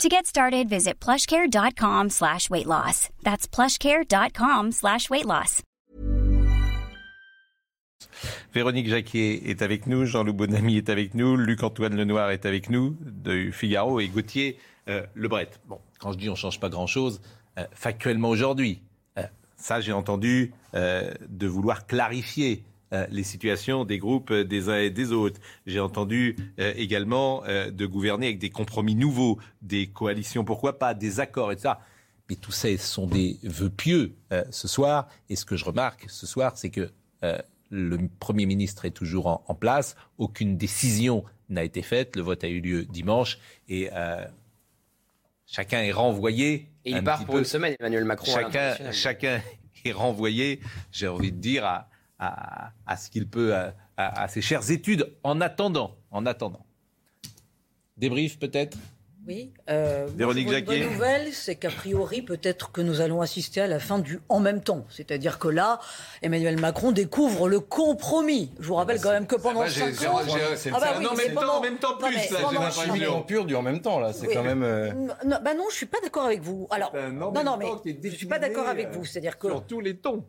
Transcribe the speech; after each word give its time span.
To 0.00 0.08
get 0.08 0.26
started, 0.26 0.68
visit 0.68 0.98
plushcare.com 0.98 2.10
slash 2.10 2.50
weight 2.50 2.66
loss. 2.66 3.08
That's 3.22 3.46
plushcare.com 3.46 4.72
slash 4.72 5.08
weight 5.10 5.26
loss. 5.26 5.62
Véronique 8.52 8.88
Jacquier 8.88 9.48
est 9.48 9.62
avec 9.62 9.86
nous, 9.86 10.04
Jean-Loup 10.04 10.32
Bonamy 10.32 10.76
est 10.76 10.88
avec 10.88 11.14
nous, 11.14 11.36
Luc-Antoine 11.36 11.96
Lenoir 11.96 12.30
est 12.30 12.46
avec 12.46 12.68
nous, 12.68 12.96
de 13.00 13.50
Figaro, 13.52 14.00
et 14.00 14.08
Gauthier 14.08 14.58
euh, 14.88 15.06
Lebret. 15.14 15.50
Bon, 15.68 15.78
quand 15.98 16.12
je 16.12 16.18
dis 16.18 16.28
on 16.28 16.32
ne 16.32 16.36
change 16.36 16.58
pas 16.58 16.68
grand-chose, 16.68 17.20
euh, 17.58 17.64
factuellement 17.72 18.28
aujourd'hui, 18.28 18.82
euh, 19.18 19.22
ça 19.56 19.80
j'ai 19.80 19.92
entendu 19.92 20.52
euh, 20.74 21.12
de 21.28 21.46
vouloir 21.46 21.86
clarifier 21.86 22.64
euh, 22.92 23.06
les 23.10 23.22
situations 23.22 23.84
des 23.84 23.98
groupes 23.98 24.30
euh, 24.30 24.44
des 24.44 24.68
uns 24.68 24.78
et 24.78 24.90
des 24.90 25.12
autres. 25.12 25.40
J'ai 25.64 25.80
entendu 25.80 26.36
euh, 26.58 26.72
également 26.76 27.42
de 27.42 27.86
gouverner 27.86 28.26
avec 28.26 28.38
des 28.38 28.50
compromis 28.50 28.94
nouveaux, 28.94 29.38
des 29.62 29.86
coalitions, 29.86 30.44
pourquoi 30.44 30.78
pas, 30.78 30.94
des 30.94 31.20
accords, 31.20 31.52
etc. 31.52 31.74
Mais 32.28 32.36
tout 32.36 32.52
ça, 32.52 32.68
ce 32.68 32.76
sont 32.76 33.06
des 33.06 33.38
vœux 33.42 33.70
pieux 33.70 34.14
ce 34.50 34.68
soir. 34.68 35.08
Et 35.28 35.36
ce 35.36 35.44
que 35.44 35.56
je 35.56 35.64
remarque 35.64 36.06
ce 36.08 36.26
soir, 36.26 36.56
c'est 36.56 36.70
que 36.70 36.90
le 37.70 37.98
Premier 38.20 38.46
ministre 38.46 38.84
est 38.84 38.90
toujours 38.90 39.26
en, 39.26 39.44
en 39.46 39.54
place. 39.54 39.96
Aucune 40.18 40.56
décision 40.56 41.24
n'a 41.48 41.64
été 41.64 41.82
faite. 41.82 42.16
Le 42.16 42.22
vote 42.22 42.44
a 42.44 42.48
eu 42.48 42.60
lieu 42.60 42.84
dimanche. 42.84 43.38
Et 43.68 43.90
chacun 45.46 45.82
est 45.82 45.92
renvoyé. 45.92 46.68
Et 46.84 46.92
il 46.92 47.02
part 47.02 47.24
pour 47.24 47.34
peu. 47.34 47.38
une 47.40 47.44
semaine, 47.44 47.74
Emmanuel 47.80 48.04
Macron. 48.04 48.32
Chacun, 48.32 48.92
chacun 48.92 49.40
est 49.84 49.92
renvoyé, 49.92 50.60
j'ai 50.90 51.08
envie 51.08 51.32
de 51.32 51.38
dire, 51.38 51.64
à, 51.64 51.88
à- 52.26 52.72
à 52.86 52.96
ce 52.96 53.10
qu'il 53.10 53.28
peut, 53.28 53.54
à, 53.54 53.74
à- 53.96 54.22
à 54.24 54.28
ses 54.28 54.40
chères 54.42 54.70
études, 54.70 55.12
en 55.22 55.40
attendant. 55.40 55.96
En 56.10 56.24
attendant. 56.26 56.64
Débrief 57.96 58.38
peut-être? 58.38 58.76
Oui. 59.24 59.52
euh, 59.70 60.08
Véronique 60.16 60.50
une 60.50 60.64
bonne 60.64 60.80
nouvelle, 60.80 61.32
c'est 61.32 61.54
qu'a 61.54 61.70
priori, 61.70 62.22
peut-être 62.22 62.72
que 62.72 62.80
nous 62.80 63.00
allons 63.00 63.20
assister 63.20 63.60
à 63.60 63.68
la 63.68 63.78
fin 63.78 64.00
du 64.00 64.18
en 64.28 64.40
même 64.40 64.60
temps. 64.62 64.84
C'est-à-dire 64.90 65.38
que 65.38 65.46
là, 65.46 65.78
Emmanuel 66.22 66.58
Macron 66.58 66.90
découvre 66.90 67.48
le 67.48 67.60
compromis. 67.60 68.50
Je 68.58 68.66
vous 68.66 68.74
rappelle 68.74 69.00
quand 69.00 69.12
même 69.12 69.28
que 69.28 69.36
pendant 69.36 69.60
Moi, 69.60 69.68
j'ai- 69.68 69.92
cinq 69.92 70.00
j'ai- 70.00 70.06
ans... 70.08 70.18
j'ai- 70.26 70.56
c'est 70.56 70.70
Ah 70.74 70.80
bah 70.80 70.94
oui, 70.98 71.06
en 71.06 71.14
mais 71.14 71.26
même 71.26 71.34
pendant- 71.34 71.46
temps, 71.46 71.58
en 71.58 71.60
même 71.62 71.78
temps 71.78 71.92
Non, 71.92 71.98
plus, 71.98 72.16
mais 72.16 72.28
là, 72.30 72.38
j'ai 72.50 72.58
l'impression 72.58 73.22
pure 73.22 73.44
du 73.46 73.54
en 73.54 73.62
même 73.62 73.80
temps, 73.80 74.00
là. 74.00 74.12
C'est 74.12 74.26
Oui. 74.26 74.34
quand 74.34 74.42
même. 74.42 74.64
euh, 74.64 74.92
Non, 74.92 75.36
bah 75.40 75.54
non, 75.54 75.66
je 75.70 75.76
suis 75.76 75.86
pas 75.86 76.00
d'accord 76.02 76.24
avec 76.24 76.40
vous. 76.42 76.66
Alors, 76.70 76.92
non, 77.12 77.30
non, 77.44 77.56
mais 77.56 77.66
je 78.02 78.16
suis 78.16 78.26
pas 78.26 78.40
d'accord 78.40 78.66
avec 78.66 78.88
euh, 78.88 78.90
vous. 78.92 79.04
C'est-à-dire 79.04 79.38
que 79.38 79.46
Sur 79.46 79.64
tous 79.64 79.80
les 79.80 79.98
tons. 79.98 80.24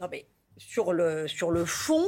non, 0.00 0.08
mais 0.10 0.26
sur 0.58 0.92
le, 0.92 1.28
sur 1.28 1.50
le 1.50 1.64
fond, 1.64 2.04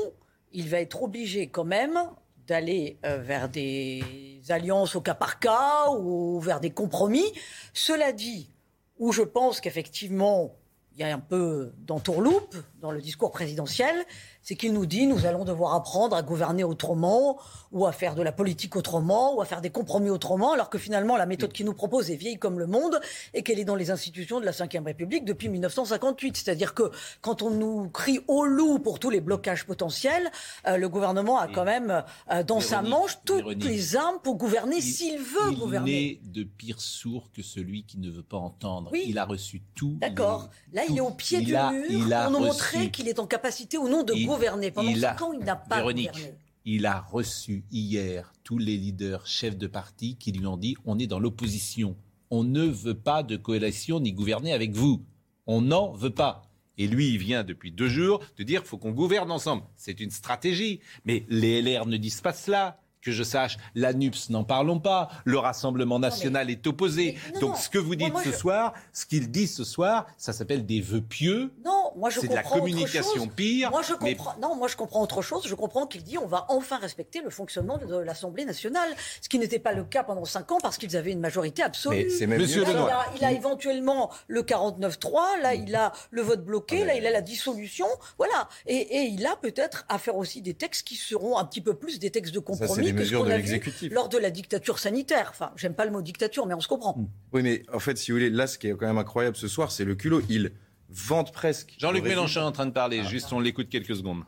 il 0.52 0.68
va 0.68 0.80
être 0.80 1.02
obligé 1.02 1.48
quand 1.48 1.64
même 1.64 1.98
d'aller 2.46 2.98
euh, 3.06 3.18
vers 3.18 3.48
des 3.48 4.42
alliances 4.48 4.96
au 4.96 5.00
cas 5.00 5.14
par 5.14 5.38
cas 5.38 5.88
ou 5.90 6.40
vers 6.40 6.60
des 6.60 6.70
compromis. 6.70 7.32
Cela 7.72 8.12
dit, 8.12 8.50
où 8.98 9.12
je 9.12 9.22
pense 9.22 9.60
qu'effectivement, 9.60 10.56
il 10.92 11.00
y 11.00 11.04
a 11.04 11.14
un 11.14 11.20
peu 11.20 11.72
d'entourloupe 11.78 12.56
dans 12.80 12.90
le 12.90 13.00
discours 13.00 13.30
présidentiel, 13.30 13.94
c'est 14.42 14.54
qu'il 14.56 14.72
nous 14.72 14.86
dit 14.86 15.06
nous 15.06 15.26
allons 15.26 15.44
devoir 15.44 15.74
apprendre 15.74 16.16
à 16.16 16.22
gouverner 16.22 16.64
autrement, 16.64 17.38
ou 17.72 17.86
à 17.86 17.92
faire 17.92 18.14
de 18.14 18.22
la 18.22 18.32
politique 18.32 18.74
autrement, 18.76 19.34
ou 19.36 19.40
à 19.40 19.44
faire 19.44 19.60
des 19.60 19.70
compromis 19.70 20.10
autrement, 20.10 20.52
alors 20.52 20.70
que 20.70 20.78
finalement 20.78 21.16
la 21.16 21.26
méthode 21.26 21.52
qu'il 21.52 21.66
nous 21.66 21.74
propose 21.74 22.10
est 22.10 22.16
vieille 22.16 22.38
comme 22.38 22.58
le 22.58 22.66
monde 22.66 23.00
et 23.34 23.42
qu'elle 23.42 23.58
est 23.58 23.64
dans 23.64 23.76
les 23.76 23.90
institutions 23.90 24.40
de 24.40 24.44
la 24.44 24.50
Ve 24.52 24.84
République 24.84 25.24
depuis 25.24 25.48
1958. 25.48 26.36
C'est-à-dire 26.36 26.74
que 26.74 26.90
quand 27.20 27.42
on 27.42 27.50
nous 27.50 27.88
crie 27.90 28.20
au 28.28 28.44
loup 28.44 28.78
pour 28.78 28.98
tous 28.98 29.10
les 29.10 29.20
blocages 29.20 29.64
potentiels, 29.66 30.30
euh, 30.66 30.76
le 30.76 30.88
gouvernement 30.88 31.38
a 31.38 31.46
quand 31.48 31.64
même 31.64 32.02
euh, 32.32 32.42
dans 32.42 32.60
sa 32.60 32.82
manche 32.82 33.18
toutes 33.24 33.36
Véronique. 33.38 33.64
les 33.64 33.96
armes 33.96 34.18
pour 34.22 34.36
gouverner 34.36 34.76
Il- 34.76 34.82
s'il 34.82 35.18
veut 35.18 35.50
il 35.52 35.58
gouverner. 35.58 36.20
n'est 36.24 36.30
de 36.32 36.44
pire 36.44 36.80
sourd 36.80 37.30
que 37.32 37.42
celui 37.42 37.84
qui 37.84 37.98
ne 37.98 38.10
veut 38.10 38.22
pas 38.22 38.36
entendre. 38.38 38.90
Oui. 38.92 39.04
Il 39.06 39.18
a 39.18 39.24
reçu 39.24 39.62
tout. 39.74 39.96
D'accord. 40.00 40.48
Là, 40.72 40.82
il 40.88 40.96
est 40.96 41.00
au 41.00 41.10
pied 41.10 41.38
Il 41.40 41.46
du 41.46 41.54
a- 41.56 41.70
mur 41.70 41.84
il 41.88 42.12
a 42.12 42.22
pour 42.24 42.32
nous 42.32 42.38
reçu- 42.38 42.46
montrer 42.48 42.90
qu'il 42.90 43.08
est 43.08 43.18
en 43.18 43.26
capacité 43.26 43.78
ou 43.78 43.88
non 43.88 44.02
de 44.02 44.12
Il- 44.30 44.34
gouverner. 44.36 44.70
Pendant 44.70 44.88
il 44.90 45.04
a- 45.04 45.22
ans, 45.22 45.32
il 45.32 45.44
n'a 45.44 45.56
pas 45.56 45.76
Véronique, 45.76 46.12
gouverné. 46.12 46.34
il 46.64 46.86
a 46.86 47.00
reçu 47.00 47.64
hier 47.70 48.32
tous 48.44 48.58
les 48.58 48.76
leaders 48.76 49.26
chefs 49.26 49.56
de 49.58 49.66
parti 49.66 50.16
qui 50.16 50.32
lui 50.32 50.46
ont 50.46 50.56
dit 50.56 50.76
on 50.84 50.98
est 50.98 51.06
dans 51.06 51.20
l'opposition. 51.20 51.96
On 52.30 52.44
ne 52.44 52.64
veut 52.64 52.94
pas 52.94 53.22
de 53.22 53.36
coalition 53.36 54.00
ni 54.00 54.12
gouverner 54.12 54.52
avec 54.52 54.72
vous. 54.72 55.04
On 55.46 55.60
n'en 55.62 55.92
veut 55.92 56.10
pas. 56.14 56.42
Et 56.78 56.86
lui, 56.86 57.10
il 57.10 57.18
vient 57.18 57.44
depuis 57.44 57.72
deux 57.72 57.88
jours 57.88 58.20
de 58.38 58.42
dire 58.42 58.64
faut 58.64 58.78
qu'on 58.78 58.92
gouverne 58.92 59.30
ensemble. 59.30 59.64
C'est 59.76 60.00
une 60.00 60.10
stratégie. 60.10 60.80
Mais 61.04 61.26
les 61.28 61.60
LR 61.60 61.84
ne 61.86 61.96
disent 61.98 62.22
pas 62.22 62.32
cela. 62.32 62.79
Que 63.02 63.12
je 63.12 63.22
sache, 63.22 63.56
l'ANUPS, 63.74 64.28
n'en 64.28 64.44
parlons 64.44 64.78
pas. 64.78 65.08
Le 65.24 65.38
Rassemblement 65.38 65.98
national 65.98 66.50
est 66.50 66.66
opposé. 66.66 67.16
mais 67.28 67.32
non, 67.34 67.40
Donc 67.40 67.50
non. 67.52 67.56
ce 67.56 67.70
que 67.70 67.78
vous 67.78 67.94
dites 67.94 68.12
moi, 68.12 68.22
ce 68.22 68.30
je- 68.30 68.36
soir, 68.36 68.74
ce 68.92 69.06
qu'il 69.06 69.30
dit 69.30 69.46
ce 69.46 69.64
soir, 69.64 70.06
ça 70.18 70.34
s'appelle 70.34 70.66
des 70.66 70.82
vœux 70.82 71.00
pieux. 71.00 71.50
Non, 71.64 71.92
moi 71.96 72.10
je 72.10 72.20
C'est 72.20 72.28
de 72.28 72.34
la 72.34 72.42
comprends 72.42 72.56
autre 72.56 72.64
communication 72.66 73.14
chose. 73.24 73.28
pire, 73.34 73.70
Moi 73.70 73.80
je 73.82 73.94
mais- 74.02 74.14
comprends. 74.16 74.34
Non, 74.42 74.54
moi 74.54 74.68
je 74.68 74.76
comprends 74.76 75.00
autre 75.02 75.22
chose. 75.22 75.46
Je 75.46 75.54
comprends 75.54 75.86
qu'il 75.86 76.02
dit 76.04 76.18
on 76.18 76.26
va 76.26 76.44
enfin 76.50 76.76
respecter 76.76 77.22
le 77.22 77.30
fonctionnement 77.30 77.78
de 77.78 77.96
l'Assemblée 77.96 78.44
nationale, 78.44 78.90
ce 79.22 79.30
qui 79.30 79.38
n'était 79.38 79.58
pas 79.58 79.72
le 79.72 79.84
cas 79.84 80.04
pendant 80.04 80.26
cinq 80.26 80.52
ans 80.52 80.58
parce 80.60 80.76
qu'ils 80.76 80.94
avaient 80.94 81.12
une 81.12 81.20
majorité 81.20 81.62
absolue. 81.62 81.96
Mais 82.04 82.08
c'est 82.10 82.26
même 82.26 82.38
Monsieur 82.38 82.64
Là. 82.64 82.68
Lenoir. 82.72 83.12
il, 83.16 83.24
a, 83.24 83.30
il 83.30 83.34
a 83.34 83.38
éventuellement 83.38 84.10
le 84.28 84.42
49-3, 84.42 85.40
là 85.42 85.54
il 85.54 85.74
a 85.74 85.92
le 86.10 86.20
vote 86.22 86.44
bloqué, 86.44 86.84
là 86.84 86.94
il 86.94 87.06
a 87.06 87.10
la 87.10 87.22
dissolution, 87.22 87.86
voilà. 88.18 88.48
Et, 88.66 88.76
et 88.76 89.02
il 89.04 89.24
a 89.26 89.36
peut-être 89.36 89.84
à 89.88 89.98
faire 89.98 90.16
aussi 90.16 90.42
des 90.42 90.54
textes 90.54 90.86
qui 90.86 90.96
seront 90.96 91.38
un 91.38 91.44
petit 91.46 91.60
peu 91.62 91.74
plus 91.74 91.98
des 91.98 92.10
textes 92.10 92.34
de 92.34 92.40
compromis 92.40 92.89
mesures 92.92 93.24
de 93.24 93.30
l'exécutif. 93.30 93.92
lors 93.92 94.08
de 94.08 94.18
la 94.18 94.30
dictature 94.30 94.78
sanitaire. 94.78 95.28
Enfin, 95.30 95.52
j'aime 95.56 95.74
pas 95.74 95.84
le 95.84 95.90
mot 95.90 96.02
dictature, 96.02 96.46
mais 96.46 96.54
on 96.54 96.60
se 96.60 96.68
comprend. 96.68 96.96
Oui, 97.32 97.42
mais 97.42 97.62
en 97.72 97.78
fait, 97.78 97.96
si 97.96 98.10
vous 98.10 98.18
voulez, 98.18 98.30
là, 98.30 98.46
ce 98.46 98.58
qui 98.58 98.68
est 98.68 98.76
quand 98.76 98.86
même 98.86 98.98
incroyable 98.98 99.36
ce 99.36 99.48
soir, 99.48 99.70
c'est 99.70 99.84
le 99.84 99.94
culot. 99.94 100.22
Il 100.28 100.52
vante 100.88 101.32
presque. 101.32 101.74
Jean-Luc. 101.78 102.04
Mélenchon 102.04 102.40
est 102.40 102.44
en 102.44 102.52
train 102.52 102.66
de 102.66 102.72
parler. 102.72 103.04
Juste, 103.04 103.32
on 103.32 103.40
l'écoute 103.40 103.68
quelques 103.68 103.96
secondes. 103.96 104.24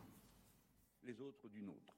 les 1.04 1.20
autres 1.20 1.48
d'une 1.52 1.68
autre. 1.68 1.94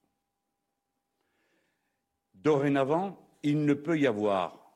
Dorénavant, 2.35 3.19
il 3.43 3.65
ne 3.65 3.73
peut 3.73 3.99
y 3.99 4.07
avoir 4.07 4.73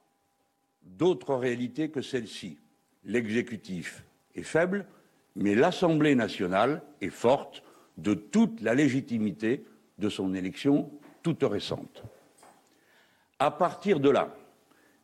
d'autre 0.84 1.36
réalité 1.36 1.90
que 1.90 2.02
celle-ci. 2.02 2.58
L'exécutif 3.04 4.04
est 4.36 4.44
faible, 4.44 4.86
mais 5.36 5.56
l'Assemblée 5.56 6.16
nationale 6.16 6.84
est 7.02 7.10
forte 7.10 7.64
de 7.98 8.14
toute 8.14 8.62
la 8.62 8.74
légitimité 8.74 9.66
de 9.98 10.10
son 10.10 10.34
élection 10.34 10.92
toute 11.22 11.44
récente. 11.44 12.04
À 13.40 13.52
partir 13.52 14.00
de 14.00 14.10
là, 14.10 14.36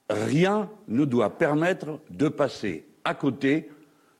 rien 0.10 0.70
ne 0.88 1.06
doit 1.06 1.38
permettre 1.38 2.00
de 2.10 2.28
passer 2.28 2.88
à 3.04 3.14
côté 3.14 3.70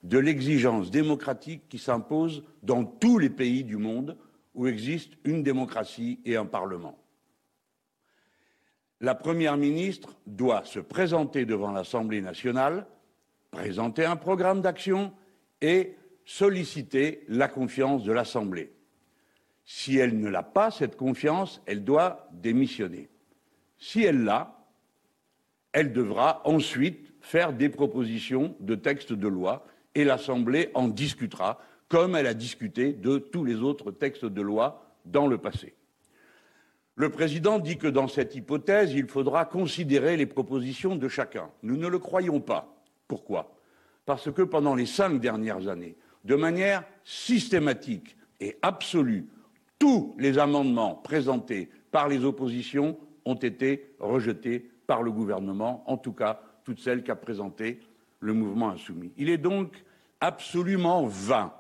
de 0.04 0.20
l'exigence 0.20 0.92
démocratique 0.92 1.68
qui 1.68 1.80
s'impose 1.80 2.44
dans 2.64 2.84
tous 2.84 3.18
les 3.18 3.30
pays 3.30 3.64
du 3.64 3.78
monde 3.78 4.18
où 4.54 4.68
existe 4.68 5.14
une 5.24 5.44
démocratie 5.44 6.20
et 6.26 6.38
un 6.38 6.46
Parlement. 6.46 6.98
La 9.02 9.16
Première 9.16 9.58
ministre 9.58 10.16
doit 10.26 10.64
se 10.64 10.80
présenter 10.80 11.46
devant 11.46 11.72
l'Assemblée 11.72 12.22
nationale, 12.22 12.88
présenter 13.52 14.06
un 14.06 14.16
programme 14.16 14.62
d'action 14.62 15.12
et 15.62 15.96
solliciter 16.24 17.24
la 17.28 17.48
confiance 17.48 18.04
de 18.04 18.14
l'Assemblée. 18.14 18.72
Si 19.66 19.98
elle 19.98 20.20
ne 20.20 20.30
l'a 20.30 20.44
pas, 20.44 20.72
cette 20.72 20.96
confiance, 20.96 21.62
elle 21.66 21.84
doit 21.84 22.30
démissionner. 22.34 23.10
Si 23.78 24.04
elle 24.04 24.24
l'a, 24.24 24.64
elle 25.74 25.92
devra 25.92 26.42
ensuite 26.46 27.14
faire 27.20 27.52
des 27.52 27.70
propositions 27.70 28.56
de 28.60 28.76
textes 28.76 29.14
de 29.14 29.28
loi 29.28 29.66
et 29.96 30.04
l'Assemblée 30.04 30.70
en 30.74 30.88
discutera, 30.88 31.60
comme 31.90 32.16
elle 32.16 32.28
a 32.28 32.34
discuté 32.34 32.94
de 32.94 33.18
tous 33.18 33.44
les 33.44 33.56
autres 33.56 33.92
textes 33.92 34.26
de 34.26 34.42
loi 34.42 34.96
dans 35.06 35.28
le 35.28 35.38
passé. 35.38 35.76
Le 36.96 37.10
président 37.10 37.60
dit 37.60 37.78
que 37.78 37.88
dans 37.88 38.08
cette 38.08 38.36
hypothèse, 38.36 38.94
il 38.94 39.08
faudra 39.08 39.46
considérer 39.46 40.16
les 40.16 40.26
propositions 40.26 40.96
de 40.96 41.10
chacun. 41.10 41.50
Nous 41.62 41.76
ne 41.76 41.88
le 41.88 42.00
croyons 42.00 42.40
pas. 42.40 42.74
Pourquoi? 43.08 43.58
Parce 44.06 44.32
que 44.32 44.44
pendant 44.44 44.76
les 44.76 44.86
cinq 44.86 45.20
dernières 45.20 45.68
années, 45.68 45.98
de 46.24 46.36
manière 46.36 46.84
systématique 47.04 48.16
et 48.40 48.58
absolue, 48.62 49.28
tous 49.80 50.16
les 50.18 50.38
amendements 50.38 50.96
présentés 50.96 51.70
par 51.92 52.08
les 52.08 52.24
oppositions 52.24 52.98
ont 53.26 53.36
été 53.36 53.96
rejetés 54.00 54.70
par 54.88 55.04
le 55.04 55.12
gouvernement, 55.12 55.84
en 55.88 55.98
tout 55.98 56.14
cas 56.14 56.42
toutes 56.64 56.80
celles 56.80 57.04
qu'a 57.04 57.16
présentées 57.16 57.80
le 58.20 58.34
mouvement 58.34 58.70
insoumis. 58.70 59.12
Il 59.18 59.30
est 59.30 59.38
donc 59.38 59.84
absolument 60.20 61.06
vain 61.06 61.54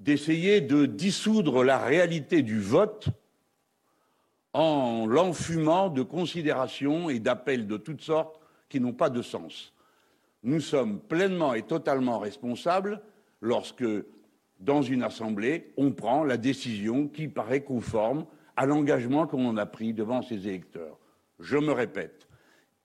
d'essayer 0.00 0.60
de 0.60 0.86
dissoudre 0.86 1.64
la 1.64 1.78
réalité 1.78 2.42
du 2.42 2.60
vote 2.60 3.08
en 4.52 5.06
l'enfumant 5.06 5.88
de 5.88 6.02
considérations 6.02 7.08
et 7.08 7.18
d'appels 7.18 7.66
de 7.66 7.76
toutes 7.76 8.02
sortes 8.02 8.40
qui 8.68 8.80
n'ont 8.80 8.92
pas 8.92 9.10
de 9.10 9.22
sens. 9.22 9.72
Nous 10.42 10.60
sommes 10.60 11.00
pleinement 11.00 11.54
et 11.54 11.62
totalement 11.62 12.18
responsables 12.18 13.00
lorsque, 13.40 13.84
dans 14.62 14.80
une 14.80 15.02
assemblée, 15.02 15.72
on 15.76 15.90
prend 15.90 16.24
la 16.24 16.36
décision 16.36 17.08
qui 17.08 17.28
paraît 17.28 17.62
conforme 17.62 18.26
à 18.56 18.64
l'engagement 18.64 19.26
qu'on 19.26 19.56
a 19.56 19.66
pris 19.66 19.92
devant 19.92 20.22
ses 20.22 20.46
électeurs. 20.46 20.98
Je 21.40 21.56
me 21.56 21.72
répète, 21.72 22.28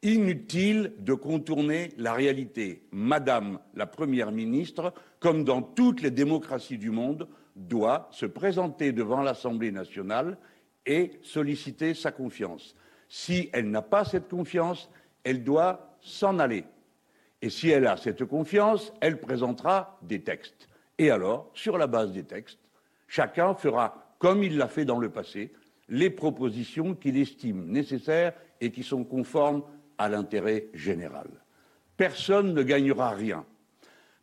inutile 0.01 0.93
de 0.99 1.13
contourner 1.13 1.89
la 1.97 2.13
réalité. 2.13 2.87
Madame 2.91 3.59
la 3.75 3.85
Première 3.85 4.31
ministre, 4.31 4.91
comme 5.19 5.43
dans 5.43 5.61
toutes 5.61 6.01
les 6.01 6.11
démocraties 6.11 6.79
du 6.79 6.89
monde, 6.89 7.27
doit 7.55 8.07
se 8.11 8.25
présenter 8.25 8.91
devant 8.91 9.21
l'Assemblée 9.21 9.71
nationale 9.71 10.37
et 10.85 11.11
solliciter 11.21 11.93
sa 11.93 12.11
confiance. 12.11 12.75
Si 13.07 13.49
elle 13.53 13.69
n'a 13.69 13.81
pas 13.83 14.03
cette 14.03 14.29
confiance, 14.29 14.89
elle 15.23 15.43
doit 15.43 15.95
s'en 16.01 16.39
aller. 16.39 16.65
Et 17.41 17.49
si 17.51 17.69
elle 17.69 17.85
a 17.85 17.97
cette 17.97 18.25
confiance, 18.25 18.91
elle 18.99 19.19
présentera 19.19 19.99
des 20.01 20.23
textes. 20.23 20.67
Et 20.97 21.11
alors, 21.11 21.49
sur 21.53 21.77
la 21.77 21.87
base 21.87 22.11
des 22.11 22.23
textes, 22.23 22.59
chacun 23.07 23.53
fera, 23.53 24.15
comme 24.19 24.43
il 24.43 24.57
l'a 24.57 24.67
fait 24.67 24.85
dans 24.85 24.99
le 24.99 25.09
passé, 25.09 25.53
les 25.89 26.09
propositions 26.09 26.95
qu'il 26.95 27.17
estime 27.17 27.67
nécessaires 27.67 28.33
et 28.59 28.71
qui 28.71 28.83
sont 28.83 29.03
conformes 29.03 29.63
à 29.97 30.09
l'intérêt 30.09 30.67
général. 30.73 31.29
Personne 31.95 32.53
ne 32.53 32.63
gagnera 32.63 33.11
rien. 33.11 33.45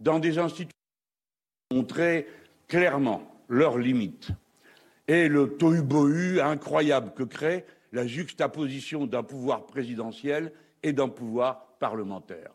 Dans 0.01 0.19
des 0.19 0.39
institutions 0.39 0.71
qui 1.71 1.77
montrent 1.77 2.25
clairement 2.69 3.45
leurs 3.49 3.79
limites 3.79 4.31
et 5.09 5.29
le 5.29 5.57
tohu-bohu 5.57 6.41
incroyable 6.41 7.13
que 7.15 7.23
crée 7.23 7.65
la 7.93 8.07
juxtaposition 8.07 9.07
d'un 9.07 9.23
pouvoir 9.23 9.67
présidentiel 9.67 10.53
et 10.83 10.93
d'un 10.93 11.09
pouvoir 11.09 11.77
parlementaire. 11.79 12.51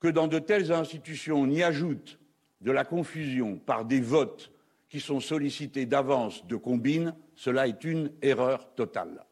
Que 0.00 0.08
dans 0.08 0.26
de 0.26 0.38
telles 0.38 0.72
institutions, 0.72 1.36
on 1.36 1.50
y 1.50 1.62
ajoute 1.62 2.18
de 2.62 2.72
la 2.72 2.84
confusion 2.84 3.56
par 3.56 3.84
des 3.84 4.00
votes 4.00 4.52
qui 4.88 5.00
sont 5.00 5.20
sollicités 5.20 5.86
d'avance 5.86 6.46
de 6.46 6.56
combine, 6.56 7.14
cela 7.34 7.66
est 7.66 7.84
une 7.84 8.12
erreur 8.22 8.74
totale. 8.74 9.24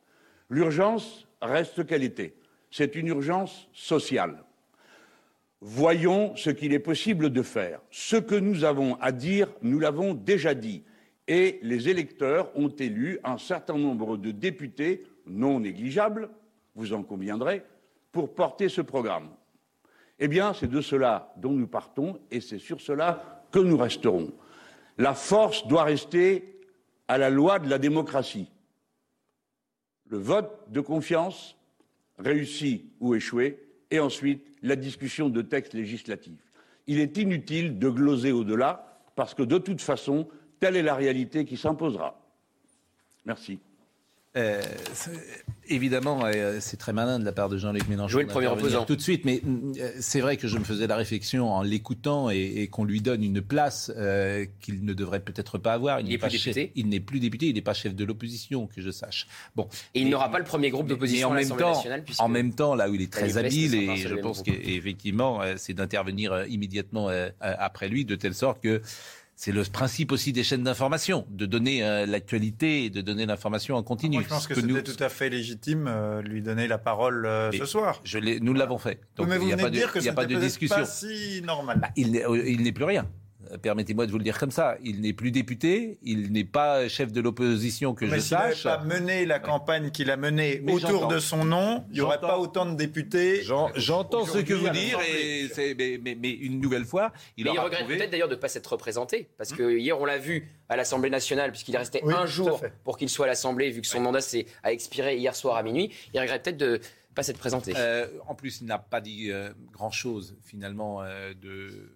L'urgence 0.49 1.29
reste 1.41 1.87
qu'elle 1.87 2.03
était. 2.03 2.35
C'est 2.71 2.94
une 2.94 3.09
urgence 3.09 3.69
sociale. 3.73 4.43
Voyons 5.61 6.35
ce 6.37 6.50
qu'il 6.50 6.73
est 6.73 6.79
possible 6.79 7.31
de 7.31 7.43
faire. 7.43 7.81
Ce 7.91 8.17
que 8.17 8.35
nous 8.35 8.65
avons 8.65 8.94
à 9.00 9.12
dire, 9.12 9.53
nous 9.62 9.79
l'avons 9.79 10.15
déjà 10.15 10.55
dit. 10.55 10.82
Et 11.29 11.61
les 11.62 11.88
électeurs 11.88 12.50
ont 12.56 12.71
élu 12.71 13.19
un 13.23 13.38
certain 13.38 13.77
nombre 13.77 14.17
de 14.17 14.31
députés 14.31 15.05
non 15.27 15.61
négligeables, 15.61 16.31
vous 16.75 16.93
en 16.93 17.03
conviendrez, 17.03 17.62
pour 18.11 18.35
porter 18.35 18.69
ce 18.69 18.81
programme. 18.81 19.29
Eh 20.20 20.28
bien, 20.28 20.52
c'est 20.52 20.69
de 20.69 20.82
cela 20.82 21.32
dont 21.38 21.52
nous 21.52 21.67
partons 21.67 22.20
et 22.31 22.40
c'est 22.40 22.58
sur 22.58 22.81
cela 22.81 23.43
que 23.50 23.58
nous 23.58 23.78
resterons. 23.78 24.32
La 24.99 25.14
force 25.14 25.67
doit 25.67 25.84
rester 25.84 26.61
à 27.08 27.17
la 27.17 27.31
loi 27.31 27.58
de 27.58 27.69
la 27.69 27.78
démocratie. 27.78 28.50
Le 30.08 30.19
vote 30.19 30.70
de 30.70 30.81
confiance, 30.81 31.56
réussi 32.19 32.93
ou 33.00 33.14
échoué, 33.14 33.58
et 33.90 33.99
ensuite 33.99 34.46
la 34.62 34.76
discussion 34.76 35.31
de 35.31 35.40
textes 35.40 35.75
législatifs. 35.75 36.52
Il 36.87 37.00
est 37.00 37.17
inutile 37.17 37.78
de 37.78 37.88
gloser 37.88 38.31
au-delà, 38.31 39.00
parce 39.17 39.34
que 39.34 39.43
de 39.43 39.58
toute 39.58 39.81
façon, 39.81 40.28
telle 40.61 40.76
est 40.76 40.82
la 40.82 40.94
réalité 40.94 41.44
qui 41.46 41.56
s'imposera. 41.56 42.20
Merci. 43.25 43.58
Euh, 44.37 44.62
évidemment, 45.67 46.21
euh, 46.25 46.59
c'est 46.61 46.77
très 46.77 46.93
malin 46.93 47.19
de 47.19 47.25
la 47.25 47.32
part 47.32 47.49
de 47.49 47.59
Jean-Luc 47.59 47.88
Mélenchon. 47.88 48.12
Jouer 48.12 48.23
le 48.23 48.29
premier 48.29 48.47
opposant. 48.47 48.85
Tout 48.85 48.94
de 48.94 49.00
suite, 49.00 49.25
mais 49.25 49.43
euh, 49.44 49.91
c'est 49.99 50.21
vrai 50.21 50.37
que 50.37 50.47
je 50.47 50.56
me 50.56 50.62
faisais 50.62 50.87
la 50.87 50.94
réflexion 50.94 51.53
en 51.53 51.62
l'écoutant 51.62 52.31
et, 52.31 52.69
qu'on 52.69 52.85
lui 52.85 53.00
donne 53.00 53.25
une 53.25 53.41
place 53.41 53.93
qu'il 54.61 54.85
ne 54.85 54.93
devrait 54.93 55.21
peut-être 55.21 55.59
pas 55.59 55.73
avoir. 55.73 55.99
Il 56.00 56.09
n'est 56.09 56.19
plus 56.19 56.31
député. 56.31 56.73
il 56.77 56.88
n'est 56.88 57.00
plus 57.00 57.19
député, 57.19 57.47
il 57.47 57.55
n'est 57.55 57.61
pas 57.61 57.75
chef 57.75 57.94
de 57.94 58.05
l'opposition, 58.05 58.69
que 58.69 58.81
je 58.81 58.91
sache. 58.91 59.27
Bon. 59.56 59.69
Et 59.94 60.03
il 60.03 60.09
n'aura 60.09 60.31
pas 60.31 60.38
le 60.38 60.44
premier 60.44 60.71
groupe 60.71 60.87
d'opposition 60.87 61.31
en 61.31 61.35
même 61.35 61.49
temps, 61.49 61.75
nationale. 61.75 62.05
En 62.19 62.29
même 62.29 62.55
temps, 62.55 62.77
là 62.77 62.88
où 62.88 62.94
il 62.94 63.03
est 63.03 63.12
très 63.12 63.37
habile, 63.37 63.75
et 63.75 63.97
je 63.97 64.15
pense 64.15 64.43
qu'effectivement, 64.43 65.41
c'est 65.56 65.75
d'intervenir 65.75 66.47
immédiatement 66.49 67.11
après 67.41 67.88
lui, 67.88 68.05
de 68.05 68.15
telle 68.15 68.35
sorte 68.35 68.62
que 68.62 68.81
c'est 69.40 69.52
le 69.52 69.62
principe 69.62 70.12
aussi 70.12 70.34
des 70.34 70.44
chaînes 70.44 70.64
d'information, 70.64 71.26
de 71.31 71.46
donner 71.46 71.82
euh, 71.82 72.04
l'actualité 72.04 72.84
et 72.84 72.90
de 72.90 73.00
donner 73.00 73.25
l'information 73.25 73.75
en 73.75 73.82
continu. 73.82 74.16
Moi, 74.16 74.25
je 74.25 74.28
pense 74.28 74.46
que, 74.46 74.54
c'était 74.54 74.66
nous... 74.66 74.82
tout 74.82 75.02
à 75.02 75.08
fait 75.08 75.31
légitime 75.31 75.87
euh, 75.88 76.20
lui 76.20 76.42
donner 76.42 76.69
la 76.69 76.76
parole 76.76 77.25
euh, 77.25 77.50
ce 77.50 77.64
soir. 77.64 78.02
Je 78.04 78.19
nous 78.19 78.52
l'avons 78.52 78.76
fait. 78.76 79.00
Donc, 79.16 79.28
mais 79.28 79.38
vous 79.38 79.44
il 79.44 79.46
n'y 79.46 79.52
a, 79.54 79.56
pas 79.56 79.70
de, 79.70 79.76
dire 79.76 79.92
que 79.92 79.98
il 79.98 80.04
y 80.04 80.10
a 80.10 80.12
pas 80.12 80.26
de 80.26 80.37
discussion. 80.37 80.76
Pas 80.76 80.84
si 80.84 81.40
normal. 81.42 81.78
Bah, 81.81 81.88
il 81.96 82.10
n'est 82.10 82.72
plus 82.72 82.84
rien. 82.84 83.08
Euh, 83.50 83.58
permettez-moi 83.58 84.06
de 84.06 84.11
vous 84.11 84.19
le 84.19 84.25
dire 84.25 84.38
comme 84.38 84.50
ça, 84.50 84.76
il 84.82 85.00
n'est 85.00 85.12
plus 85.12 85.31
député, 85.31 85.99
il 86.02 86.32
n'est 86.32 86.44
pas 86.44 86.88
chef 86.88 87.12
de 87.12 87.20
l'opposition 87.20 87.94
que 87.94 88.06
je 88.06 88.19
sache. 88.19 88.49
Mais 88.49 88.55
s'il 88.55 88.67
n'avait 88.67 88.79
pas 88.79 88.85
mené 88.85 89.26
la 89.26 89.38
campagne 89.38 89.91
qu'il 89.91 90.11
a 90.11 90.17
menée 90.17 90.62
autour 90.69 91.08
de 91.08 91.19
son 91.19 91.44
nom, 91.44 91.85
il 91.91 91.94
n'y 91.94 92.00
aurait 92.00 92.20
pas 92.20 92.38
autant 92.38 92.67
de 92.67 92.75
députés. 92.75 93.43
J'entends 93.43 94.25
ce 94.26 94.38
que 94.38 94.55
vous 94.55 94.69
dites, 94.70 94.97
mais, 96.20 96.31
une 96.31 96.61
nouvelle 96.61 96.85
fois, 96.85 97.12
il 97.37 97.44
mais 97.44 97.52
il 97.55 97.58
regrette 97.58 97.87
peut-être 97.87 98.11
d'ailleurs 98.11 98.29
de 98.29 98.35
ne 98.35 98.41
pas 98.41 98.49
s'être 98.49 98.73
représenté, 98.73 99.29
parce 99.37 99.53
que 99.53 99.76
hier 99.76 100.00
on 100.00 100.05
l'a 100.05 100.19
vu 100.19 100.49
à 100.69 100.76
l'Assemblée 100.76 101.11
nationale, 101.11 101.50
puisqu'il 101.50 101.75
est 101.75 101.79
resté 101.79 102.03
un 102.05 102.26
jour 102.26 102.61
pour 102.85 102.96
qu'il 102.96 103.08
soit 103.08 103.26
à 103.26 103.29
l'Assemblée, 103.29 103.70
vu 103.70 103.81
que 103.81 103.87
son 103.87 104.00
mandat 104.00 104.20
a 104.62 104.73
expiré 104.73 105.17
hier 105.17 105.35
soir 105.35 105.56
à 105.56 105.62
minuit, 105.62 105.91
il 106.12 106.20
regrette 106.20 106.43
peut-être 106.43 106.56
de 106.56 106.81
pas 107.14 107.23
s'être 107.23 107.38
présenté. 107.38 107.73
Euh, 107.76 108.06
en 108.29 108.35
plus, 108.37 108.61
il 108.61 108.67
n'a 108.67 108.79
pas 108.79 109.00
dit 109.00 109.31
euh, 109.31 109.50
grand-chose 109.73 110.37
finalement 110.44 111.03
de 111.03 111.91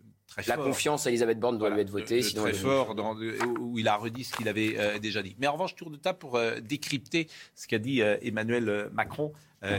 la 0.47 0.57
confiance 0.57 1.07
à 1.07 1.11
Elisabeth 1.11 1.39
Borne 1.39 1.59
doit 1.59 1.71
lui 1.71 1.81
être 1.81 1.91
votée. 1.91 2.23
sinon 2.23 2.43
très 2.43 2.53
fort, 2.53 2.95
dans, 2.95 3.17
où 3.61 3.79
il 3.79 3.89
a 3.89 3.97
redit 3.97 4.25
ce 4.25 4.35
qu'il 4.35 4.49
avait 4.49 4.75
euh, 4.79 4.99
déjà 4.99 5.23
dit. 5.23 5.37
Mais 5.39 5.47
en 5.47 5.53
revanche, 5.53 5.75
tour 5.75 5.91
de 5.91 5.97
table 5.97 6.19
pour 6.19 6.37
euh, 6.37 6.61
décrypter 6.61 7.29
ce 7.55 7.67
qu'a 7.67 7.79
dit 7.79 8.03
euh, 8.03 8.17
Emmanuel 8.23 8.91
Macron 8.93 9.33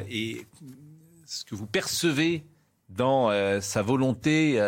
et 0.09 0.47
ce 1.27 1.45
que 1.45 1.53
vous 1.53 1.67
percevez 1.67 2.43
dans 2.89 3.29
sa 3.61 3.83
volonté 3.83 4.59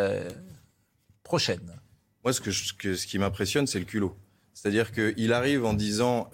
prochaine. 1.24 1.76
Moi, 2.24 2.34
ce, 2.34 2.42
que 2.42 2.52
ce 2.52 3.08
qui 3.08 3.18
m'impressionne, 3.18 3.66
c'est 3.66 3.80
le 3.80 3.86
culot. 3.86 4.16
C'est-à-dire 4.54 4.92
qu'il 4.92 5.34
arrive 5.34 5.66
en 5.66 5.74
disant 5.74 6.30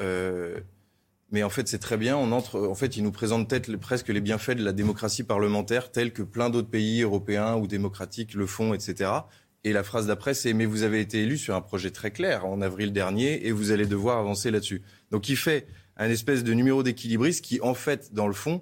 mais 1.33 1.41
en 1.41 1.49
fait, 1.49 1.67
c'est 1.67 1.79
très 1.79 1.97
bien. 1.97 2.15
On 2.15 2.31
entre, 2.31 2.59
en 2.59 2.75
fait, 2.75 2.95
il 2.95 3.03
nous 3.03 3.11
présente 3.11 3.49
peut-être 3.49 3.75
presque 3.77 4.09
les 4.09 4.21
bienfaits 4.21 4.51
de 4.51 4.63
la 4.63 4.71
démocratie 4.71 5.23
parlementaire, 5.23 5.91
tels 5.91 6.13
que 6.13 6.21
plein 6.21 6.51
d'autres 6.51 6.69
pays 6.69 7.01
européens 7.01 7.55
ou 7.55 7.65
démocratiques 7.65 8.35
le 8.35 8.45
font, 8.45 8.75
etc. 8.75 9.09
Et 9.63 9.71
la 9.71 9.83
phrase 9.83 10.07
d'après, 10.07 10.33
c'est 10.33 10.53
Mais 10.53 10.65
vous 10.65 10.83
avez 10.83 10.99
été 10.99 11.23
élu 11.23 11.37
sur 11.37 11.55
un 11.55 11.61
projet 11.61 11.91
très 11.91 12.11
clair 12.11 12.45
en 12.45 12.61
avril 12.61 12.91
dernier 12.91 13.47
et 13.47 13.51
vous 13.51 13.71
allez 13.71 13.85
devoir 13.85 14.17
avancer 14.17 14.51
là-dessus. 14.51 14.81
Donc 15.11 15.29
il 15.29 15.37
fait 15.37 15.67
un 15.97 16.09
espèce 16.09 16.43
de 16.43 16.53
numéro 16.53 16.83
d'équilibriste 16.83 17.43
qui, 17.43 17.61
en 17.61 17.73
fait, 17.73 18.13
dans 18.13 18.27
le 18.27 18.33
fond, 18.33 18.61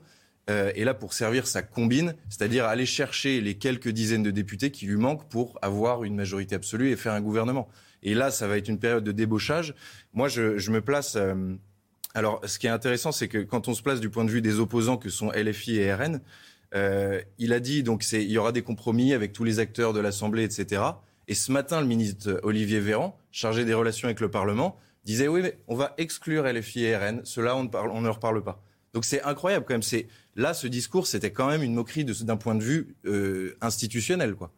euh, 0.49 0.71
est 0.75 0.83
là 0.83 0.93
pour 0.93 1.13
servir 1.13 1.47
sa 1.47 1.61
combine, 1.61 2.15
c'est-à-dire 2.29 2.65
aller 2.65 2.85
chercher 2.85 3.41
les 3.41 3.55
quelques 3.55 3.89
dizaines 3.89 4.23
de 4.23 4.31
députés 4.31 4.71
qui 4.71 4.85
lui 4.85 4.97
manquent 4.97 5.29
pour 5.29 5.57
avoir 5.61 6.03
une 6.03 6.15
majorité 6.15 6.55
absolue 6.55 6.91
et 6.91 6.95
faire 6.95 7.13
un 7.13 7.21
gouvernement. 7.21 7.69
Et 8.03 8.13
là, 8.13 8.31
ça 8.31 8.47
va 8.47 8.57
être 8.57 8.67
une 8.67 8.79
période 8.79 9.03
de 9.03 9.11
débauchage. 9.11 9.75
Moi, 10.13 10.27
je, 10.27 10.57
je 10.57 10.71
me 10.71 10.81
place. 10.81 11.15
Euh, 11.15 11.55
alors, 12.13 12.41
ce 12.45 12.59
qui 12.59 12.67
est 12.67 12.71
intéressant, 12.71 13.11
c'est 13.11 13.27
que 13.27 13.37
quand 13.37 13.67
on 13.67 13.73
se 13.73 13.81
place 13.81 13.99
du 13.99 14.09
point 14.09 14.25
de 14.25 14.31
vue 14.31 14.41
des 14.41 14.59
opposants 14.59 14.97
que 14.97 15.09
sont 15.09 15.31
LFI 15.31 15.77
et 15.77 15.93
RN, 15.93 16.19
euh, 16.73 17.21
il 17.37 17.53
a 17.53 17.59
dit 17.59 17.83
donc 17.83 18.09
il 18.11 18.31
y 18.31 18.37
aura 18.37 18.51
des 18.51 18.61
compromis 18.61 19.13
avec 19.13 19.33
tous 19.33 19.43
les 19.43 19.59
acteurs 19.59 19.93
de 19.93 19.99
l'Assemblée, 19.99 20.43
etc. 20.43 20.83
Et 21.27 21.33
ce 21.33 21.51
matin, 21.51 21.81
le 21.81 21.87
ministre 21.87 22.39
Olivier 22.43 22.79
Véran, 22.79 23.17
chargé 23.31 23.65
des 23.65 23.73
relations 23.73 24.07
avec 24.07 24.19
le 24.19 24.29
Parlement, 24.29 24.77
disait 25.05 25.27
oui, 25.27 25.41
mais 25.41 25.57
on 25.67 25.75
va 25.75 25.93
exclure 25.97 26.43
LFI 26.45 26.85
et 26.85 26.97
RN. 26.97 27.21
Cela, 27.23 27.55
on 27.55 27.63
ne, 27.63 27.69
parle, 27.69 27.91
on 27.91 28.01
ne 28.01 28.09
reparle 28.09 28.43
pas. 28.43 28.63
Donc 28.93 29.05
c'est 29.05 29.21
incroyable 29.23 29.65
quand 29.65 29.73
même. 29.73 29.83
C'est 29.83 30.07
là, 30.35 30.53
ce 30.53 30.67
discours, 30.67 31.07
c'était 31.07 31.31
quand 31.31 31.47
même 31.47 31.63
une 31.63 31.73
moquerie 31.73 32.05
d'un 32.05 32.37
point 32.37 32.55
de 32.55 32.63
vue 32.63 32.95
euh, 33.05 33.55
institutionnel, 33.61 34.35
quoi 34.35 34.51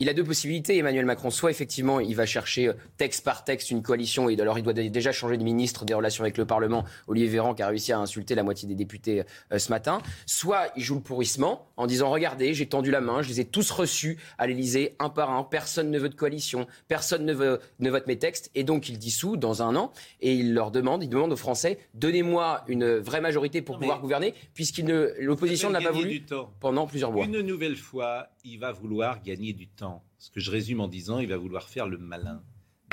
il 0.00 0.08
a 0.08 0.12
deux 0.12 0.24
possibilités, 0.24 0.76
Emmanuel 0.76 1.06
Macron. 1.06 1.30
Soit 1.30 1.50
effectivement, 1.50 2.00
il 2.00 2.16
va 2.16 2.26
chercher 2.26 2.68
euh, 2.68 2.72
texte 2.96 3.24
par 3.24 3.44
texte 3.44 3.70
une 3.70 3.80
coalition, 3.80 4.28
et 4.28 4.40
alors 4.40 4.58
il 4.58 4.62
doit 4.62 4.72
déjà 4.72 5.12
changer 5.12 5.36
de 5.36 5.44
ministre 5.44 5.84
des 5.84 5.94
relations 5.94 6.24
avec 6.24 6.36
le 6.36 6.44
Parlement, 6.44 6.84
Olivier 7.06 7.30
Véran, 7.30 7.54
qui 7.54 7.62
a 7.62 7.68
réussi 7.68 7.92
à 7.92 8.00
insulter 8.00 8.34
la 8.34 8.42
moitié 8.42 8.68
des 8.68 8.74
députés 8.74 9.22
euh, 9.52 9.58
ce 9.58 9.70
matin. 9.70 10.02
Soit 10.26 10.72
il 10.76 10.82
joue 10.82 10.96
le 10.96 11.00
pourrissement 11.00 11.68
en 11.76 11.86
disant 11.86 12.10
regardez, 12.10 12.54
j'ai 12.54 12.66
tendu 12.66 12.90
la 12.90 13.00
main, 13.00 13.22
je 13.22 13.28
les 13.28 13.40
ai 13.40 13.44
tous 13.44 13.70
reçus 13.70 14.18
à 14.36 14.48
l'Élysée, 14.48 14.96
un 14.98 15.10
par 15.10 15.30
un, 15.30 15.44
personne 15.44 15.90
ne 15.92 15.98
veut 15.98 16.08
de 16.08 16.14
coalition, 16.14 16.66
personne 16.88 17.24
ne, 17.24 17.32
veut, 17.32 17.60
ne 17.78 17.88
vote 17.88 18.08
mes 18.08 18.18
textes, 18.18 18.50
et 18.56 18.64
donc 18.64 18.88
il 18.88 18.98
dissout 18.98 19.36
dans 19.36 19.62
un 19.62 19.76
an, 19.76 19.92
et 20.20 20.34
il 20.34 20.54
leur 20.54 20.72
demande, 20.72 21.04
il 21.04 21.08
demande 21.08 21.32
aux 21.32 21.36
Français 21.36 21.78
donnez-moi 21.94 22.64
une 22.66 22.96
vraie 22.96 23.20
majorité 23.20 23.62
pour 23.62 23.78
pouvoir 23.78 24.00
gouverner, 24.00 24.34
puisqu'il 24.54 24.86
l'opposition 25.20 25.70
n'a 25.70 25.80
pas 25.80 25.92
voulu 25.92 26.24
pendant 26.60 26.86
plusieurs 26.86 27.12
mois. 27.12 27.24
Une 27.26 27.40
nouvelle 27.40 27.76
fois, 27.76 28.28
il 28.44 28.58
va 28.58 28.72
vouloir 28.72 29.22
gagner 29.22 29.52
du 29.52 29.68
temps. 29.68 29.83
Ce 30.18 30.30
que 30.30 30.40
je 30.40 30.50
résume 30.50 30.80
en 30.80 30.88
disant, 30.88 31.18
il 31.18 31.28
va 31.28 31.36
vouloir 31.36 31.68
faire 31.68 31.86
le 31.86 31.98
malin. 31.98 32.42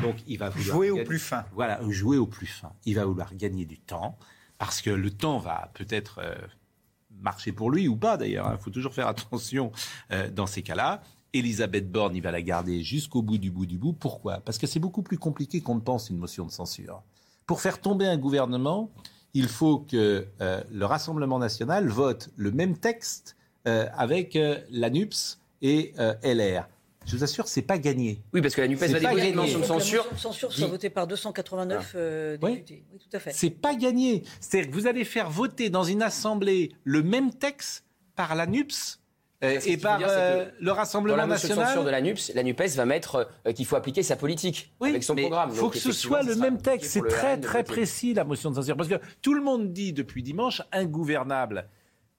Donc 0.01 0.15
il 0.27 0.38
va 0.38 0.50
vouloir 0.50 0.77
Jouer 0.77 0.89
au 0.89 1.03
plus 1.03 1.19
fin. 1.19 1.45
Voilà, 1.53 1.79
jouer 1.89 2.17
au 2.17 2.27
plus 2.27 2.48
fin. 2.48 2.74
Il 2.86 2.95
va 2.95 3.05
vouloir 3.05 3.36
gagner 3.36 3.65
du 3.65 3.79
temps 3.79 4.17
parce 4.57 4.81
que 4.81 4.89
le 4.89 5.12
temps 5.12 5.38
va 5.38 5.71
peut-être 5.74 6.19
euh, 6.24 6.36
marcher 7.19 7.51
pour 7.51 7.71
lui 7.71 7.88
ou 7.88 7.95
pas 7.95 8.17
d'ailleurs. 8.17 8.51
Il 8.51 8.62
faut 8.62 8.71
toujours 8.71 8.93
faire 8.93 9.07
attention 9.07 9.71
euh, 10.12 10.29
dans 10.29 10.48
ces 10.48 10.63
cas-là. 10.63 11.01
Elisabeth 11.33 11.89
Borne, 11.89 12.15
il 12.15 12.21
va 12.21 12.31
la 12.31 12.41
garder 12.41 12.83
jusqu'au 12.83 13.21
bout 13.21 13.38
du 13.38 13.51
bout 13.51 13.65
du 13.65 13.77
bout. 13.77 13.93
Pourquoi? 13.93 14.39
Parce 14.41 14.57
que 14.57 14.67
c'est 14.67 14.79
beaucoup 14.79 15.01
plus 15.01 15.17
compliqué 15.17 15.62
qu'on 15.62 15.75
ne 15.75 15.79
pense 15.79 16.10
une 16.10 16.17
motion 16.17 16.45
de 16.45 16.51
censure. 16.51 17.03
Pour 17.45 17.62
faire 17.62 17.79
tomber 17.79 18.05
un 18.05 18.17
gouvernement, 18.17 18.91
il 19.33 19.48
faut 19.48 19.79
que 19.79 20.27
euh, 20.41 20.63
le 20.71 20.86
Rassemblement 20.86 21.39
national 21.39 21.88
vote 21.88 22.29
le 22.36 22.51
même 22.51 22.77
texte 22.77 23.36
euh, 23.67 23.88
avec 23.95 24.36
euh, 24.36 24.60
la 24.69 24.89
NUPS 24.89 25.39
et 25.62 25.93
LR. 26.24 26.67
Je 27.05 27.15
vous 27.17 27.24
assure, 27.24 27.48
c'est 27.48 27.63
pas 27.63 27.77
gagné. 27.79 28.22
Oui, 28.34 28.41
parce 28.41 28.53
que 28.55 28.62
la 28.62 28.67
NUPES 28.67 28.79
va 28.88 29.00
déposer 29.00 29.29
une 29.29 29.36
motion 29.36 29.60
de 29.60 29.63
Donc, 29.65 29.70
la 29.74 29.79
censure. 29.79 30.03
motion 30.03 30.15
de 30.15 30.20
censure 30.20 30.53
soit 30.53 30.65
dit- 30.65 30.72
votée 30.72 30.89
par 30.89 31.08
289 31.08 31.93
euh, 31.96 32.38
Oui. 32.41 32.53
députés. 32.53 32.84
Oui, 32.93 33.00
tout 33.00 33.17
à 33.17 33.20
fait. 33.20 33.31
C'est 33.34 33.50
pas 33.50 33.74
gagné. 33.75 34.24
C'est-à-dire 34.39 34.70
que 34.70 34.75
vous 34.75 34.88
allez 34.88 35.03
faire 35.03 35.29
voter 35.29 35.70
dans 35.70 35.84
une 35.84 36.03
assemblée 36.03 36.72
le 36.84 37.01
même 37.01 37.34
texte 37.34 37.86
par 38.15 38.36
la 38.36 38.46
NUPS 38.46 39.00
euh, 39.43 39.60
Ce 39.60 39.67
et 39.70 39.77
par 39.77 39.98
dire, 39.98 40.08
euh, 40.12 40.46
le 40.60 40.67
Dans 40.67 40.75
Rassemblement 40.75 41.17
la 41.17 41.25
motion 41.25 41.48
de 41.48 41.53
national. 41.53 41.67
censure 41.70 41.84
de 41.86 41.89
la 41.89 42.01
NUPS, 42.01 42.31
la 42.36 42.43
NUPES 42.43 42.75
va 42.75 42.86
mettre 42.86 43.27
euh, 43.48 43.51
qu'il 43.51 43.65
faut 43.65 43.75
appliquer 43.75 44.03
sa 44.03 44.15
politique 44.15 44.72
Oui, 44.79 44.89
avec 44.89 45.03
son 45.03 45.15
mais 45.15 45.24
programme. 45.24 45.50
Il 45.51 45.55
faut 45.55 45.63
Donc, 45.63 45.74
que 45.74 45.79
ce 45.79 45.91
soit 45.91 46.22
le 46.22 46.34
sera 46.36 46.43
même 46.46 46.62
texte. 46.62 46.91
C'est 46.91 47.01
très 47.08 47.39
très 47.39 47.63
précis 47.63 48.13
la 48.13 48.24
motion 48.25 48.51
de 48.51 48.55
censure 48.55 48.77
parce 48.77 48.89
que 48.89 49.00
tout 49.24 49.34
le 49.34 49.41
monde 49.41 49.74
dit 49.74 49.91
depuis 49.91 50.22
dimanche 50.22 50.62
ingouvernable. 50.72 51.67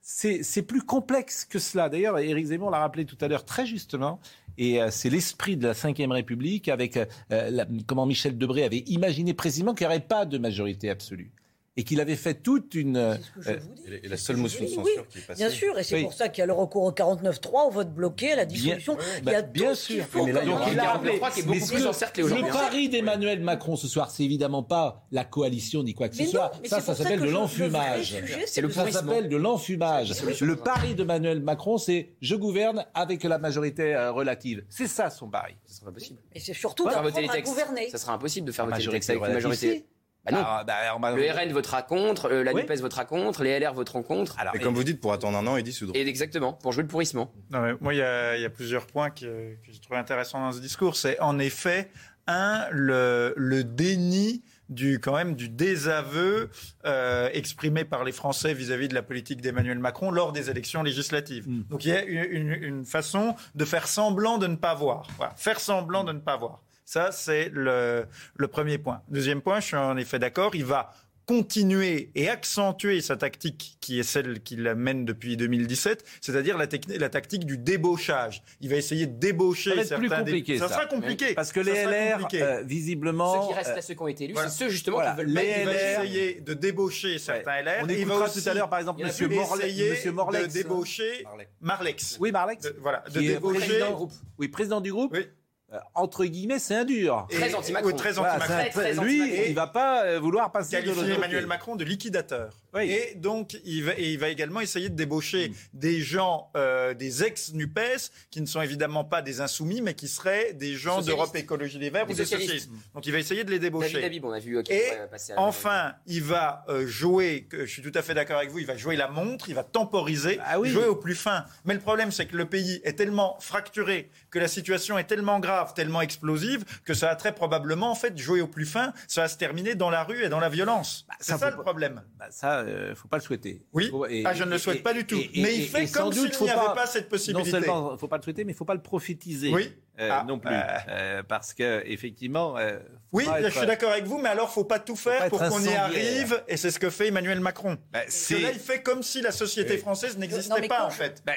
C'est 0.05 0.43
c'est 0.43 0.62
plus 0.62 0.83
complexe 0.83 1.45
que 1.45 1.61
cela. 1.61 1.89
D'ailleurs, 1.89 2.19
Éric 2.19 2.47
Zemmour 2.47 2.73
l'a 2.73 2.81
rappelé 2.81 3.05
tout 3.05 3.17
à 3.21 3.29
l'heure 3.29 3.45
très 3.45 3.67
justement. 3.67 4.19
Et 4.59 4.80
euh, 4.80 4.88
c'est 4.90 5.11
l'esprit 5.11 5.56
de 5.56 5.66
la 5.66 5.73
Ve 5.73 6.11
République 6.11 6.68
avec 6.68 6.97
euh, 6.97 7.06
la- 7.30 7.66
comment 7.87 8.06
Michel 8.06 8.37
Debré 8.38 8.64
avait 8.64 8.85
imaginé 8.87 9.35
précisément 9.35 9.75
qu'il 9.75 9.87
n'y 9.87 9.92
aurait 9.94 10.00
pas 10.06 10.26
de 10.26 10.38
majorité 10.38 10.90
absolue 10.90 11.30
et 11.79 11.85
qu'il 11.85 12.00
avait 12.02 12.17
fait 12.17 12.35
toute 12.35 12.75
une. 12.75 12.97
euh, 12.99 13.14
C'est 13.14 13.23
ce 13.23 13.31
que 13.31 13.43
je 13.43 13.59
vous 13.67 13.75
dis. 13.75 13.83
Et 13.87 14.00
la- 14.02 14.09
la 14.11 14.17
seule 14.19 14.37
motion 14.37 14.62
de 14.64 14.69
censure 14.69 14.83
Oui, 14.85 14.91
qui 15.09 15.19
est 15.19 15.23
passée. 15.23 15.38
Bien 15.43 15.50
sûr, 15.50 15.79
et 15.79 15.83
c'est 15.83 15.95
Oui. 15.97 16.02
pour 16.02 16.12
ça 16.12 16.29
qu'il 16.29 16.41
y 16.41 16.45
a 16.45 16.47
le 16.47 16.52
recours 16.52 16.83
au 16.83 16.93
49-3, 16.93 17.67
au 17.67 17.71
vote 17.71 17.95
bloqué, 17.95 18.33
à 18.33 18.37
la 18.37 18.45
dissolution. 18.45 18.99
il 19.23 19.31
y 19.31 19.35
a 19.35 19.41
Bah, 19.41 19.49
bien 19.49 19.75
sûr. 19.75 20.05
faut 20.05 20.26
Mais 20.26 20.33
là, 20.33 20.41
comme 20.41 20.49
il 20.50 20.52
y 20.52 20.55
Donc 20.55 20.67
il 20.73 20.79
un 20.81 20.83
a 20.83 20.87
49.3 20.87 21.21
rappelé. 21.21 21.33
qui 21.35 21.41
est 21.41 21.43
beaucoup 21.45 21.67
plus 21.73 21.83
ce- 21.83 21.87
encerclé 21.88 22.23
Le 22.23 22.26
aujourd'hui. 22.26 22.50
pari 22.50 22.88
d'Emmanuel 22.91 23.41
Macron 23.41 23.76
ce 23.76 23.88
soir, 23.88 24.11
c'est 24.11 24.23
évidemment 24.23 24.62
pas 24.62 25.07
la 25.12 25.25
coalition 25.25 25.83
ni 25.83 25.95
quoi 25.95 26.09
que 26.11 26.17
ce 26.17 26.26
soit. 26.26 26.52
ça, 26.67 26.81
ça 26.83 26.95
s'appelle 26.95 27.21
de 27.21 27.25
le 27.25 27.31
l'enfumage. 27.31 28.14
le 28.61 28.71
Ça 28.71 28.91
s'appelle 28.91 29.29
de 29.31 29.37
l'enfumage. 29.37 30.11
La. 30.41 30.47
Le 30.47 30.57
pari 30.57 30.95
d'Emmanuel 30.95 31.41
Macron, 31.41 31.79
c'est 31.79 32.11
je 32.21 32.35
gouverne 32.37 32.85
avec 32.93 33.25
la 33.25 33.38
majorité 33.38 33.95
euh, 33.95 34.12
relative. 34.12 34.62
C'est 34.69 34.87
ça 34.88 35.09
son 35.09 35.29
pari. 35.31 35.55
Ce 35.67 35.76
sera 35.76 35.87
pas 35.87 35.93
possible. 35.93 36.21
Et 36.35 36.41
c'est 36.41 36.52
surtout 36.55 36.88
Faire 36.88 37.02
voter 37.02 37.23
les 37.23 37.29
d'apprendre 37.29 37.47
à 37.47 37.50
gouverner. 37.50 37.88
Ça 37.91 37.97
sera 37.99 38.12
impossible 38.12 38.47
de 38.47 38.52
faire 38.52 38.67
voter 38.67 38.75
les 38.79 38.85
Majorité 38.87 38.97
textes 38.99 39.11
avec 39.11 39.21
une 39.23 39.26
relative, 39.29 39.49
majorité. 39.49 39.87
Bah 40.25 40.33
non. 40.33 40.43
Ah, 40.45 40.64
bah, 40.64 40.75
bah, 41.00 41.11
Le 41.17 41.31
RN 41.31 41.52
votera 41.52 41.83
contre, 41.83 42.31
euh, 42.31 42.45
la 42.45 42.52
Oui. 42.52 42.62
NUPES 42.62 42.81
votera 42.81 43.05
contre, 43.05 43.43
les 43.43 43.59
LR 43.59 43.75
voteront 43.75 44.02
contre. 44.05 44.38
alors, 44.38 44.55
Et 44.55 44.61
comme 44.61 44.75
vous 44.75 44.85
dites, 44.85 45.00
pour 45.00 45.12
attendre 45.12 45.37
un 45.37 45.47
an 45.49 45.57
et 45.57 45.62
dissoudre. 45.64 45.93
Et 45.97 46.07
exactement, 46.07 46.52
pour 46.52 46.73
jouer 46.73 46.83
le 46.83 46.88
pourrissement. 46.88 47.33
Non, 47.50 47.61
mais 47.61 47.73
moi, 47.81 47.93
il 47.95 47.99
y, 47.99 48.02
a, 48.02 48.37
il 48.37 48.43
y 48.43 48.45
a 48.45 48.50
plusieurs 48.50 48.87
points 48.87 49.11
que, 49.11 49.55
que 49.55 49.73
je 49.73 49.81
trouve 49.81 49.97
intéressants 49.97 50.41
dans 50.41 50.52
ce 50.52 50.61
discours. 50.61 50.95
C'est 50.97 51.19
en 51.21 51.38
effet, 51.41 51.91
un, 52.29 52.67
le, 52.71 53.35
le 53.37 53.64
déni 53.64 54.45
du, 54.69 55.00
quand 55.00 55.14
même, 55.17 55.35
du 55.35 55.49
désaveu 55.49 56.50
euh, 56.87 57.29
exprimé 57.33 57.85
par 57.85 58.05
les 58.05 58.12
Français 58.12 58.55
vis-à-vis 58.55 58.87
de 58.88 58.95
la 58.95 59.02
politique 59.02 59.41
d'Emmanuel 59.41 59.79
Macron 59.81 60.11
lors 60.12 60.33
des 60.33 60.50
élections 60.50 60.83
législatives. 60.85 61.49
Mm. 61.49 61.64
Donc 61.69 61.85
il 61.85 61.88
y 61.88 61.93
a 61.93 62.02
une, 62.05 62.25
une- 62.52 62.62
une 62.62 62.85
façon 62.85 63.35
de 63.57 63.64
faire 63.64 63.88
semblant 63.88 64.38
de 64.38 64.47
ne 64.47 64.57
pas 64.57 64.75
voir. 64.75 65.09
Voilà, 65.19 65.35
faire 65.37 65.59
semblant 65.61 66.05
de 66.05 66.12
ne 66.12 66.21
pas 66.21 66.37
voir. 66.37 66.62
Ça, 66.92 67.11
c'est 67.11 67.49
le, 67.54 68.04
le 68.37 68.49
premier 68.49 68.76
point. 68.76 69.00
Deuxième 69.08 69.40
point, 69.40 69.61
je 69.61 69.66
suis 69.68 69.76
en 69.76 69.96
effet 69.96 70.18
d'accord, 70.18 70.54
il 70.54 70.66
va 70.66 70.92
continuer 71.25 72.11
et 72.14 72.28
accentuer 72.28 73.00
sa 73.00 73.16
tactique 73.16 73.78
qui 73.80 73.99
est 73.99 74.02
celle 74.02 74.42
qu'il 74.42 74.61
mène 74.75 75.06
depuis 75.06 75.38
2017, 75.38 76.04
c'est-à-dire 76.20 76.58
la, 76.58 76.66
tactique 76.66 77.46
du 77.46 77.56
débauchage. 77.56 78.42
Il 78.61 78.68
va 78.68 78.76
essayer 78.76 79.06
de 79.06 79.18
débaucher 79.18 79.70
Ça 79.70 79.76
va 79.76 79.82
être 79.82 79.96
plus 79.96 80.08
certains... 80.08 80.22
dé- 80.25 80.30
compliqué, 80.32 80.58
ça. 80.58 80.68
sera 80.68 80.84
compliqué. 80.84 81.32
parce 81.32 81.50
que 81.52 81.61
les 81.61 81.72
LR, 81.87 82.28
euh, 82.34 82.62
visiblement. 82.66 83.40
Ceux 83.40 83.49
qui 83.49 83.54
restent 83.54 83.70
euh, 83.70 83.75
là, 83.76 83.80
ceux 83.82 83.94
qui 83.94 84.02
ont 84.02 84.08
été 84.08 84.25
élus, 84.25 84.34
voilà. 84.34 84.50
c'est 84.50 84.64
ceux 84.64 84.68
justement 84.68 84.96
Voilà. 84.96 85.12
qui 85.12 85.16
veulent 85.18 85.28
Les 85.28 85.54
il 85.61 85.64
va 85.64 85.72
essayer 85.75 86.40
de 86.42 86.52
débaucher 86.52 87.18
certains 87.18 87.62
LR. 87.62 87.70
on 87.84 87.88
et 87.88 87.92
il 87.92 87.96
va 88.04 88.14
écoutera 88.14 88.25
aussi 88.28 88.42
tout 88.42 88.49
à 88.50 88.54
l'heure, 88.54 88.68
par 88.68 88.80
exemple, 88.80 89.02
Monsieur, 89.02 89.28
plus. 89.28 89.37
Morle- 89.37 89.61
essayer 89.61 89.90
Monsieur 89.92 90.12
Morlex. 90.12 90.49
de 90.49 90.52
débaucher. 90.52 91.25
Marlex. 91.62 92.18
Oui, 92.20 92.32
Marlex. 92.32 92.64
De- 92.64 92.76
voilà, 92.82 93.02
de 93.11 93.20
débaucher... 93.20 93.58
président 93.61 93.88
du 93.88 93.94
groupe. 93.94 94.12
Oui, 94.38 94.49
président 94.49 94.80
du 94.82 94.92
groupe. 94.92 95.12
Oui. 95.16 95.26
Euh, 95.73 95.79
entre 95.95 96.25
guillemets, 96.26 96.59
c'est 96.59 96.75
un 96.75 96.85
dur. 96.85 97.26
Et- 97.31 97.37
Très 97.37 97.55
anti-Macron. 97.55 97.88
oui, 97.88 97.97
très 97.97 98.19
anti-Macron. 98.19 98.47
Très, 98.47 98.71
très 98.71 98.93
lui, 98.95 99.21
anti-Macron. 99.23 99.45
il 99.49 99.55
va 99.55 99.67
pas 99.67 100.05
euh, 100.05 100.21
vouloir 100.21 100.52
passer 100.52 100.83
de. 100.83 100.91
Emmanuel 101.14 101.47
Macron 101.47 101.76
de 101.76 101.85
liquidateur. 101.85 102.50
Oui. 102.75 102.91
Et 102.91 103.14
donc, 103.17 103.57
il 103.64 103.85
va, 103.85 103.93
et 103.99 104.12
il 104.12 104.19
va 104.19 104.29
également 104.29 104.61
essayer 104.61 104.88
de 104.88 104.95
débaucher 104.95 105.50
Mm. 105.50 105.55
des 105.75 106.00
gens, 106.00 106.50
euh, 106.57 106.95
des 106.95 107.23
ex-NUPES, 107.25 108.11
qui 108.31 108.41
ne 108.41 108.47
sont 108.47 108.62
évidemment 108.62 109.05
pas 109.05 109.21
des 109.23 109.41
insoumis, 109.41 109.81
mais 109.83 109.95
qui 109.95 110.09
seraient 110.09 110.52
des 110.55 110.75
gens 110.75 111.02
d'Europe 111.02 111.35
Écologie 111.37 111.79
Les 111.79 111.91
Verts 111.91 112.07
Des 112.07 112.14
ou 112.14 112.17
des 112.17 112.25
socialistes. 112.25 112.52
socialistes. 112.67 112.95
Donc, 112.95 113.07
il 113.07 113.12
va 113.12 113.19
essayer 113.19 113.45
de 113.45 113.50
les 113.50 113.59
David 113.59 113.73
débaucher. 113.73 114.21
On 114.23 114.33
a 114.33 114.38
vu 114.38 114.59
Et 114.71 114.91
à 114.91 115.41
Enfin, 115.41 115.95
il 116.07 116.23
va 116.23 116.64
euh, 116.69 116.87
jouer, 116.87 117.47
que 117.49 117.67
je 117.67 117.71
suis 117.71 117.83
tout 117.83 117.93
à 117.95 118.02
fait 118.02 118.14
d'accord 118.14 118.38
avec 118.38 118.50
vous, 118.50 118.59
il 118.59 118.67
va 118.67 118.76
jouer 118.76 118.97
la 118.97 119.09
montre, 119.09 119.49
il 119.49 119.55
va 119.55 119.64
temporiser, 119.64 120.38
Ah 120.45 120.59
oui. 120.61 120.69
jouer 120.71 120.87
au 120.87 120.97
plus 120.97 121.14
fin. 121.14 121.45
Mais 121.64 121.75
le 121.75 121.81
problème, 121.81 122.11
c'est 122.11 122.26
que 122.26 122.37
le 122.37 122.47
pays 122.47 122.81
est 122.85 122.95
tellement 122.95 123.37
fracturé, 123.41 124.11
que 124.31 124.38
la 124.38 124.49
situation 124.49 124.99
est 124.99 125.05
tellement 125.05 125.41
grave, 125.41 125.75
tellement 125.75 126.00
explosive, 126.00 126.64
que 126.85 126.95
ça 126.95 127.07
va 127.09 127.17
très 127.17 127.35
probablement, 127.35 127.91
en 127.91 127.95
fait, 127.95 128.17
jouer 128.17 128.41
au 128.41 128.47
plus 128.49 128.67
fin, 128.67 128.93
ça 129.09 129.23
va 129.23 129.29
se 129.29 129.37
terminer 129.37 129.75
dans 129.75 129.91
la 129.91 130.05
rue 130.05 130.25
et 130.25 130.29
dans 130.29 130.41
la 130.41 130.49
violence. 130.49 131.05
Bah, 131.09 131.14
c'est 131.21 131.37
ça, 131.37 131.50
le 131.50 131.57
problème. 131.57 132.02
Bah, 132.19 132.26
ça, 132.31 132.62
euh, 132.62 132.95
faut 132.95 133.09
pas 133.09 133.16
le 133.19 133.23
souhaiter. 133.23 133.62
Oui. 133.73 133.88
Faut- 133.90 134.07
et- 134.07 134.23
ah, 134.25 134.33
je 134.33 134.45
ne 134.45 134.50
le 134.50 134.57
et- 134.57 134.59
souhaite 134.59 134.83
pas 134.83 134.92
du 134.95 135.04
tout. 135.07 135.16
et- 135.16 135.31
et- 135.35 135.42
mais 135.42 135.54
il 135.57 135.66
fait 135.69 135.87
comme 135.90 136.12
s'il 136.12 136.33
faut 136.33 136.45
n'y 136.45 136.50
avait 136.50 136.75
pas 136.75 136.87
cette 136.87 137.04
Non 137.04 137.11
possibilité. 137.11 137.50
seulement, 137.50 137.97
faut 137.99 138.09
pas 138.09 138.16
le 138.16 138.23
souhaiter, 138.23 138.45
mais 138.45 138.52
il 138.52 138.54
faut 138.57 138.64
pas 138.64 138.75
le 138.75 138.83
prophétiser. 138.83 139.50
Oui. 139.50 139.73
euh, 140.00 140.09
Ah, 140.11 140.25
non 140.26 140.38
plus, 140.38 140.54
euh. 140.54 140.61
Euh, 140.88 141.23
parce 141.23 141.52
que 141.52 141.83
effectivement. 141.87 142.57
euh, 142.57 142.78
Oui, 143.12 143.26
pas 143.26 143.42
je 143.42 143.49
suis 143.50 143.66
d'accord 143.66 143.90
avec 143.90 144.04
vous, 144.04 144.16
mais 144.19 144.31
alors 144.31 144.50
faut 144.50 144.64
pas 144.64 144.78
tout 144.78 144.95
pas 144.95 145.00
faire 145.00 145.28
pour 145.28 145.38
qu'on 145.38 145.61
y 145.62 145.75
arrive, 145.75 146.42
et 146.49 146.57
c'est 146.57 146.71
ce 146.71 146.78
que 146.78 146.88
fait 146.88 147.09
Emmanuel 147.09 147.40
Macron. 147.40 147.76
Bah, 147.92 148.00
c'est, 148.09 148.38
là, 148.38 148.50
il 148.52 148.59
fait 148.59 148.83
comme 148.83 149.02
si 149.02 149.21
la 149.21 149.33
société 149.33 149.75
Oui. 149.75 149.78
française 149.78 150.14
Non, 150.14 150.21
n'existait 150.21 150.66
pas, 150.66 150.87
en 150.87 150.90
je- 150.90 150.97
fait. 150.97 151.23
bah, 151.26 151.35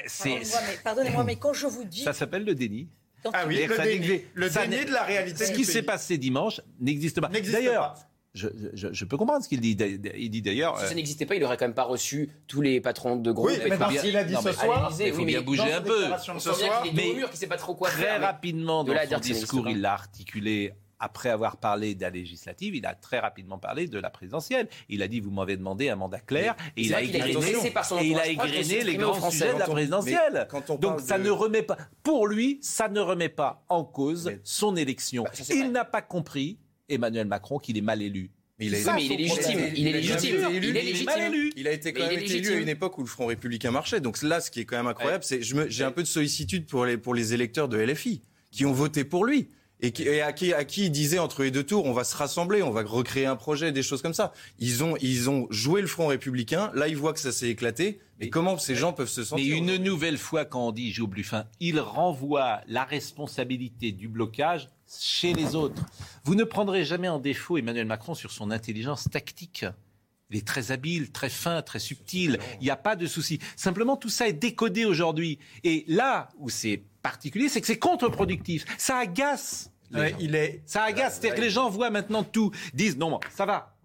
Pardonnez-moi, 0.84 1.24
mais, 1.24 1.36
quand 1.36 1.52
je 1.52 1.66
vous 1.66 1.84
dis... 1.84 2.02
ça 2.02 2.12
s'appelle 2.12 2.44
le 2.44 2.54
déni. 2.54 2.88
Ah 3.32 3.44
oui, 3.46 3.66
le 3.66 4.48
déni, 4.48 4.84
de 4.84 4.92
la 4.92 5.02
réalité 5.02 5.46
Ce 5.46 5.50
du 5.50 5.56
qui 5.58 5.64
s'est 5.64 5.82
passé 5.82 6.16
dimanche 6.16 6.60
n'existe 6.80 7.20
pas. 7.20 7.28
N'existe 7.28 7.56
D'ailleurs, 7.56 7.94
pas. 7.94 8.08
Je, 8.36 8.48
je- 8.74 8.92
je 8.92 9.04
peux 9.04 9.16
comprendre 9.16 9.42
ce 9.42 9.48
qu'il 9.48 9.60
dit. 9.60 9.76
Il 10.16 10.30
dit 10.30 10.42
d'ailleurs. 10.42 10.78
Si 10.78 10.84
euh, 10.84 10.88
ça 10.88 10.94
n'existait 10.94 11.26
pas, 11.26 11.34
il 11.34 11.42
aurait 11.42 11.56
quand 11.56 11.64
même 11.64 11.74
pas 11.74 11.82
reçu 11.84 12.30
tous 12.46 12.60
les 12.60 12.80
patrons 12.80 13.16
de 13.16 13.32
groupe. 13.32 13.48
Oui, 13.50 13.58
mais 13.64 13.70
dans 13.70 13.78
Marty. 13.78 13.96
ce 13.98 14.02
qu'il 14.02 14.16
a 14.16 14.24
dit 14.24 14.34
Non, 14.34 14.40
ce 14.42 14.52
soir, 14.52 14.92
il 15.00 15.12
faut 15.12 15.18
oui, 15.20 15.24
bien 15.24 15.40
bouger 15.42 15.72
un 15.72 15.80
peu. 15.82 16.04
ce 16.38 16.52
soir, 16.52 16.82
qu'il 16.82 16.92
est 16.98 17.08
mais 17.08 17.14
mur, 17.14 17.28
qu'il 17.30 17.38
sait 17.38 17.46
pas 17.46 17.56
trop 17.56 17.74
quoi 17.74 17.88
Très 17.90 18.02
faire. 18.02 18.20
rapidement, 18.20 18.84
de 18.84 18.92
dans 18.92 19.00
son 19.10 19.18
discours, 19.18 19.68
il 19.68 19.80
l'a 19.80 19.94
articulé. 19.94 20.72
Après 20.98 21.28
avoir 21.28 21.58
parlé 21.58 21.94
de 21.94 22.00
la 22.00 22.08
législative, 22.08 22.74
il 22.74 22.86
a 22.86 22.94
très 22.94 23.18
rapidement 23.18 23.58
parlé 23.58 23.86
de 23.86 23.98
la 23.98 24.08
présidentielle. 24.08 24.66
Il 24.88 25.02
a 25.02 25.08
dit 25.08 25.20
Vous 25.20 25.30
m'avez 25.30 25.58
demandé 25.58 25.90
un 25.90 25.96
mandat 25.96 26.20
clair. 26.20 26.56
Et 26.74 26.84
il 26.84 26.94
a 26.94 27.00
son 27.84 27.98
et 27.98 28.06
il 28.06 28.18
a 28.18 28.24
les 28.84 28.96
grands 28.96 29.12
Français. 29.12 29.36
sujets 29.40 29.52
de 29.52 29.58
la 29.58 29.66
Quand 29.66 29.70
on- 29.72 29.74
présidentielle. 29.74 30.32
mais 30.32 30.46
quand 30.48 30.70
on 30.70 30.76
Donc 30.76 31.00
ça 31.00 31.18
de- 31.18 31.24
ne 31.24 31.30
remet 31.30 31.60
pas. 31.60 31.76
Pour 32.02 32.26
lui, 32.26 32.58
ça 32.62 32.88
ne 32.88 33.00
remet 33.00 33.28
pas 33.28 33.62
en 33.68 33.84
cause 33.84 34.24
Mais- 34.26 34.40
son 34.42 34.74
élection. 34.74 35.24
Bah, 35.24 35.30
il 35.50 35.70
n'a 35.70 35.84
pas 35.84 36.00
compris, 36.00 36.56
Emmanuel 36.88 37.26
Macron, 37.26 37.58
qu'il 37.58 37.76
est 37.76 37.82
mal 37.82 38.02
élu. 38.02 38.30
Mais 38.58 38.66
il 38.66 38.74
a 38.74 38.78
Oui, 38.78 38.82
été- 38.82 38.92
mais 38.94 39.04
il 39.04 39.12
est 39.12 39.16
légitime. 39.16 39.60
Il 39.76 39.86
est 39.88 39.92
légitime. 39.92 40.36
été 40.36 40.56
élu, 40.56 40.56
Il 40.56 40.66
est 40.66 40.70
il 40.70 40.76
est 40.76 40.82
légitime. 40.82 41.06
mal 41.06 41.34
élu. 41.34 41.52
Il 41.56 41.68
a 41.68 41.72
été 41.72 41.92
quand 41.92 42.06
même 42.06 42.18
est 42.18 42.30
élu 42.30 42.52
à 42.52 42.56
une 42.56 42.68
époque 42.70 42.96
où 42.96 43.02
le 43.02 43.06
Front 43.06 43.26
républicain 43.26 43.70
marchait. 43.70 44.00
Donc 44.00 44.22
là, 44.22 44.40
ce 44.40 44.50
qui 44.50 44.60
est 44.60 44.64
quand 44.64 44.78
même 44.78 44.86
incroyable, 44.86 45.24
c'est 45.24 45.42
je 45.42 45.54
me- 45.54 45.68
j'ai 45.68 45.84
un 45.84 45.90
peu 45.92 46.02
de 46.02 46.08
sollicitude 46.08 46.66
pour 46.66 46.86
les 46.86 46.96
pour 46.96 47.14
les 47.14 47.34
électeurs 47.34 47.68
de 47.68 47.76
LFI 47.78 48.22
qui 48.50 48.64
ont 48.64 48.72
voté 48.72 49.04
pour 49.04 49.26
lui 49.26 49.48
et, 49.80 49.92
qui, 49.92 50.04
et 50.04 50.22
à 50.22 50.32
qui 50.32 50.52
à 50.54 50.64
qui 50.64 50.86
il 50.86 50.90
disait 50.90 51.18
entre 51.18 51.42
les 51.42 51.50
deux 51.50 51.64
tours, 51.64 51.84
on 51.84 51.92
va 51.92 52.04
se 52.04 52.16
rassembler, 52.16 52.62
on 52.62 52.70
va 52.70 52.82
recréer 52.82 53.26
un 53.26 53.36
projet, 53.36 53.72
des 53.72 53.82
choses 53.82 54.02
comme 54.02 54.14
ça. 54.14 54.32
Ils 54.58 54.82
ont 54.82 54.96
ils 55.00 55.28
ont 55.28 55.46
joué 55.50 55.80
le 55.82 55.86
Front 55.86 56.06
républicain. 56.06 56.70
Là, 56.74 56.88
ils 56.88 56.96
voient 56.96 57.12
que 57.12 57.20
ça 57.20 57.32
s'est 57.32 57.48
éclaté. 57.48 58.00
Mais 58.18 58.26
Mais- 58.26 58.30
comment 58.30 58.56
ces 58.58 58.74
gens 58.74 58.92
peuvent 58.94 59.08
se 59.08 59.20
Mais 59.20 59.26
sentir 59.26 59.56
une 59.56 59.76
nouvelle 59.76 60.16
fois, 60.18 60.44
quand 60.46 60.66
on 60.68 60.72
dit 60.72 60.90
joue 60.92 61.04
au 61.04 61.08
plus 61.08 61.24
fin, 61.24 61.44
il 61.60 61.78
renvoie 61.80 62.62
la 62.66 62.84
responsabilité 62.84 63.92
du 63.92 64.08
blocage 64.08 64.68
chez 65.00 65.32
les 65.34 65.54
autres. 65.54 65.82
Vous 66.24 66.34
ne 66.34 66.44
prendrez 66.44 66.84
jamais 66.84 67.08
en 67.08 67.18
défaut 67.18 67.58
Emmanuel 67.58 67.86
Macron 67.86 68.14
sur 68.14 68.30
son 68.32 68.50
intelligence 68.50 69.08
tactique. 69.10 69.66
Il 70.30 70.36
est 70.38 70.46
très 70.46 70.72
habile, 70.72 71.12
très 71.12 71.28
fin, 71.30 71.62
très 71.62 71.78
subtil. 71.78 72.38
Il 72.60 72.64
n'y 72.64 72.70
a 72.70 72.76
pas 72.76 72.96
de 72.96 73.06
souci. 73.06 73.38
Simplement, 73.54 73.96
tout 73.96 74.08
ça 74.08 74.26
est 74.26 74.32
décodé 74.32 74.84
aujourd'hui. 74.84 75.38
Et 75.62 75.84
là 75.86 76.30
où 76.38 76.48
c'est 76.50 76.82
particulier, 77.06 77.48
c'est 77.48 77.60
que 77.60 77.68
c'est 77.68 77.78
contre-productif. 77.78 78.64
Ça 78.78 78.98
agace. 78.98 79.70
Ouais, 79.94 80.16
il 80.18 80.34
est 80.34 80.62
Ça 80.66 80.82
agace. 80.82 81.14
C'est-à-dire 81.14 81.36
que 81.36 81.40
les 81.40 81.50
gens 81.50 81.70
voient 81.70 81.90
maintenant 81.90 82.24
tout, 82.24 82.50
disent 82.74 82.96
non, 82.96 83.20
ça 83.30 83.46
va. 83.46 83.76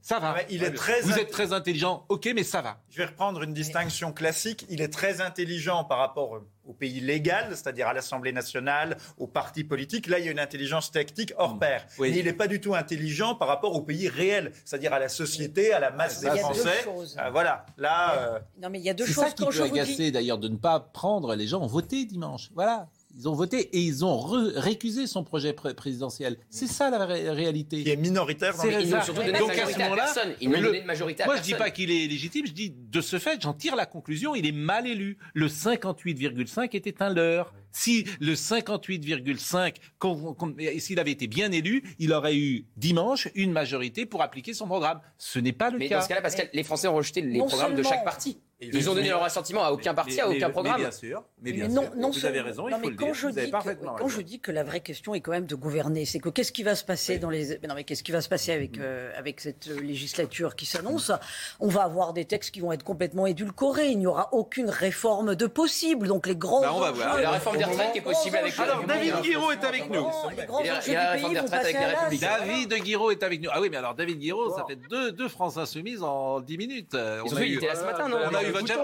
Ça 0.00 0.18
va. 0.18 0.32
Ouais, 0.32 0.46
il 0.48 0.64
est 0.64 0.72
très 0.72 1.02
Vous 1.02 1.18
êtes 1.18 1.30
très 1.30 1.52
intelligent, 1.52 2.06
ok, 2.08 2.30
mais 2.34 2.42
ça 2.42 2.62
va. 2.62 2.80
Je 2.88 2.96
vais 2.96 3.04
reprendre 3.04 3.42
une 3.42 3.52
distinction 3.52 4.12
classique. 4.12 4.66
Il 4.70 4.80
est 4.80 4.88
très 4.88 5.20
intelligent 5.20 5.84
par 5.84 5.98
rapport 5.98 6.40
au- 6.70 6.74
pays 6.80 7.00
légal, 7.00 7.48
c'est-à-dire 7.50 7.88
à 7.88 7.92
l'Assemblée 7.92 8.32
nationale, 8.32 8.96
aux 9.18 9.26
partis 9.26 9.64
politiques. 9.64 10.06
Là, 10.06 10.18
il 10.18 10.24
y 10.24 10.28
a 10.28 10.30
une 10.30 10.38
intelligence 10.38 10.90
tactique 10.90 11.32
hors 11.36 11.58
pair. 11.58 11.82
Mm. 11.82 12.00
Oui. 12.00 12.10
Mais 12.10 12.18
il 12.20 12.24
n'est 12.24 12.32
pas 12.32 12.46
du 12.46 12.60
tout 12.60 12.74
intelligent 12.74 13.34
par 13.34 13.48
rapport 13.48 13.74
au 13.74 13.82
pays 13.82 14.08
réel, 14.08 14.52
c'est-à-dire 14.64 14.92
à 14.94 14.98
la 14.98 15.08
société, 15.08 15.72
à 15.72 15.80
la 15.80 15.90
masse 15.90 16.20
des 16.20 16.30
Français. 16.38 16.86
Euh, 17.18 17.30
voilà. 17.30 17.66
Là, 17.76 18.14
euh, 18.18 18.38
Non, 18.62 18.70
mais 18.70 18.78
il 18.78 18.84
y 18.84 18.90
a 18.90 18.94
deux 18.94 19.04
C'est 19.06 19.12
choses. 19.12 19.24
ça 19.24 19.30
qui 19.32 19.44
peut 19.44 19.62
agacer 19.62 20.10
d'ailleurs 20.10 20.38
de 20.38 20.48
ne 20.48 20.56
pas 20.56 20.80
prendre. 20.80 21.34
Les 21.34 21.46
gens 21.46 21.60
ont 21.60 21.66
voté 21.66 22.04
dimanche. 22.06 22.50
Voilà. 22.54 22.88
Ils 23.20 23.28
ont 23.28 23.34
voté 23.34 23.58
et 23.76 23.80
ils 23.80 24.02
ont 24.02 24.18
récusé 24.18 25.06
son 25.06 25.24
projet 25.24 25.52
pré- 25.52 25.74
présidentiel. 25.74 26.38
C'est 26.48 26.66
ça 26.66 26.88
la 26.88 27.04
ré- 27.04 27.28
réalité. 27.28 27.82
qui 27.84 27.90
est 27.90 27.96
minoritaire 27.96 28.56
dans 28.56 28.62
C'est 28.62 28.70
le 28.70 28.80
Ils 28.80 28.88
ça. 28.88 28.96
n'ont 28.96 29.02
surtout 29.04 29.20
donné 29.22 29.38
Donc, 29.38 29.50
à 29.50 29.66
ce 29.66 29.78
moment-là, 29.78 30.14
n'ont 30.42 30.50
le- 30.52 30.60
donné 30.62 30.80
de 30.80 30.86
majorité 30.86 31.22
à 31.22 31.26
Moi, 31.26 31.34
je 31.34 31.40
personne. 31.40 31.54
dis 31.54 31.58
pas 31.58 31.70
qu'il 31.70 31.90
est 31.90 32.06
légitime, 32.06 32.46
je 32.46 32.52
dis 32.52 32.70
de 32.74 33.00
ce 33.02 33.18
fait, 33.18 33.42
j'en 33.42 33.52
tire 33.52 33.76
la 33.76 33.84
conclusion, 33.84 34.34
il 34.34 34.46
est 34.46 34.52
mal 34.52 34.86
élu. 34.86 35.18
Le 35.34 35.48
58,5 35.48 36.74
était 36.74 37.02
un 37.02 37.12
leurre. 37.12 37.52
Si 37.72 38.06
le 38.20 38.34
58,5, 38.34 39.76
qu'on- 39.98 40.32
qu'on- 40.34 40.54
et 40.58 40.80
s'il 40.80 40.98
avait 40.98 41.10
été 41.12 41.26
bien 41.26 41.52
élu, 41.52 41.82
il 41.98 42.12
aurait 42.14 42.36
eu 42.36 42.64
dimanche 42.78 43.28
une 43.34 43.52
majorité 43.52 44.06
pour 44.06 44.22
appliquer 44.22 44.54
son 44.54 44.66
programme. 44.66 45.00
Ce 45.18 45.38
n'est 45.38 45.52
pas 45.52 45.70
le 45.70 45.78
Mais 45.78 45.88
cas. 45.88 45.98
dans 45.98 46.02
ce 46.04 46.08
cas-là, 46.08 46.22
parce 46.22 46.34
que 46.36 46.42
les 46.52 46.62
Français 46.62 46.88
ont 46.88 46.96
rejeté 46.96 47.20
les 47.20 47.38
Non 47.38 47.46
programmes 47.46 47.74
de 47.74 47.82
chaque 47.82 48.04
parti. 48.04 48.38
Ils 48.62 48.90
ont 48.90 48.94
donné 48.94 49.08
leur 49.08 49.22
assentiment 49.24 49.64
à 49.64 49.70
aucun 49.70 49.94
parti, 49.94 50.20
à 50.20 50.28
Mais- 50.28 50.36
aucun 50.36 50.46
mais- 50.48 50.52
programme. 50.52 50.76
Mais 50.76 50.82
bien 50.82 50.90
sûr, 50.90 51.24
mais 51.42 51.52
bien 51.52 51.68
Mais 51.68 51.74
non, 51.74 51.82
sûr. 51.82 51.90
non 51.96 52.10
vous 52.10 52.26
avez 52.26 52.40
raison, 52.42 52.68
il 52.68 52.72
non, 52.72 52.76
faut 52.76 52.82
mais 52.84 52.90
le 52.90 52.96
quand 52.96 53.04
dire. 53.06 53.14
Je 53.14 53.28
dis 53.28 53.50
que, 53.50 53.50
quand 53.50 53.94
raison. 53.94 54.08
je 54.08 54.20
dis 54.20 54.40
que 54.40 54.52
la 54.52 54.64
vraie 54.64 54.80
question 54.80 55.14
est 55.14 55.20
quand 55.20 55.30
même 55.32 55.46
de 55.46 55.54
gouverner, 55.54 56.04
c'est 56.04 56.18
que 56.18 56.28
qu'est-ce 56.28 56.52
qui 56.52 56.62
va 56.62 56.74
se 56.74 56.84
passer 56.84 57.18
dans 57.18 57.30
les 57.30 57.58
mais 57.62 57.68
non 57.68 57.74
mais 57.74 57.84
qu'est-ce 57.84 58.02
qui 58.02 58.12
va 58.12 58.20
se 58.20 58.28
passer 58.28 58.52
avec 58.52 58.78
euh, 58.78 59.10
avec 59.16 59.40
cette 59.40 59.68
euh, 59.68 59.80
législature 59.80 60.56
qui 60.56 60.66
s'annonce? 60.66 61.10
On 61.58 61.68
va 61.68 61.84
avoir 61.84 62.12
des 62.12 62.26
textes 62.26 62.50
qui 62.50 62.60
vont 62.60 62.72
être 62.72 62.84
complètement 62.84 63.26
édulcorés. 63.26 63.88
Il 63.88 63.98
n'y 63.98 64.06
aura 64.06 64.28
aucune 64.32 64.68
réforme 64.68 65.34
de 65.34 65.46
possible. 65.46 66.06
Donc 66.06 66.26
les 66.26 66.36
grands 66.36 66.60
Bah, 66.60 66.72
on 66.74 66.80
va 66.80 66.90
voir. 66.90 67.20
La 67.20 67.30
réforme 67.30 67.56
des 67.56 67.64
retraites 67.64 67.92
qui 67.92 67.98
est 67.98 68.02
possible 68.02 68.36
avec 68.36 68.58
Alors, 68.58 68.84
David 68.84 69.14
Guiraud 69.22 69.52
est 69.52 69.64
avec 69.64 69.88
nous. 69.90 70.06
Les 70.36 70.44
grands 70.44 70.58
enjeux 70.60 70.92
du 70.92 71.22
pays 71.22 71.34
vont 71.34 71.48
passer 71.48 71.76
à. 71.76 72.10
David 72.10 72.74
Guiraud 72.82 73.10
est 73.10 73.22
avec 73.22 73.40
nous. 73.40 73.48
Ah 73.52 73.60
oui, 73.60 73.68
mais 73.70 73.78
alors 73.78 73.94
David 73.94 74.18
Guiraud, 74.18 74.54
ça 74.54 74.64
fait 74.68 74.76
deux, 74.76 75.12
deux 75.12 75.28
France 75.28 75.56
Insoumises 75.56 76.02
en 76.02 76.40
10 76.40 76.58
minutes. 76.58 76.94
Ils 76.94 77.34
ont 77.34 77.36
a 77.38 77.42
eu- 77.46 77.58
ce 77.60 77.84
matin, 77.84 78.08
non? 78.08 78.18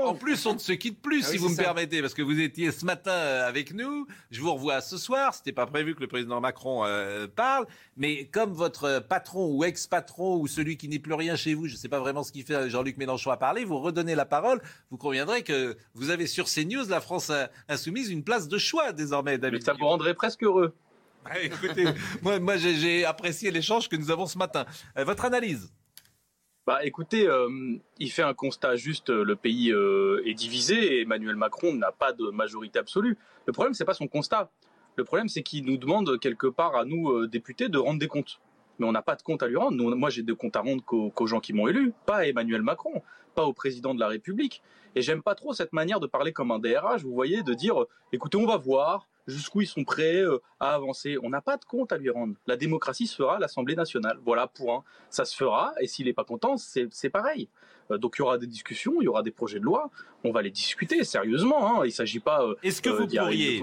En 0.06 0.14
plus, 0.14 0.44
on 0.46 0.54
ne 0.54 0.58
se 0.58 0.73
quitte 0.73 1.00
plus, 1.00 1.23
Ah 1.25 1.26
si 1.28 1.32
oui, 1.32 1.38
vous 1.38 1.49
me 1.50 1.54
ça. 1.54 1.62
permettez, 1.64 2.00
parce 2.00 2.14
que 2.14 2.23
vous 2.23 2.40
étiez 2.40 2.73
ce 2.73 2.85
matin 2.85 3.11
euh, 3.11 3.49
avec 3.49 3.73
nous. 3.73 4.06
Je 4.30 4.40
vous 4.40 4.52
revois 4.52 4.80
ce 4.80 4.96
soir. 4.99 5.35
C'était 5.35 5.52
pas 5.52 5.66
prévu 5.66 5.94
que 5.94 6.00
le 6.00 6.06
président 6.08 6.40
Macron 6.40 6.85
euh, 6.85 7.26
parle, 7.26 7.66
mais 7.96 8.26
comme 8.26 8.52
votre 8.52 9.00
patron 9.08 9.46
ou 9.54 9.64
ex-patron 9.64 10.37
ou 10.38 10.46
celui 10.46 10.76
qui 10.76 10.88
n'est 10.88 10.99
plus 10.99 11.14
rien 11.14 11.37
chez 11.37 11.54
vous, 11.54 11.66
je 11.66 11.73
ne 11.75 11.78
sais 11.78 11.88
pas 11.88 12.00
vraiment 12.00 12.23
ce 12.23 12.32
qu'il 12.32 12.44
fait, 12.44 12.68
Jean-Luc 12.70 12.96
Mélenchon 12.96 13.30
a 13.30 13.37
parlé, 13.37 13.64
vous 13.64 13.78
redonnez 13.78 14.14
la 14.14 14.26
parole. 14.26 14.61
Vous 14.90 14.96
conviendrez 14.99 15.42
que 15.42 15.76
vous 15.94 16.11
avez 16.11 16.26
sur 16.26 16.46
CNews 16.46 16.88
la 16.88 17.00
France 17.00 17.30
insoumise 17.68 18.11
une 18.11 18.25
place 18.25 18.49
de 18.49 18.58
choix 18.58 18.92
désormais, 18.92 19.38
David. 19.38 19.61
Mais 19.61 19.64
ça 19.64 19.73
vous 19.73 19.87
rendrait 19.87 20.14
presque 20.14 20.42
heureux. 20.42 20.75
Ah, 21.28 21.40
écoutez, 21.40 21.87
moi, 22.23 22.56
j'ai 22.56 23.04
apprécié 23.04 23.50
l'échange 23.50 23.88
que 23.88 23.96
nous 23.96 24.11
avons 24.11 24.26
ce 24.26 24.38
matin. 24.38 24.64
Euh, 24.96 25.04
votre 25.04 25.25
analyse? 25.25 25.73
Bah, 26.66 26.85
écoutez, 26.85 27.28
euh, 27.28 27.76
il 28.00 28.11
fait 28.11 28.23
un 28.23 28.35
constat 28.35 28.75
juste. 28.75 29.11
euh, 29.11 29.25
Le 29.25 29.37
pays 29.37 29.70
euh, 29.70 30.20
est 30.26 30.35
divisé 30.35 30.96
et 30.96 31.02
Emmanuel 31.02 31.37
Macron 31.37 31.73
n'a 31.73 31.92
pas 31.92 32.12
de 32.12 32.30
majorité 32.30 32.80
absolue. 32.80 33.16
Le 33.46 33.52
problème, 33.52 33.73
c'est 33.73 33.85
pas 33.85 33.94
son 33.94 34.08
constat. 34.08 34.50
Le 34.96 35.04
problème, 35.04 35.28
c'est 35.28 35.42
qu'il 35.44 35.64
nous 35.64 35.76
demande 35.76 36.18
quelque 36.18 36.49
part 36.49 36.75
à 36.75 36.85
nous 36.85 37.26
députés 37.28 37.68
de 37.68 37.78
rendre 37.78 38.00
des 38.00 38.08
comptes. 38.08 38.40
Mais 38.78 38.87
on 38.87 38.92
n'a 38.92 39.02
pas 39.02 39.14
de 39.14 39.23
compte 39.23 39.42
à 39.42 39.46
lui 39.46 39.56
rendre. 39.56 39.94
Moi, 39.94 40.11
j'ai 40.11 40.23
des 40.23 40.35
comptes 40.35 40.56
à 40.56 40.61
rendre 40.61 40.82
qu'aux 40.82 41.26
gens 41.26 41.38
qui 41.38 41.52
m'ont 41.52 41.68
élu, 41.68 41.92
pas 42.04 42.16
à 42.16 42.26
Emmanuel 42.26 42.62
Macron, 42.62 43.02
pas 43.35 43.44
au 43.44 43.52
président 43.52 43.94
de 43.94 44.00
la 44.00 44.08
République. 44.08 44.62
Et 44.94 45.02
j'aime 45.02 45.23
pas 45.23 45.35
trop 45.35 45.52
cette 45.52 45.73
manière 45.75 46.00
de 46.00 46.06
parler 46.06 46.32
comme 46.32 46.50
un 46.50 46.58
DRH, 46.58 47.02
vous 47.02 47.12
voyez, 47.12 47.42
de 47.42 47.54
dire, 47.54 47.76
écoutez, 48.12 48.38
on 48.38 48.46
va 48.46 48.56
voir 48.56 49.06
jusqu'où 49.26 49.62
ils 49.62 49.66
sont 49.66 49.85
prêts 49.85 50.21
euh, 50.21 50.40
à 50.61 50.75
avancer. 50.75 51.16
On 51.23 51.30
n'a 51.30 51.40
pas 51.40 51.56
de 51.56 51.64
compte 51.64 51.92
à 51.92 51.99
lui 51.99 52.11
rendre. 52.11 52.35
La 52.47 52.56
démocratie 52.56 53.06
se 53.06 53.16
fera 53.16 53.37
à 53.37 53.38
l'Assemblée 53.38 53.75
nationale. 53.75 54.18
Voilà, 54.25 54.47
point. 54.47 54.85
Ça 55.11 55.25
se 55.25 55.37
fera. 55.37 55.73
Et 55.80 55.87
s'il 55.87 56.06
n'est 56.06 56.12
pas 56.12 56.25
content, 56.25 56.56
c'est 56.56 56.88
c'est 56.90 57.11
pareil. 57.11 57.48
Euh, 57.90 57.99
donc 57.99 58.14
il 58.16 58.20
y 58.20 58.22
aura 58.22 58.38
des 58.38 58.46
discussions, 58.46 58.94
il 59.01 59.05
y 59.05 59.09
aura 59.09 59.22
des 59.22 59.31
projets 59.31 59.59
de 59.61 59.64
loi. 59.64 59.90
On 60.25 60.33
va 60.33 60.42
les 60.42 60.51
discuter 60.51 61.05
sérieusement. 61.05 61.81
Hein. 61.81 61.85
Il 61.85 61.88
ne 61.88 61.92
s'agit 61.92 62.18
pas 62.18 62.42
euh, 62.42 62.55
Est-ce 62.62 62.83
que 62.83 62.88
euh, 62.90 62.94
vous 62.96 63.07
pourriez, 63.07 63.62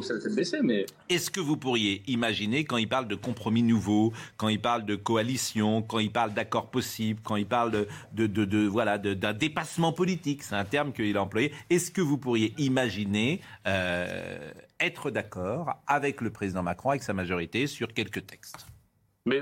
mais 0.64 0.86
est-ce 1.10 1.30
que 1.30 1.40
vous 1.42 1.58
pourriez 1.58 2.04
imaginer 2.08 2.64
quand 2.64 2.78
il 2.78 2.88
parle 2.88 3.08
de 3.08 3.16
compromis 3.16 3.64
nouveaux, 3.64 4.14
quand 4.38 4.48
il 4.48 4.62
parle 4.62 4.86
de 4.86 4.96
coalition, 4.96 5.82
quand 5.82 6.00
il 6.00 6.12
parle 6.12 6.34
d'accords 6.34 6.70
possibles, 6.72 7.20
quand 7.24 7.36
il 7.36 7.46
parle 7.46 7.72
de, 7.72 7.88
de, 8.14 8.28
de- 8.28 8.46
de- 8.46 8.68
voilà 8.68 8.98
d'un 8.98 9.34
dépassement 9.34 9.92
politique, 9.92 10.44
c'est 10.44 10.56
un 10.56 10.64
terme 10.66 10.94
qu'il 10.94 11.18
a 11.18 11.22
employé. 11.22 11.52
Est-ce 11.70 11.92
que 11.92 12.02
vous 12.02 12.18
pourriez 12.18 12.54
imaginer 12.58 13.42
euh, 13.68 14.52
être 14.80 15.12
d'accord 15.12 15.74
avec 15.88 16.22
le 16.22 16.30
président 16.30 16.64
Macron, 16.64 16.92
avec 16.92 17.04
sa 17.04 17.14
majorité, 17.14 17.68
sur 17.68 17.94
quelques 17.94 18.26
textes? 18.26 18.66
Mais 19.26 19.42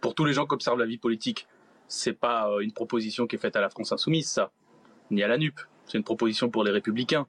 pour 0.00 0.14
tous 0.14 0.24
les 0.24 0.32
gens 0.32 0.46
qui 0.46 0.54
observent 0.54 0.78
la 0.78 0.86
vie 0.86 0.98
politique, 0.98 1.46
c'est 1.92 2.14
pas 2.14 2.48
euh, 2.48 2.60
une 2.60 2.72
proposition 2.72 3.26
qui 3.26 3.36
est 3.36 3.38
faite 3.38 3.54
à 3.54 3.60
la 3.60 3.68
France 3.68 3.92
insoumise, 3.92 4.26
ça, 4.26 4.50
ni 5.10 5.22
à 5.22 5.28
la 5.28 5.36
NUP. 5.36 5.60
C'est 5.84 5.98
une 5.98 6.04
proposition 6.04 6.48
pour 6.48 6.64
les 6.64 6.70
Républicains. 6.70 7.26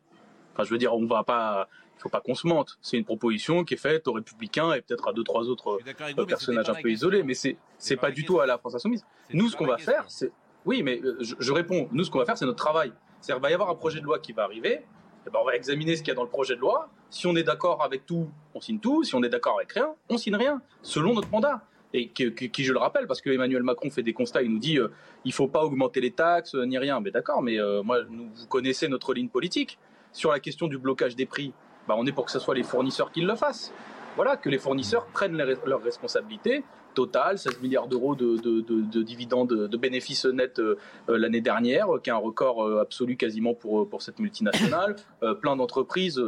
Enfin, 0.54 0.64
je 0.64 0.70
veux 0.70 0.78
dire, 0.78 0.94
on 0.96 1.06
va 1.06 1.24
pas, 1.24 1.68
il 1.98 2.02
faut 2.02 2.08
pas 2.08 2.22
qu'on 2.22 2.34
se 2.34 2.48
mente. 2.48 2.78
C'est 2.82 2.98
une 2.98 3.04
proposition 3.04 3.66
qui 3.66 3.74
est 3.74 3.78
faite 3.78 4.08
aux 4.08 4.14
Républicains 4.14 4.72
et 4.72 4.82
peut-être 4.82 5.10
à 5.10 5.14
deux 5.14 5.26
trois 5.26 5.50
autres 5.50 5.80
euh, 6.18 6.26
personnages 6.26 6.70
un 6.70 6.76
peu 6.76 6.90
isolés, 6.90 7.24
mais 7.24 7.34
c'est 7.34 7.58
c'est 7.78 7.98
pas 7.98 8.12
du 8.12 8.24
tout 8.24 8.40
à 8.40 8.46
la 8.46 8.58
France 8.58 8.76
insoumise. 8.76 9.06
Nous, 9.34 9.50
ce 9.50 9.58
qu'on 9.58 9.68
va 9.68 9.78
faire, 9.78 10.06
c'est 10.08 10.32
oui, 10.66 10.82
mais 10.82 11.02
euh, 11.04 11.18
je, 11.20 11.36
je 11.38 11.52
réponds. 11.52 11.90
Nous, 11.92 12.06
ce 12.06 12.12
qu'on 12.12 12.20
va 12.20 12.26
faire, 12.26 12.38
c'est 12.38 12.46
notre 12.46 12.64
travail. 12.64 12.94
C'est-à-dire, 13.20 13.42
va 13.42 13.52
y 13.52 13.54
avoir 13.54 13.70
un 13.70 13.76
projet 13.76 14.00
de 14.00 14.06
loi 14.06 14.20
qui 14.20 14.32
va 14.32 14.44
arriver. 14.44 14.86
Eh 15.28 15.30
ben, 15.30 15.40
on 15.42 15.46
va 15.46 15.56
examiner 15.56 15.98
ce 15.98 16.04
qu'il 16.04 16.10
y 16.10 16.12
a 16.12 16.16
dans 16.16 16.24
le 16.24 16.30
projet 16.30 16.56
de 16.56 16.62
loi. 16.62 16.90
Si 17.10 17.28
on 17.28 17.36
est 17.36 17.44
d'accord 17.44 17.84
avec 17.84 18.06
tout, 18.06 18.30
on 18.54 18.62
signe 18.62 18.80
tout. 18.80 19.04
Si 19.04 19.14
on 19.14 19.24
est 19.24 19.30
d'accord 19.30 19.58
avec 19.58 19.74
rien, 19.74 19.94
on 20.08 20.18
signe 20.18 20.38
rien, 20.38 20.62
selon 20.82 21.14
notre 21.14 21.30
mandat. 21.30 21.62
Et 21.96 22.10
qui, 22.10 22.64
je 22.64 22.74
le 22.74 22.80
rappelle, 22.80 23.06
parce 23.06 23.22
que 23.22 23.30
Emmanuel 23.30 23.62
Macron 23.62 23.90
fait 23.92 24.02
des 24.02 24.14
constats, 24.14 24.42
il 24.42 24.52
nous 24.52 24.58
dit 24.60 24.80
euh, 24.80 24.88
il 25.26 25.32
faut 25.34 25.48
pas 25.48 25.64
augmenter 25.64 26.02
les 26.02 26.10
taxes 26.12 26.56
euh, 26.56 26.66
ni 26.66 26.78
rien. 26.80 27.00
Mais 27.00 27.12
d'accord, 27.12 27.42
mais 27.44 27.60
euh, 27.60 27.84
moi, 27.84 28.00
vous 28.10 28.48
connaissez 28.48 28.88
notre 28.88 29.14
ligne 29.14 29.30
politique 29.30 29.78
sur 30.12 30.32
la 30.32 30.40
question 30.40 30.68
du 30.68 30.78
blocage 30.80 31.16
des 31.16 31.28
prix. 31.28 31.54
Bah, 31.88 31.96
on 31.98 32.06
est 32.08 32.12
pour 32.12 32.26
que 32.26 32.32
ce 32.32 32.40
soit 32.40 32.56
les 32.56 32.64
fournisseurs 32.64 33.12
qui 33.12 33.22
le 33.22 33.36
fassent. 33.36 33.72
Voilà, 34.16 34.38
que 34.38 34.50
les 34.50 34.58
fournisseurs 34.58 35.06
prennent 35.08 35.38
les- 35.38 35.56
leurs 35.68 35.84
responsabilités. 35.84 36.64
Total, 36.96 37.38
16 37.40 37.60
milliards 37.62 37.88
d'euros 37.88 38.16
de, 38.16 38.38
de- 38.38 38.62
de- 38.62 38.82
de 38.82 39.02
dividendes, 39.04 39.50
de 39.68 39.78
bénéfices 39.78 40.26
nets 40.26 40.60
euh, 40.60 40.76
l'année 41.08 41.42
dernière, 41.42 41.88
qui 42.04 42.10
est 42.10 42.14
un 42.14 42.18
record 42.18 42.80
absolu 42.80 43.18
quasiment 43.18 43.54
pour, 43.56 43.88
pour 43.90 44.02
cette 44.04 44.20
multinationale. 44.20 44.96
Plein 45.42 45.56
d'entreprises, 45.56 46.22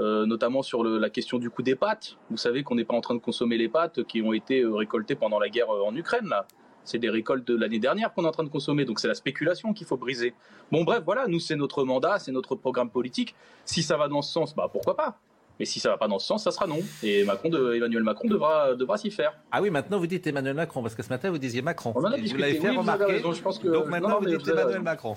euh, 0.00 0.26
notamment 0.26 0.62
sur 0.62 0.82
le- 0.82 0.98
la 0.98 1.10
question 1.10 1.38
du 1.38 1.50
coût 1.50 1.62
des 1.62 1.76
pâtes. 1.76 2.16
Vous 2.30 2.36
savez 2.36 2.62
qu'on 2.64 2.74
n'est 2.74 2.84
pas 2.84 2.94
en 2.94 3.00
train 3.00 3.14
de 3.14 3.20
consommer 3.20 3.56
les 3.58 3.68
pâtes 3.68 4.02
qui 4.04 4.22
ont 4.22 4.32
été 4.32 4.62
euh, 4.62 4.74
récoltées 4.74 5.14
pendant 5.14 5.38
la 5.38 5.48
guerre 5.48 5.70
euh, 5.70 5.82
en 5.84 5.94
Ukraine, 5.94 6.26
là. 6.28 6.46
C'est 6.82 6.98
des 6.98 7.10
récoltes 7.10 7.46
de 7.46 7.54
l'année 7.56 7.78
dernière 7.78 8.12
qu'on 8.14 8.24
est 8.24 8.28
en 8.28 8.32
train 8.32 8.42
de 8.42 8.48
consommer, 8.48 8.84
donc 8.86 8.98
c'est 8.98 9.06
la 9.08 9.14
spéculation 9.14 9.72
qu'il 9.74 9.86
faut 9.86 9.98
briser. 9.98 10.32
Bon, 10.72 10.82
bref, 10.82 11.02
voilà, 11.04 11.26
nous, 11.28 11.38
c'est 11.38 11.54
notre 11.54 11.84
mandat, 11.84 12.18
c'est 12.18 12.32
notre 12.32 12.54
programme 12.56 12.90
politique. 12.90 13.34
Si 13.66 13.82
ça 13.82 13.96
va 13.98 14.08
dans 14.08 14.22
ce 14.22 14.32
sens, 14.32 14.56
bah 14.56 14.68
pourquoi 14.72 14.96
pas 14.96 15.18
Mais 15.60 15.66
si 15.66 15.78
ça 15.78 15.90
va 15.90 15.98
pas 15.98 16.08
dans 16.08 16.18
ce 16.18 16.26
sens, 16.26 16.42
ça 16.44 16.50
sera 16.50 16.66
non. 16.66 16.78
Et 17.02 17.22
Macron 17.24 17.50
de- 17.50 17.74
Emmanuel 17.74 18.02
Macron 18.02 18.26
devra, 18.28 18.74
devra 18.74 18.96
s'y 18.96 19.10
faire. 19.10 19.34
Ah 19.52 19.60
oui, 19.60 19.68
maintenant 19.68 19.98
vous 19.98 20.06
dites 20.06 20.26
Emmanuel 20.26 20.54
Macron, 20.54 20.80
parce 20.82 20.94
que 20.94 21.02
ce 21.02 21.10
matin 21.10 21.30
vous 21.30 21.36
disiez 21.38 21.60
Macron. 21.60 21.92
On 21.94 22.00
en 22.00 22.04
a 22.06 22.14
Et 22.14 22.16
vous 22.16 22.22
discuté. 22.22 22.40
l'avez 22.46 22.54
fait 22.58 22.70
Oui, 22.70 22.76
remarquer. 22.78 23.04
raison, 23.04 23.32
je 23.34 23.42
pense 23.42 23.58
que- 23.58 23.68
Donc 23.68 23.86
maintenant 23.86 24.08
non, 24.08 24.18
vous 24.20 24.26
dites 24.26 24.40
vous 24.40 24.48
Emmanuel 24.50 24.66
raison. 24.68 24.82
Macron. 24.82 25.16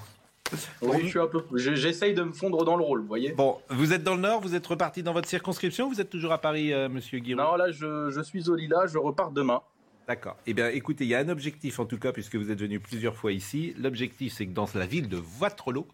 Oui, 0.82 1.02
je 1.04 1.08
suis 1.08 1.20
un 1.20 1.28
peu, 1.28 1.44
je- 1.56 1.76
j'essaye 1.76 2.14
de 2.14 2.24
me 2.24 2.32
fondre 2.32 2.64
dans 2.66 2.76
le 2.78 2.84
rôle, 2.84 3.02
vous 3.02 3.08
voyez. 3.08 3.32
Bon, 3.34 3.58
vous 3.70 3.94
êtes 3.94 4.04
dans 4.04 4.16
le 4.16 4.22
Nord, 4.22 4.42
vous 4.42 4.56
êtes 4.56 4.66
reparti 4.68 5.04
dans 5.04 5.14
votre 5.14 5.28
circonscription, 5.28 5.90
vous 5.90 6.00
êtes 6.02 6.10
toujours 6.10 6.32
à 6.32 6.38
Paris, 6.40 6.74
euh, 6.74 6.90
Monsieur 6.90 7.20
Guiraud? 7.20 7.42
Non, 7.44 7.56
là, 7.56 7.72
je, 7.72 8.10
je 8.10 8.22
suis 8.22 8.50
au 8.50 8.56
Lila, 8.56 8.86
je 8.88 8.98
repars 8.98 9.32
demain. 9.32 9.62
D'accord. 10.08 10.36
Eh 10.46 10.54
bien, 10.54 10.68
écoutez, 10.68 11.06
il 11.06 11.10
y 11.10 11.16
a 11.16 11.20
un 11.20 11.30
objectif 11.30 11.80
en 11.80 11.86
tout 11.86 11.98
cas, 11.98 12.12
puisque 12.12 12.36
vous 12.36 12.52
êtes 12.52 12.60
venu 12.60 12.80
plusieurs 12.80 13.16
fois 13.16 13.32
ici. 13.32 13.74
L'objectif, 13.80 14.34
c'est 14.34 14.46
que 14.46 14.52
dans 14.52 14.68
la 14.76 14.86
ville 14.86 15.08
de 15.08 15.22
Waterloo, 15.40 15.88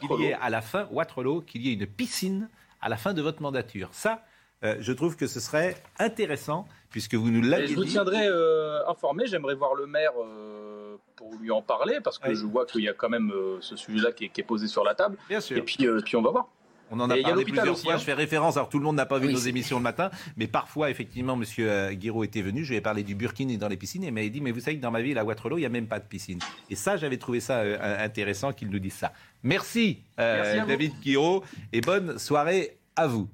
qu'il 0.00 0.20
y 0.20 0.26
ait 0.26 0.34
à 0.34 0.50
la 0.50 0.60
fin, 0.60 0.86
Waterloo, 0.92 1.40
qu'il 1.40 1.66
y 1.66 1.70
ait 1.70 1.74
une 1.74 1.86
piscine 1.86 2.48
à 2.80 2.88
la 2.88 2.96
fin 2.96 3.12
de 3.12 3.20
votre 3.22 3.42
mandature. 3.42 3.88
Ça, 3.92 4.22
euh, 4.64 4.76
je 4.80 4.92
trouve 4.92 5.16
que 5.16 5.26
ce 5.26 5.40
serait 5.40 5.76
intéressant, 5.98 6.66
puisque 6.90 7.14
vous 7.14 7.30
nous 7.30 7.42
l'avez 7.42 7.66
je 7.68 7.74
vous 7.74 7.84
dit. 7.84 7.92
tiendrai 7.92 8.26
euh, 8.26 8.86
informé. 8.88 9.26
J'aimerais 9.26 9.54
voir 9.54 9.74
le 9.74 9.86
maire 9.86 10.12
euh, 10.22 10.96
pour 11.16 11.32
lui 11.40 11.50
en 11.50 11.62
parler 11.62 11.98
parce 12.02 12.18
que 12.18 12.28
Oui. 12.28 12.34
je 12.36 12.44
vois 12.46 12.66
qu'il 12.66 12.82
y 12.82 12.88
a 12.88 12.92
quand 12.94 13.08
même 13.08 13.32
ce 13.60 13.76
sujet-là 13.76 14.12
qui, 14.12 14.26
est- 14.26 14.28
qui 14.28 14.40
est 14.40 14.44
posé 14.44 14.66
sur 14.68 14.84
la 14.84 14.94
table. 14.94 15.16
Bien 15.28 15.40
sûr. 15.40 15.56
Et 15.56 15.62
puis, 15.62 15.76
puis 16.04 16.16
on 16.16 16.22
va 16.22 16.30
voir. 16.30 16.48
On 16.92 16.98
en 16.98 17.08
a 17.08 17.16
Et 17.16 17.22
parlé 17.22 17.44
plusieurs 17.44 17.70
aussi, 17.70 17.84
fois. 17.84 17.94
hein. 17.94 17.98
Je 17.98 18.02
fais 18.04 18.14
référence. 18.14 18.56
Alors 18.56 18.68
tout 18.68 18.80
le 18.80 18.84
monde 18.84 18.96
n'a 18.96 19.06
pas 19.06 19.20
vu 19.20 19.28
Oui, 19.28 19.32
nos 19.32 19.38
émissions 19.38 19.76
le 19.76 19.82
matin, 19.84 20.10
mais 20.36 20.48
parfois 20.48 20.90
effectivement, 20.90 21.36
Monsieur 21.36 21.92
Guiraud 21.92 22.24
était 22.24 22.42
venu. 22.42 22.64
Je 22.64 22.70
lui 22.70 22.78
ai 22.78 22.80
parlé 22.80 23.04
du 23.04 23.14
Burkini 23.14 23.58
dans 23.58 23.68
les 23.68 23.76
piscines 23.76 24.02
et 24.02 24.08
il 24.08 24.12
m'avait 24.12 24.28
dit 24.28 24.40
mais 24.40 24.50
vous 24.50 24.58
savez 24.58 24.76
que 24.76 24.82
dans 24.82 24.90
ma 24.90 25.00
ville 25.00 25.16
à 25.16 25.24
Waterloo, 25.24 25.58
il 25.58 25.60
n'y 25.60 25.66
a 25.66 25.70
même 25.70 25.86
pas 25.86 26.00
de 26.00 26.04
piscine. 26.04 26.40
Et 26.68 26.74
ça, 26.74 26.96
j'avais 26.96 27.16
trouvé 27.16 27.38
ça 27.38 27.58
euh, 27.60 28.04
intéressant 28.04 28.52
qu'il 28.52 28.70
nous 28.70 28.80
dise 28.80 28.94
ça. 28.94 29.12
Merci, 29.44 30.02
euh, 30.18 30.42
Merci. 30.42 30.66
David 30.68 30.92
Guiraud 31.00 31.44
et 31.72 31.80
bonne 31.80 32.18
soirée 32.18 32.76
à 32.96 33.06
vous. 33.06 33.28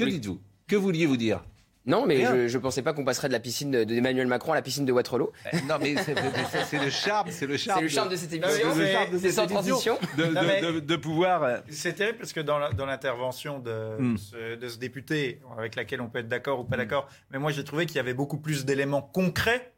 Que 0.00 0.04
Oui. 0.06 0.12
dites-vous? 0.12 0.40
Que 0.66 0.76
vouliez-vous 0.76 1.16
dire? 1.16 1.42
Non, 1.86 2.04
mais 2.06 2.16
Rien. 2.16 2.46
je 2.46 2.56
ne 2.58 2.62
pensais 2.62 2.82
pas 2.82 2.92
qu'on 2.92 3.04
passerait 3.04 3.28
de 3.28 3.32
la 3.32 3.40
piscine 3.40 3.70
de- 3.70 3.84
d'Emmanuel 3.84 4.26
Macron 4.26 4.52
à 4.52 4.54
la 4.54 4.60
piscine 4.62 4.84
de 4.84 4.92
Waterloo. 4.92 5.32
Euh, 5.52 5.58
Non, 5.66 5.76
mais 5.80 5.94
c'est 5.96 6.14
le 6.78 6.90
charme, 6.90 7.28
c'est 7.30 7.46
le 7.46 7.56
charme. 7.56 7.78
C'est 7.78 7.82
le 7.82 7.88
charme 7.88 8.08
de 8.10 8.16
cette 8.16 8.32
émission. 8.34 8.72
c'est- 8.74 8.78
le 8.80 8.86
charme 8.86 9.10
de 9.12 9.18
C'est 9.18 9.26
cette 9.28 9.34
sans 9.34 9.46
transition. 9.46 9.98
de, 10.16 10.24
de- 10.24 10.28
Non, 10.30 10.42
mais- 10.42 10.60
de- 10.60 10.80
de 10.80 10.96
pouvoir. 10.96 11.42
euh, 11.42 11.56
C'est 11.70 11.94
terrible 11.94 12.18
parce 12.18 12.34
que 12.34 12.40
dans 12.40 12.58
l'intervention 12.58 13.58
de, 13.60 13.96
Hmm. 13.98 14.16
ce, 14.18 14.56
de 14.56 14.68
ce 14.68 14.78
député, 14.78 15.40
avec 15.58 15.74
laquelle 15.74 16.00
on 16.02 16.08
peut 16.08 16.18
être 16.18 16.28
d'accord 16.28 16.60
ou 16.60 16.64
pas 16.64 16.76
Hmm. 16.76 16.80
d'accord, 16.80 17.08
mais 17.30 17.38
moi 17.38 17.50
j'ai 17.50 17.64
trouvé 17.64 17.86
qu'il 17.86 17.96
y 17.96 18.00
avait 18.00 18.14
beaucoup 18.14 18.38
plus 18.38 18.64
d'éléments 18.66 19.02
concrets 19.02 19.72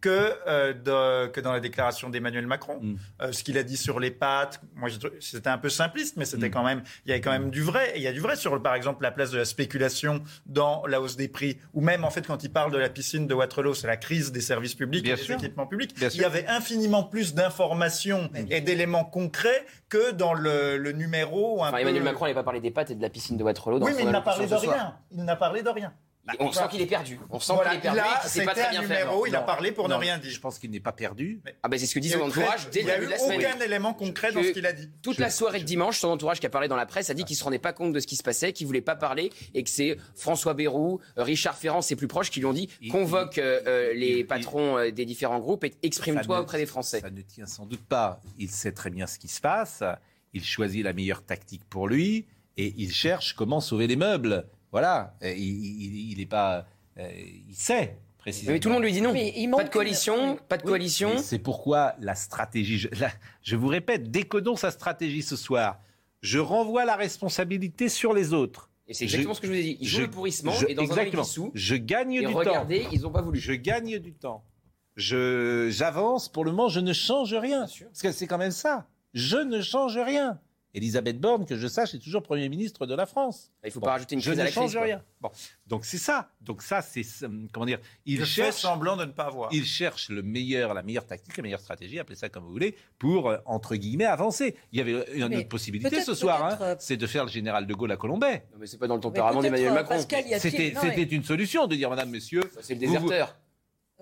Que, 0.00 0.32
euh, 0.46 0.72
de- 0.72 1.26
que 1.28 1.40
dans 1.40 1.52
la 1.52 1.58
déclaration 1.60 2.08
d'Emmanuel 2.10 2.46
Macron. 2.46 2.78
Hmm. 2.80 2.96
Euh, 3.22 3.32
ce 3.32 3.42
qu'il 3.42 3.58
a 3.58 3.62
dit 3.64 3.76
sur 3.76 3.98
les 3.98 4.10
pâtes, 4.12 4.60
moi 4.76 4.88
c'était 5.20 5.48
un 5.48 5.58
peu 5.58 5.68
simpliste, 5.68 6.16
mais 6.16 6.24
c'était 6.24 6.48
Hmm. 6.48 6.52
quand 6.52 6.62
même, 6.64 6.82
il 7.04 7.08
y 7.08 7.12
avait 7.12 7.20
quand 7.20 7.32
même 7.32 7.50
du 7.50 7.62
vrai. 7.62 7.92
Et 7.94 7.96
il 7.96 8.02
y 8.02 8.06
a 8.06 8.12
du 8.12 8.20
vrai 8.20 8.36
sur, 8.36 8.62
par 8.62 8.74
exemple, 8.74 9.02
la 9.02 9.10
place 9.10 9.30
de 9.32 9.38
la 9.38 9.44
spéculation 9.44 10.22
dans 10.46 10.86
la 10.86 11.00
hausse 11.00 11.16
des 11.16 11.26
prix, 11.28 11.58
ou 11.74 11.80
même 11.80 12.04
en 12.04 12.10
fait 12.10 12.26
quand 12.26 12.44
il 12.44 12.52
parle 12.52 12.70
de 12.70 12.78
la 12.78 12.88
piscine 12.88 13.26
de 13.26 13.34
Waterloo, 13.34 13.74
c'est 13.74 13.86
la 13.88 13.96
crise 13.96 14.30
des 14.30 14.40
services 14.40 14.74
publics 14.74 15.02
Bien 15.04 15.14
et 15.16 15.18
des 15.18 15.32
équipements 15.32 15.66
publics. 15.66 15.96
Bien 15.96 16.08
il 16.08 16.14
y 16.14 16.18
sûr. 16.18 16.26
avait 16.26 16.46
infiniment 16.46 17.02
plus 17.02 17.34
d'informations 17.34 18.30
et 18.50 18.60
d'éléments 18.60 19.04
concrets 19.04 19.64
que 19.88 20.12
dans 20.12 20.34
le, 20.34 20.76
le 20.76 20.92
numéro. 20.92 21.64
Un 21.64 21.68
Enfin, 21.68 21.76
peu- 21.76 21.82
Emmanuel 21.82 22.02
Macron 22.04 22.26
n'avait 22.26 22.34
pas 22.34 22.42
parlé 22.44 22.60
des 22.60 22.70
pâtes 22.70 22.90
et 22.90 22.94
de 22.94 23.02
la 23.02 23.10
piscine 23.10 23.36
de 23.36 23.42
Waterloo. 23.42 23.78
Dans 23.80 23.86
oui, 23.86 23.92
mais 23.96 24.02
il 24.04 24.10
n'a 24.10 24.20
parlé 24.20 24.46
de 24.46 24.54
rien. 24.54 24.96
Il 25.10 25.24
n'a 25.24 25.36
parlé 25.36 25.62
de 25.62 25.68
rien. 25.68 25.92
On 26.40 26.50
sent 26.52 26.60
qu'il 26.70 26.80
est 26.80 26.86
perdu. 26.86 27.18
On 27.30 27.38
sent 27.40 27.52
Voilà, 27.54 27.70
qu'il 27.70 27.78
est 27.78 27.82
perdu 27.82 27.98
là, 27.98 28.06
et 28.16 28.20
qu'il 28.22 28.30
sait 28.30 28.44
pas 28.44 28.54
c'était 28.54 28.66
très 28.66 28.76
un 28.76 28.80
bien 28.80 28.88
faire. 28.88 29.06
numéro, 29.06 29.26
il 29.26 29.36
a 29.36 29.40
parlé 29.42 29.72
pour 29.72 29.88
ne 29.88 29.94
non, 29.94 30.00
rien 30.00 30.18
Je 30.22 30.28
dire. 30.28 30.40
pense 30.40 30.58
qu'il 30.58 30.70
n'est 30.70 30.80
pas 30.80 30.92
perdu. 30.92 31.40
Ah 31.62 31.68
ben 31.68 31.78
c'est 31.78 31.86
ce 31.86 31.94
que 31.94 32.00
dit 32.00 32.08
Il 32.08 32.12
son 32.12 32.20
a 32.20 32.24
entourage 32.24 32.68
dès 32.70 32.80
il 32.80 32.86
le 32.86 32.92
a 32.92 32.94
début 32.94 33.06
de 33.06 33.10
la 33.12 33.18
semaine. 33.18 33.40
aucun 33.40 33.60
élément 33.60 33.94
concret 33.94 34.32
dans 34.32 34.42
ce 34.42 34.48
qu'il 34.50 34.66
a 34.66 34.72
dit. 34.72 34.90
Toute 35.02 35.18
la 35.18 35.30
soirée 35.30 35.60
de 35.60 35.64
dimanche, 35.64 35.98
son 35.98 36.08
entourage 36.08 36.40
qui 36.40 36.46
a 36.46 36.50
parlé 36.50 36.68
dans 36.68 36.76
la 36.76 36.86
presse 36.86 37.10
a 37.10 37.14
dit 37.14 37.24
qu'il 37.24 37.36
se 37.36 37.44
rendait 37.44 37.58
pas 37.58 37.72
compte 37.72 37.92
de 37.92 38.00
ce 38.00 38.06
qui 38.06 38.16
se 38.16 38.22
passait, 38.22 38.52
qu'il 38.52 38.66
voulait 38.66 38.80
pas 38.80 38.96
parler 38.96 39.30
et 39.54 39.62
que 39.62 39.70
c'est 39.70 39.96
François 40.14 40.54
Bayrou, 40.54 41.00
euh, 41.18 41.22
Richard 41.22 41.56
Ferrand, 41.56 41.80
ses 41.82 41.96
plus 41.96 42.08
proches, 42.08 42.30
qui 42.30 42.40
lui 42.40 42.46
ont 42.46 42.52
dit 42.52 42.68
Il- 42.80 42.90
convoque 42.90 43.38
euh, 43.38 43.60
euh, 43.66 43.90
il- 43.94 44.00
les 44.00 44.18
il- 44.20 44.26
patrons 44.26 44.90
des 44.90 45.04
différents 45.04 45.38
groupes 45.38 45.64
et 45.64 45.74
exprime-toi 45.82 46.40
auprès 46.40 46.58
des 46.58 46.66
Français. 46.66 47.00
Ça 47.00 47.10
ne 47.10 47.22
tient 47.22 47.46
sans 47.46 47.66
doute 47.66 47.84
pas. 47.86 48.20
Il 48.38 48.50
sait 48.50 48.72
très 48.72 48.90
bien 48.90 49.06
ce 49.06 49.18
qui 49.18 49.28
se 49.28 49.40
passe. 49.40 49.82
Il 50.32 50.44
choisit 50.44 50.82
la 50.84 50.92
meilleure 50.92 51.22
tactique 51.24 51.62
pour 51.70 51.88
lui 51.88 52.26
et 52.56 52.74
il 52.76 52.92
cherche 52.92 53.34
comment 53.34 53.60
sauver 53.60 53.86
les 53.86 53.96
meubles. 53.96 54.46
Voilà. 54.76 55.14
Il 55.22 56.16
n'est 56.18 56.26
pas. 56.26 56.66
euh, 56.98 57.08
il 57.48 57.54
sait 57.54 57.96
précisément. 58.18 58.52
Mais 58.52 58.60
tout 58.60 58.68
le 58.68 58.74
monde 58.74 58.82
lui 58.84 58.92
dit 58.92 59.00
non. 59.00 59.12
Mais 59.12 59.32
il 59.36 59.50
Pas 59.50 59.56
manque 59.58 59.66
de 59.68 59.72
coalition, 59.72 60.32
une- 60.32 60.38
pas 60.38 60.56
de 60.58 60.62
Oui, 60.64 60.68
coalition. 60.68 61.14
mais 61.14 61.22
C'est 61.22 61.38
pourquoi 61.38 61.94
la 62.00 62.14
stratégie. 62.14 62.78
Je, 62.78 62.88
je 63.42 63.56
vous 63.56 63.68
répète, 63.68 64.10
décodons 64.10 64.56
sa 64.56 64.70
stratégie 64.70 65.22
ce 65.22 65.36
soir. 65.36 65.78
Je 66.20 66.38
renvoie 66.38 66.84
la 66.84 66.96
responsabilité 66.96 67.88
sur 67.88 68.12
les 68.12 68.32
autres. 68.34 68.68
Et 68.88 68.94
c'est 68.94 69.04
exactement 69.04 69.32
Je- 69.32 69.36
ce 69.36 69.40
que 69.40 69.46
je 69.46 69.52
vous 69.52 69.58
ai 69.58 69.62
dit. 69.62 69.78
Ils 69.80 69.88
jouent 69.88 69.96
Je- 69.98 70.02
le 70.02 70.10
pourrissement 70.10 70.52
je- 70.52 70.66
et 70.68 70.74
dans 70.74 70.82
exactement. 70.82 71.22
un 71.22 71.24
sous. 71.24 71.50
Je 71.54 71.76
gagne 71.76 72.12
Et 72.14 72.20
du 72.26 72.32
temps. 72.32 72.38
regardez, 72.38 72.86
ils 72.92 73.00
n'ont 73.00 73.10
pas 73.10 73.22
voulu. 73.22 73.38
Je 73.38 73.52
gagne 73.54 73.98
du 73.98 74.12
temps. 74.12 74.44
Je 74.96 75.68
j'avance. 75.70 76.28
Pour 76.28 76.44
le 76.44 76.50
moment, 76.52 76.68
je 76.68 76.80
ne 76.80 76.92
change 76.92 77.34
rien. 77.34 77.60
Parce 77.60 78.02
que 78.02 78.12
c'est 78.12 78.26
quand 78.26 78.38
même 78.38 78.50
ça. 78.50 78.86
Je 79.14 79.36
ne 79.36 79.60
change 79.60 79.96
rien. 79.98 80.38
Elisabeth 80.76 81.18
Borne, 81.18 81.46
que 81.46 81.56
je 81.56 81.66
sache, 81.66 81.94
est 81.94 81.98
toujours 81.98 82.22
Premier 82.22 82.48
ministre 82.50 82.84
de 82.86 82.94
la 82.94 83.06
France. 83.06 83.50
Il 83.64 83.70
faut 83.70 83.80
Bon, 83.80 83.86
pas 83.86 83.92
rajouter 83.92 84.14
une 84.14 84.20
je 84.20 84.26
crise 84.26 84.36
ne 84.36 84.42
à 84.42 84.44
la 84.44 84.50
crise. 84.50 84.62
change 84.62 84.76
rien. 84.76 85.02
Bon. 85.22 85.30
Donc 85.66 85.84
c'est 85.86 85.96
ça. 85.98 86.30
Donc 86.42 86.62
ça, 86.62 86.82
c'est 86.82 87.00
euh, 87.22 87.28
comment 87.52 87.64
dire 87.66 87.78
Il 88.04 88.24
cherche, 88.26 88.56
semblant 88.56 88.96
de 88.96 89.06
ne 89.06 89.10
pas 89.12 89.30
voir. 89.30 89.48
il 89.52 89.64
cherche 89.64 90.10
le 90.10 90.22
meilleur, 90.22 90.74
la 90.74 90.82
meilleure 90.82 91.06
tactique, 91.06 91.36
la 91.36 91.42
meilleure 91.42 91.60
stratégie, 91.60 91.98
appelez 91.98 92.14
ça 92.16 92.28
comme 92.28 92.44
vous 92.44 92.52
voulez, 92.52 92.76
pour 92.98 93.30
euh, 93.30 93.38
entre 93.46 93.74
guillemets 93.74 94.04
avancer. 94.04 94.54
Il 94.72 94.78
y 94.78 94.82
avait 94.82 95.04
une 95.14 95.28
Mais 95.28 95.38
autre 95.38 95.48
possibilité 95.48 96.00
ce 96.02 96.14
soir, 96.14 96.44
hein, 96.44 96.58
euh, 96.60 96.76
c'est 96.78 96.98
de 96.98 97.06
faire 97.06 97.24
le 97.24 97.30
général 97.30 97.66
de 97.66 97.72
Gaulle 97.74 97.92
à 97.92 97.96
Colombay. 97.96 98.44
Non, 98.52 98.58
mais 98.60 98.66
c'est 98.66 98.78
pas 98.78 98.86
dans 98.86 98.96
le 98.96 99.00
tempérament 99.00 99.40
d'Emmanuel 99.40 99.70
euh, 99.70 99.74
Macron. 99.74 99.94
Pascal, 99.96 100.26
y 100.28 100.34
a-t-il- 100.34 100.76
C'était 100.78 101.02
une 101.16 101.24
solution 101.24 101.66
de 101.66 101.74
dire, 101.74 101.88
Madame, 101.88 102.10
Monsieur, 102.10 102.42
C'est 102.60 102.74
le 102.74 102.86
Vous- 102.86 102.94
vous- 102.94 103.08
déserteur. 103.08 103.36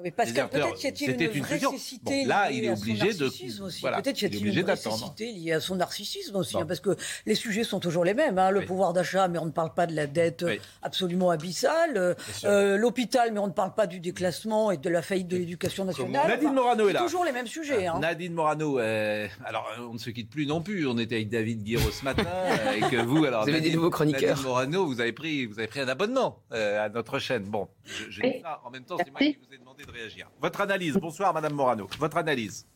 Mais 0.03 0.11
Pascal, 0.11 0.49
Déserteur, 0.51 0.71
peut-être 0.73 0.83
y 0.83 0.87
a-t-il 0.89 1.11
une, 1.13 1.21
une 1.21 1.29
vraie 1.43 1.49
solution. 1.51 1.71
cécité 1.71 2.23
Bon, 2.25 2.29
là, 2.29 2.51
liée 2.51 2.57
il 2.59 2.65
est 2.65 2.69
à 2.69 2.75
son 2.77 2.83
obligé 2.83 3.13
de- 3.15 3.25
narcissisme 3.25 3.63
aussi. 3.65 3.81
voilà, 3.81 4.03
peut-être 4.03 4.21
y 4.23 4.25
a-t-il 4.27 4.47
une 4.49 4.63
vraie 4.63 4.75
cécité 4.77 5.31
liée 5.33 5.53
à 5.53 5.61
son 5.61 5.77
narcissisme 5.77 6.35
aussi, 6.35 6.55
Bon. 6.55 6.63
hein, 6.63 6.67
parce 6.67 6.81
que 6.81 6.97
les 7.27 7.37
sujets 7.37 7.63
sont 7.63 7.79
toujours 7.79 8.05
les 8.05 8.13
mêmes. 8.13 8.37
hein, 8.37 8.51
le 8.51 8.59
Oui. 8.61 8.67
pouvoir 8.67 8.93
d'achat, 8.93 9.29
mais 9.29 9.39
on 9.39 9.45
ne 9.47 9.53
parle 9.53 9.73
pas 9.73 9.87
de 9.87 9.95
la 9.95 10.09
dette 10.09 10.43
euh, 10.43 10.47
Oui. 10.49 10.61
absolument 10.83 11.31
abyssale. 11.31 11.97
euh, 11.97 12.15
euh, 12.45 12.77
L'hôpital, 12.77 13.33
mais 13.33 13.39
on 13.39 13.47
ne 13.47 13.53
parle 13.53 13.73
pas 13.73 13.87
du 13.87 14.01
déclassement 14.01 14.73
et 14.73 14.79
de 14.79 14.89
la 14.91 15.01
faillite 15.01 15.29
de 15.29 15.37
l'éducation 15.37 15.85
nationale. 15.85 16.27
Nadine 16.27 16.47
Enfin, 16.49 16.55
Morano 16.55 16.85
est 16.85 16.87
c'est 16.89 16.93
là. 16.95 17.01
toujours 17.03 17.25
les 17.25 17.33
mêmes 17.33 17.47
sujets. 17.47 17.87
hein. 17.87 18.01
Nadine 18.01 18.35
Morano, 18.35 18.81
euh, 18.81 19.29
alors 19.45 19.69
on 19.79 19.93
ne 19.95 19.99
se 19.99 20.11
quitte 20.11 20.29
plus 20.29 20.45
non 20.47 20.61
plus. 20.61 20.89
On 20.89 20.99
était 20.99 21.15
avec 21.15 21.29
David 21.29 21.63
Guiraud 21.63 21.93
ce 21.93 22.05
matin, 22.05 22.25
et 22.77 22.81
que 22.81 23.01
vous, 23.01 23.25
alors 23.25 23.43
Vous 23.45 23.49
avez 23.49 23.61
des 23.61 23.67
Nadine- 23.69 23.77
nouveaux 23.77 23.91
chroniqueurs. 23.91 24.31
Nadine 24.31 24.43
Morano, 24.43 24.87
vous 24.87 25.01
avez 25.01 25.13
pris, 25.13 25.47
vous 25.47 25.61
avez 25.61 25.69
pris 25.69 25.79
un 25.81 25.89
abonnement 25.89 26.41
euh, 26.53 26.85
à 26.85 26.89
notre 26.89 27.21
chaîne. 27.21 27.45
Bon, 27.45 27.69
je, 27.85 28.11
je 28.11 28.21
dis 28.23 28.27
Oui. 28.27 28.41
ça 28.43 28.61
en 28.65 28.71
même 28.71 28.83
temps, 28.85 28.97
c'est 28.99 29.11
moi 29.13 29.21
qui 29.21 29.39
vous 29.49 29.55
ai 29.55 29.59
demandé 29.59 29.74
Votre 30.41 30.61
analyse. 30.61 30.95
Bonsoir, 30.95 31.33
Madame 31.33 31.55
Morano. 31.55 31.89
Votre 31.99 32.17
analyse. 32.17 32.67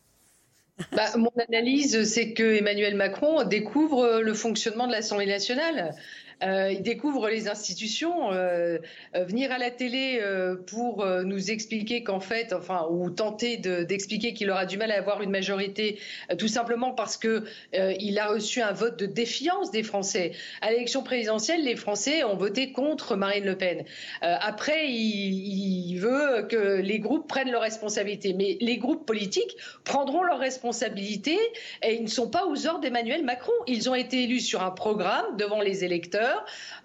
Bah, 0.92 1.16
mon 1.16 1.32
analyse, 1.48 2.04
c'est 2.04 2.34
que 2.34 2.56
Emmanuel 2.56 2.94
Macron 2.94 3.44
découvre 3.44 4.20
le 4.20 4.34
fonctionnement 4.34 4.86
de 4.86 4.92
l'Assemblée 4.92 5.26
nationale. 5.26 5.94
Euh, 6.42 6.70
il 6.70 6.82
découvre 6.82 7.28
les 7.28 7.48
institutions. 7.48 8.32
Euh, 8.32 8.78
euh, 9.16 9.24
venir 9.24 9.50
à 9.50 9.58
la 9.58 9.70
télé 9.70 10.20
euh, 10.22 10.56
pour 10.56 11.04
nous 11.24 11.50
expliquer 11.50 12.02
qu'en 12.04 12.20
fait, 12.20 12.52
enfin, 12.52 12.86
ou 12.90 13.10
tenter 13.10 13.56
de- 13.56 13.82
d'expliquer 13.82 14.32
qu'il 14.34 14.50
aura 14.50 14.66
du 14.66 14.76
mal 14.76 14.90
à 14.92 14.98
avoir 14.98 15.22
une 15.22 15.30
majorité, 15.30 15.98
tout 16.38 16.48
simplement 16.48 16.92
parce 16.92 17.16
que 17.16 17.44
il 17.72 18.18
a 18.18 18.28
reçu 18.28 18.60
un 18.60 18.72
vote 18.72 18.98
de 18.98 19.06
défiance 19.06 19.70
des 19.70 19.82
Français. 19.82 20.32
À 20.60 20.70
l'élection 20.70 21.02
présidentielle, 21.02 21.64
les 21.64 21.76
Français 21.76 22.24
ont 22.24 22.36
voté 22.36 22.72
contre 22.72 23.16
Marine 23.16 23.44
Le 23.44 23.56
Pen. 23.56 23.84
Après, 24.20 24.88
il, 24.88 25.90
il 25.92 25.98
veut 25.98 26.46
que 26.48 26.80
les 26.80 26.98
groupes 26.98 27.28
prennent 27.28 27.50
leurs 27.50 27.62
responsabilités, 27.62 28.34
mais 28.34 28.56
les 28.60 28.78
groupes 28.78 29.06
politiques 29.06 29.56
prendront 29.84 30.22
leurs 30.22 30.38
responsabilités 30.38 31.38
et 31.82 31.94
ils 31.94 32.02
ne 32.04 32.08
sont 32.08 32.28
pas 32.28 32.46
aux 32.46 32.66
ordres 32.66 32.80
d'Emmanuel 32.80 33.24
Macron. 33.24 33.52
Ils 33.66 33.88
ont 33.90 33.94
été 33.94 34.24
élus 34.24 34.40
sur 34.40 34.62
un 34.62 34.70
programme 34.70 35.36
devant 35.36 35.60
les 35.60 35.84
électeurs. 35.84 36.27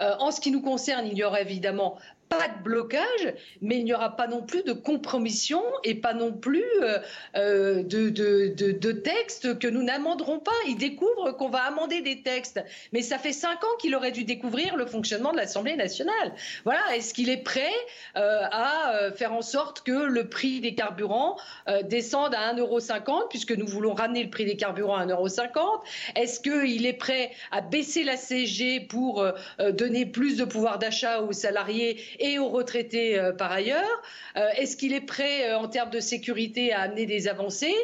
Euh, 0.01 0.15
en 0.19 0.31
ce 0.31 0.41
qui 0.41 0.51
nous 0.51 0.61
concerne, 0.61 1.07
il 1.07 1.17
y 1.17 1.23
aura 1.23 1.41
évidemment 1.41 1.97
pas 2.37 2.47
de 2.47 2.63
blocage, 2.63 3.33
mais 3.61 3.77
il 3.77 3.85
n'y 3.85 3.93
aura 3.93 4.15
pas 4.15 4.27
non 4.27 4.41
plus 4.41 4.63
de 4.63 4.73
compromission 4.73 5.61
et 5.83 5.95
pas 5.95 6.13
non 6.13 6.31
plus 6.31 6.65
euh, 6.81 6.99
euh, 7.35 7.83
de, 7.83 8.09
de, 8.09 8.91
textes 8.91 9.59
que 9.59 9.67
nous 9.67 9.83
n'amenderons 9.83 10.39
pas. 10.39 10.51
Il 10.67 10.77
découvre 10.77 11.31
qu'on 11.31 11.49
va 11.49 11.63
amender 11.63 12.01
des 12.01 12.21
textes, 12.21 12.63
mais 12.91 13.01
ça 13.01 13.17
fait 13.17 13.33
cinq 13.33 13.63
ans 13.63 13.75
qu'il 13.79 13.95
aurait 13.95 14.11
dû 14.11 14.23
découvrir 14.23 14.75
le 14.75 14.85
fonctionnement 14.85 15.31
de 15.31 15.37
l'Assemblée 15.37 15.75
nationale. 15.75 16.33
Voilà, 16.63 16.81
est-ce 16.95 17.13
qu'il 17.13 17.29
est 17.29 17.43
prêt 17.43 17.71
euh, 18.15 18.43
à 18.51 19.11
faire 19.15 19.33
en 19.33 19.41
sorte 19.41 19.81
que 19.81 19.91
le 19.91 20.29
prix 20.29 20.61
des 20.61 20.75
carburants 20.75 21.37
descende 21.85 22.35
à 22.35 22.53
1,50€, 22.53 23.29
puisque 23.29 23.51
nous 23.51 23.67
voulons 23.67 23.93
ramener 23.93 24.23
le 24.23 24.29
prix 24.29 24.45
des 24.45 24.55
carburants 24.55 24.97
à 24.97 25.05
1,50€. 25.05 25.81
Est-ce 26.15 26.39
qu'il 26.39 26.85
est 26.85 26.93
prêt 26.93 27.31
à 27.51 27.61
baisser 27.61 28.03
la 28.03 28.17
CSG 28.17 28.81
pour 28.81 29.25
donner 29.71 30.05
plus 30.05 30.37
de 30.37 30.45
pouvoir 30.45 30.79
d'achat 30.79 31.21
aux 31.21 31.33
salariés 31.33 31.99
et 32.23 32.39
aux 32.39 32.49
retraités 32.49 33.19
euh, 33.19 33.31
par 33.33 33.51
ailleurs 33.51 34.01
Euh, 34.35 34.47
Est-ce 34.57 34.75
qu'il 34.77 34.93
est 34.93 35.07
prêt 35.15 35.49
euh, 35.49 35.57
en 35.57 35.67
termes 35.67 35.91
de 35.91 35.99
sécurité 35.99 36.73
à 36.73 36.81
amener 36.81 37.05
des 37.05 37.27
avancées? 37.27 37.75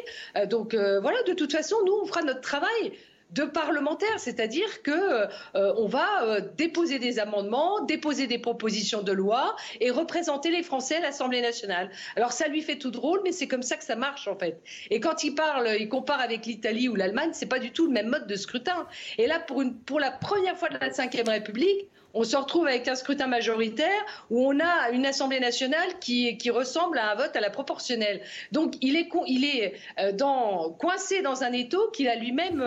Donc 0.48 0.74
voilà, 0.74 1.22
de 1.24 1.34
toute 1.34 1.52
façon, 1.52 1.76
nous, 1.86 1.96
on 2.02 2.06
fera 2.06 2.22
notre 2.22 2.40
travail 2.40 2.92
de 3.30 3.44
parlementaires, 3.44 4.18
c'est-à-dire 4.18 4.82
que 4.82 5.26
on 5.54 5.86
va 5.86 6.40
déposer 6.56 6.98
des 6.98 7.18
amendements, 7.18 7.84
déposer 7.84 8.26
des 8.26 8.38
propositions 8.38 9.02
de 9.02 9.12
loi 9.12 9.54
et 9.80 9.90
représenter 9.90 10.50
les 10.50 10.62
Français 10.62 10.96
à 10.96 11.00
l'Assemblée 11.00 11.42
nationale. 11.42 11.90
Alors 12.16 12.32
ça 12.32 12.48
lui 12.48 12.62
fait 12.62 12.78
tout 12.78 12.90
drôle, 12.90 13.20
mais 13.24 13.32
c'est 13.32 13.48
comme 13.48 13.62
ça 13.62 13.76
que 13.76 13.84
ça 13.84 13.96
marche 13.96 14.26
en 14.26 14.36
fait. 14.36 14.56
Et 14.90 14.98
quand 15.00 15.22
il 15.22 15.34
parle, 15.34 15.68
il 15.78 15.88
compare 15.88 16.20
avec 16.20 16.46
l'Italie 16.46 16.88
ou 16.88 16.96
l'Allemagne, 16.96 17.30
c'est 17.32 17.52
pas 17.54 17.60
du 17.60 17.70
tout 17.70 17.86
le 17.86 17.92
même 17.92 18.08
mode 18.08 18.26
de 18.26 18.36
scrutin. 18.36 18.86
Et 19.18 19.26
là, 19.26 19.38
pour 19.86 20.00
la 20.00 20.10
première 20.10 20.56
fois 20.56 20.68
de 20.68 20.78
la 20.80 20.88
Ve 20.88 21.28
République, 21.28 21.88
on 22.14 22.24
se 22.24 22.36
retrouve 22.36 22.66
avec 22.66 22.88
un 22.88 22.94
scrutin 22.94 23.26
majoritaire 23.26 24.04
où 24.30 24.46
on 24.46 24.58
a 24.60 24.90
une 24.90 25.06
Assemblée 25.06 25.40
nationale 25.40 25.98
qui, 26.00 26.36
qui 26.36 26.50
ressemble 26.50 26.98
à 26.98 27.12
un 27.12 27.14
vote 27.14 27.34
à 27.34 27.40
la 27.40 27.50
proportionnelle. 27.50 28.20
Donc 28.52 28.74
il 28.80 28.96
est, 28.96 29.08
il 29.26 29.44
est 29.44 29.74
euh, 29.98 30.12
dans, 30.12 30.70
coincé 30.70 31.22
dans 31.22 31.42
un 31.42 31.52
étau 31.52 31.90
qu'il 31.92 32.08
a 32.08 32.14
lui-même 32.14 32.64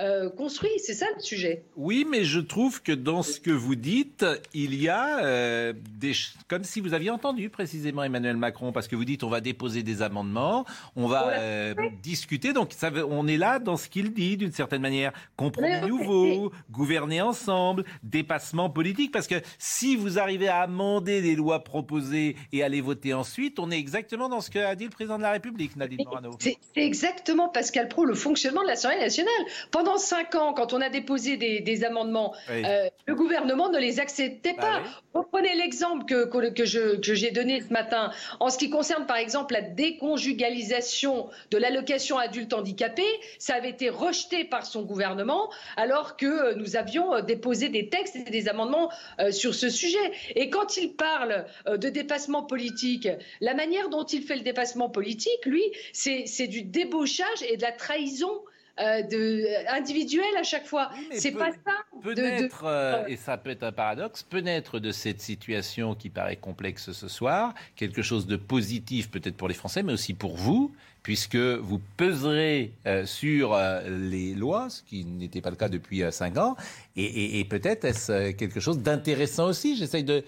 euh, 0.00 0.30
construit. 0.30 0.70
C'est 0.78 0.94
ça 0.94 1.06
le 1.14 1.20
sujet. 1.20 1.62
Oui, 1.76 2.06
mais 2.08 2.24
je 2.24 2.40
trouve 2.40 2.82
que 2.82 2.92
dans 2.92 3.22
ce 3.22 3.38
que 3.38 3.50
vous 3.50 3.74
dites, 3.74 4.24
il 4.54 4.74
y 4.74 4.88
a 4.88 5.22
euh, 5.24 5.72
des 5.98 6.12
comme 6.48 6.64
si 6.64 6.80
vous 6.80 6.94
aviez 6.94 7.10
entendu 7.10 7.50
précisément 7.50 8.02
Emmanuel 8.02 8.36
Macron, 8.36 8.72
parce 8.72 8.88
que 8.88 8.96
vous 8.96 9.04
dites 9.04 9.22
on 9.22 9.28
va 9.28 9.40
déposer 9.40 9.82
des 9.82 10.02
amendements, 10.02 10.64
on 10.96 11.06
va 11.06 11.28
euh, 11.32 11.74
discuter. 12.02 12.52
Donc 12.52 12.72
ça 12.72 12.90
on 13.08 13.26
est 13.28 13.36
là 13.36 13.58
dans 13.58 13.76
ce 13.76 13.88
qu'il 13.88 14.12
dit 14.12 14.36
d'une 14.36 14.52
certaine 14.52 14.82
manière. 14.82 15.12
Compromis 15.36 15.86
nouveau, 15.86 16.52
gouverner 16.70 17.20
ensemble, 17.20 17.84
dépassement 18.02 18.70
politique. 18.70 19.12
Parce 19.12 19.26
que 19.26 19.36
si 19.58 19.94
vous 19.96 20.18
arrivez 20.18 20.48
à 20.48 20.62
amender 20.62 21.20
des 21.20 21.36
lois 21.36 21.64
proposées 21.64 22.36
et 22.52 22.62
à 22.62 22.68
les 22.68 22.80
voter 22.80 23.12
ensuite, 23.12 23.58
on 23.58 23.70
est 23.70 23.78
exactement 23.78 24.28
dans 24.28 24.40
ce 24.40 24.50
qu'a 24.50 24.74
dit 24.74 24.84
le 24.84 24.90
président 24.90 25.18
de 25.18 25.22
la 25.22 25.32
République, 25.32 25.76
Nadine 25.76 26.00
Morano. 26.04 26.30
C'est 26.40 26.56
c'est 26.74 26.84
exactement 26.84 27.48
Pascal 27.48 27.88
Pro 27.88 28.04
le 28.04 28.14
fonctionnement 28.14 28.62
de 28.62 28.68
l'Assemblée 28.68 28.98
nationale. 28.98 29.32
Pendant 29.70 29.81
pendant 29.82 29.98
cinq 29.98 30.36
ans, 30.36 30.52
quand 30.52 30.72
on 30.72 30.80
a 30.80 30.88
déposé 30.88 31.36
des, 31.36 31.84
amendements, 31.84 32.34
euh, 32.50 32.88
le 33.06 33.14
gouvernement 33.16 33.68
ne 33.68 33.78
les 33.78 33.98
acceptait 33.98 34.54
pas. 34.54 34.80
Reprenez 35.12 35.56
l'exemple 35.56 36.04
que, 36.04 36.50
que, 36.50 37.14
j'ai 37.14 37.30
donné 37.32 37.60
ce 37.60 37.72
matin. 37.72 38.12
En 38.38 38.48
ce 38.48 38.58
qui 38.58 38.70
concerne, 38.70 39.06
par 39.06 39.16
exemple, 39.16 39.54
la 39.54 39.62
déconjugalisation 39.62 41.28
de 41.50 41.58
l'allocation 41.58 42.16
adulte 42.16 42.52
handicapé, 42.52 43.02
ça 43.38 43.54
avait 43.54 43.70
été 43.70 43.90
rejeté 43.90 44.44
par 44.44 44.64
son 44.64 44.82
gouvernement, 44.82 45.50
alors 45.76 46.16
que 46.16 46.54
nous 46.54 46.76
avions 46.76 47.20
déposé 47.20 47.68
des 47.68 47.88
textes 47.88 48.14
et 48.14 48.30
des 48.30 48.48
amendements 48.48 48.88
sur 49.32 49.52
ce 49.52 49.68
sujet. 49.68 50.12
Et 50.36 50.48
quand 50.48 50.76
il 50.76 50.94
parle 50.94 51.44
de 51.66 51.88
dépassement 51.88 52.44
politique, 52.44 53.08
la 53.40 53.54
manière 53.54 53.88
dont 53.88 54.04
il 54.04 54.22
fait 54.22 54.36
le 54.36 54.42
dépassement 54.42 54.90
politique, 54.90 55.44
lui, 55.44 55.64
c'est 55.92 56.46
du 56.46 56.62
débauchage 56.62 57.42
et 57.48 57.56
de 57.56 57.62
la 57.62 57.72
trahison 57.72 58.42
euh, 58.80 59.02
de, 59.02 59.68
individuelle 59.70 60.34
à 60.38 60.42
chaque 60.42 60.66
fois. 60.66 60.90
c'est 61.12 61.32
pas 61.32 61.50
ça. 61.52 61.72
Peut 62.02 62.14
naître, 62.14 62.64
euh, 62.64 63.04
et 63.06 63.16
ça 63.16 63.36
peut 63.36 63.50
être 63.50 63.62
un 63.64 63.72
paradoxe, 63.72 64.22
peut 64.22 64.40
naître 64.40 64.78
de 64.78 64.92
cette 64.92 65.20
situation 65.20 65.94
qui 65.94 66.08
paraît 66.08 66.36
complexe 66.36 66.92
ce 66.92 67.06
soir, 67.08 67.54
quelque 67.76 68.00
chose 68.00 68.26
de 68.26 68.36
positif 68.36 69.10
peut-être 69.10 69.36
pour 69.36 69.48
les 69.48 69.54
Français, 69.54 69.82
mais 69.82 69.92
aussi 69.92 70.14
pour 70.14 70.36
vous, 70.36 70.74
puisque 71.02 71.36
vous 71.36 71.80
peserez 71.98 72.72
euh, 72.86 73.04
sur 73.04 73.56
les 73.86 74.34
lois, 74.34 74.70
ce 74.70 74.82
qui 74.82 75.04
n'était 75.04 75.42
pas 75.42 75.50
le 75.50 75.56
cas 75.56 75.68
depuis 75.68 76.02
cinq 76.10 76.38
ans, 76.38 76.56
et, 76.96 77.40
et 77.40 77.44
peut-être 77.44 77.84
est-ce 77.84 78.30
quelque 78.32 78.58
chose 78.58 78.78
d'intéressant 78.78 79.48
aussi? 79.48 79.76
J'essaye 79.76 80.04
de, 80.04 80.24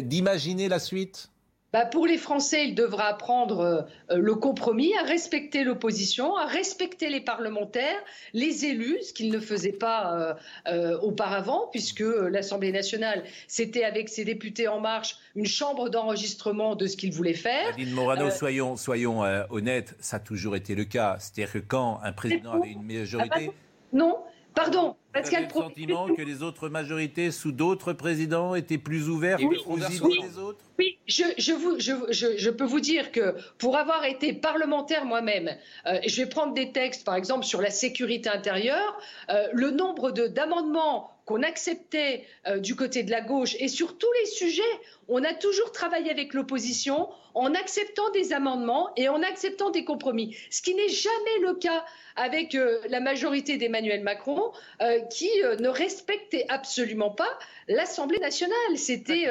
d'imaginer 0.00 0.68
la 0.68 0.78
suite. 0.78 1.30
Bah, 1.72 1.86
pour 1.86 2.06
les 2.06 2.18
Français, 2.18 2.66
il 2.66 2.74
devra 2.74 3.04
apprendre 3.04 3.86
euh, 4.10 4.16
le 4.16 4.34
compromis, 4.34 4.92
à 4.96 5.04
respecter 5.04 5.62
l'opposition, 5.62 6.36
à 6.36 6.46
respecter 6.46 7.08
les 7.10 7.20
parlementaires, 7.20 8.02
les 8.32 8.64
élus, 8.64 8.98
ce 9.02 9.12
qu'ils 9.12 9.30
ne 9.30 9.38
faisaient 9.38 9.70
pas 9.70 10.12
euh, 10.12 10.34
euh, 10.66 10.98
auparavant, 10.98 11.68
puisque 11.70 12.00
l'Assemblée 12.00 12.72
nationale, 12.72 13.22
c'était 13.46 13.84
avec 13.84 14.08
ses 14.08 14.24
députés 14.24 14.66
en 14.66 14.80
marche 14.80 15.16
une 15.36 15.46
chambre 15.46 15.88
d'enregistrement 15.90 16.74
de 16.74 16.88
ce 16.88 16.96
qu'ils 16.96 17.12
voulaient 17.12 17.34
faire. 17.34 17.70
Nadine 17.70 17.94
Morano, 17.94 18.30
soyons, 18.30 18.76
soyons 18.76 19.20
honnêtes, 19.50 19.94
ça 20.00 20.16
a 20.16 20.20
toujours 20.20 20.56
été 20.56 20.74
le 20.74 20.84
cas. 20.84 21.18
C'est-à-dire 21.20 21.52
que 21.52 21.58
quand 21.58 22.00
un 22.02 22.12
président 22.12 22.52
avait 22.54 22.72
une 22.72 22.82
majorité... 22.82 23.30
Ah 23.32 23.46
bah 23.46 23.52
non, 23.92 24.18
Pardon, 24.54 24.96
Pascal 25.12 25.48
Pro. 25.48 25.60
le 25.60 25.64
sentiment 25.66 26.08
que 26.14 26.22
les 26.22 26.42
autres 26.42 26.68
majorités 26.68 27.30
sous 27.30 27.52
d'autres 27.52 27.92
présidents 27.92 28.54
étaient 28.54 28.78
plus 28.78 29.08
ouvertes 29.08 29.42
aux 29.66 29.78
idées 29.78 30.28
des 30.28 30.38
autres? 30.38 30.58
Oui, 30.78 30.98
je, 31.06 31.52
vous, 31.52 31.78
je, 31.78 32.50
peux 32.50 32.64
vous 32.64 32.80
dire 32.80 33.12
que 33.12 33.34
pour 33.58 33.76
avoir 33.76 34.04
été 34.04 34.32
parlementaire 34.32 35.04
moi-même, 35.04 35.50
euh, 35.86 35.98
je 36.06 36.22
vais 36.22 36.28
prendre 36.28 36.54
des 36.54 36.72
textes, 36.72 37.04
par 37.04 37.16
exemple, 37.16 37.44
sur 37.44 37.60
la 37.60 37.70
sécurité 37.70 38.28
intérieure, 38.28 38.98
euh, 39.30 39.48
le 39.52 39.70
nombre 39.70 40.10
d'amendements 40.10 41.10
qu'on 41.30 41.44
acceptait 41.44 42.24
euh, 42.48 42.58
du 42.58 42.74
côté 42.74 43.04
de 43.04 43.10
la 43.12 43.20
gauche 43.20 43.54
et 43.60 43.68
sur 43.68 43.98
tous 43.98 44.10
les 44.20 44.26
sujets, 44.26 44.62
on 45.06 45.22
a 45.22 45.32
toujours 45.32 45.70
travaillé 45.70 46.10
avec 46.10 46.34
l'opposition 46.34 47.08
en 47.34 47.54
acceptant 47.54 48.10
des 48.10 48.32
amendements 48.32 48.90
et 48.96 49.08
en 49.08 49.22
acceptant 49.22 49.70
des 49.70 49.84
compromis, 49.84 50.36
ce 50.50 50.60
qui 50.60 50.74
n'est 50.74 50.88
jamais 50.88 51.38
le 51.42 51.54
cas 51.54 51.84
avec 52.16 52.56
euh, 52.56 52.80
la 52.88 52.98
majorité 52.98 53.58
d'Emmanuel 53.58 54.02
Macron, 54.02 54.50
euh, 54.82 54.98
qui 55.02 55.30
ne 55.60 55.68
respectait 55.68 56.46
absolument 56.48 57.10
pas 57.10 57.38
l'Assemblée 57.68 58.18
nationale. 58.18 58.56
C'était 58.74 59.26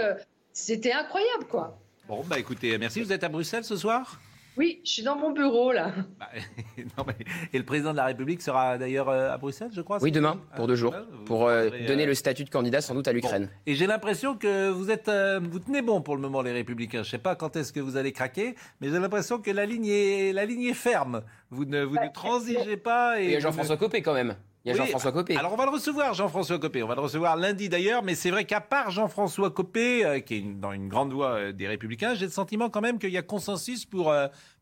c'était 0.54 0.94
incroyable, 0.94 1.48
quoi. 1.50 1.78
Bon, 2.08 2.24
bah 2.26 2.40
écoutez, 2.40 2.78
merci. 2.78 3.02
Vous 3.02 3.12
êtes 3.12 3.26
à 3.26 3.30
Bruxelles 3.30 3.66
ce 3.66 3.76
soir? 3.76 4.22
Oui, 4.60 4.82
je 4.84 4.92
suis 4.92 5.04
dans 5.04 5.16
mon 5.16 5.32
bureau 5.32 5.72
là. 5.72 5.94
Bah, 6.20 6.28
et 7.54 7.58
le 7.58 7.64
président 7.64 7.92
de 7.94 7.96
la 7.96 8.04
République 8.04 8.42
sera 8.42 8.78
d'ailleurs 8.78 9.08
euh, 9.08 9.32
à 9.32 9.38
Bruxelles, 9.38 9.72
je 9.74 9.80
crois 9.80 10.00
Oui, 10.02 10.12
demain, 10.12 10.42
pour 10.58 10.68
deux 10.68 10.76
jours, 10.76 10.94
pour 11.26 11.48
euh, 11.48 11.70
donner 11.88 12.04
euh, 12.04 12.08
le 12.08 12.14
statut 12.14 12.44
de 12.44 12.50
candidat 12.50 12.82
sans 12.82 12.94
doute 12.94 13.08
à 13.08 13.14
l'Ukraine. 13.14 13.50
Et 13.66 13.76
j'ai 13.76 13.88
l'impression 13.88 14.36
que 14.36 14.70
vous 14.70 14.92
êtes, 14.92 15.10
vous 15.10 15.60
tenez 15.60 15.82
bon 15.82 16.02
pour 16.02 16.18
le 16.18 16.22
moment 16.22 16.42
les 16.42 16.52
Républicains. 16.52 17.04
Je 17.04 17.08
ne 17.08 17.12
sais 17.12 17.18
pas 17.20 17.38
quand 17.38 17.56
est-ce 17.56 17.72
que 17.72 17.80
vous 17.80 17.96
allez 17.96 18.12
craquer, 18.12 18.56
mais 18.82 18.90
j'ai 18.90 19.00
l'impression 19.00 19.40
que 19.40 19.50
la 19.50 19.66
ligne 19.66 19.88
est, 19.88 20.34
la 20.34 20.44
ligne 20.44 20.64
est 20.64 20.74
ferme. 20.74 21.22
Vous 21.52 21.64
ne, 21.64 21.82
vous 21.86 21.96
ne 21.96 22.12
transigez 22.14 22.76
pas. 22.76 23.22
Et, 23.22 23.40
Jean-François 23.40 23.78
Copé 23.78 24.02
quand 24.02 24.14
même. 24.14 24.36
Il 24.66 24.70
y 24.70 24.72
a 24.72 24.76
Jean-François 24.76 25.12
Copé. 25.12 25.38
Alors 25.38 25.54
on 25.54 25.56
va 25.56 25.66
le 25.66 25.72
recevoir, 25.72 26.14
Jean-François 26.14 26.60
Copé. 26.60 26.84
On 26.84 26.88
va 26.88 26.96
le 26.96 27.02
recevoir 27.02 27.38
lundi 27.38 27.70
d'ailleurs, 27.70 28.04
mais 28.04 28.16
c'est 28.16 28.30
vrai 28.30 28.46
qu'à 28.46 28.60
part 28.60 28.92
Jean-François 28.92 29.52
Copé, 29.52 30.22
qui 30.26 30.36
est 30.36 30.42
dans 30.42 30.74
une 30.74 30.90
grande 30.90 31.14
voix 31.14 31.52
des 31.54 31.68
Républicains, 31.68 32.14
j'ai 32.16 32.26
le 32.26 32.32
sentiment 32.32 32.70
quand 32.70 32.82
même 32.82 33.00
qu'il 33.00 33.12
y 33.12 33.18
a 33.18 33.22
consensus 33.22 33.86
pour 33.86 34.14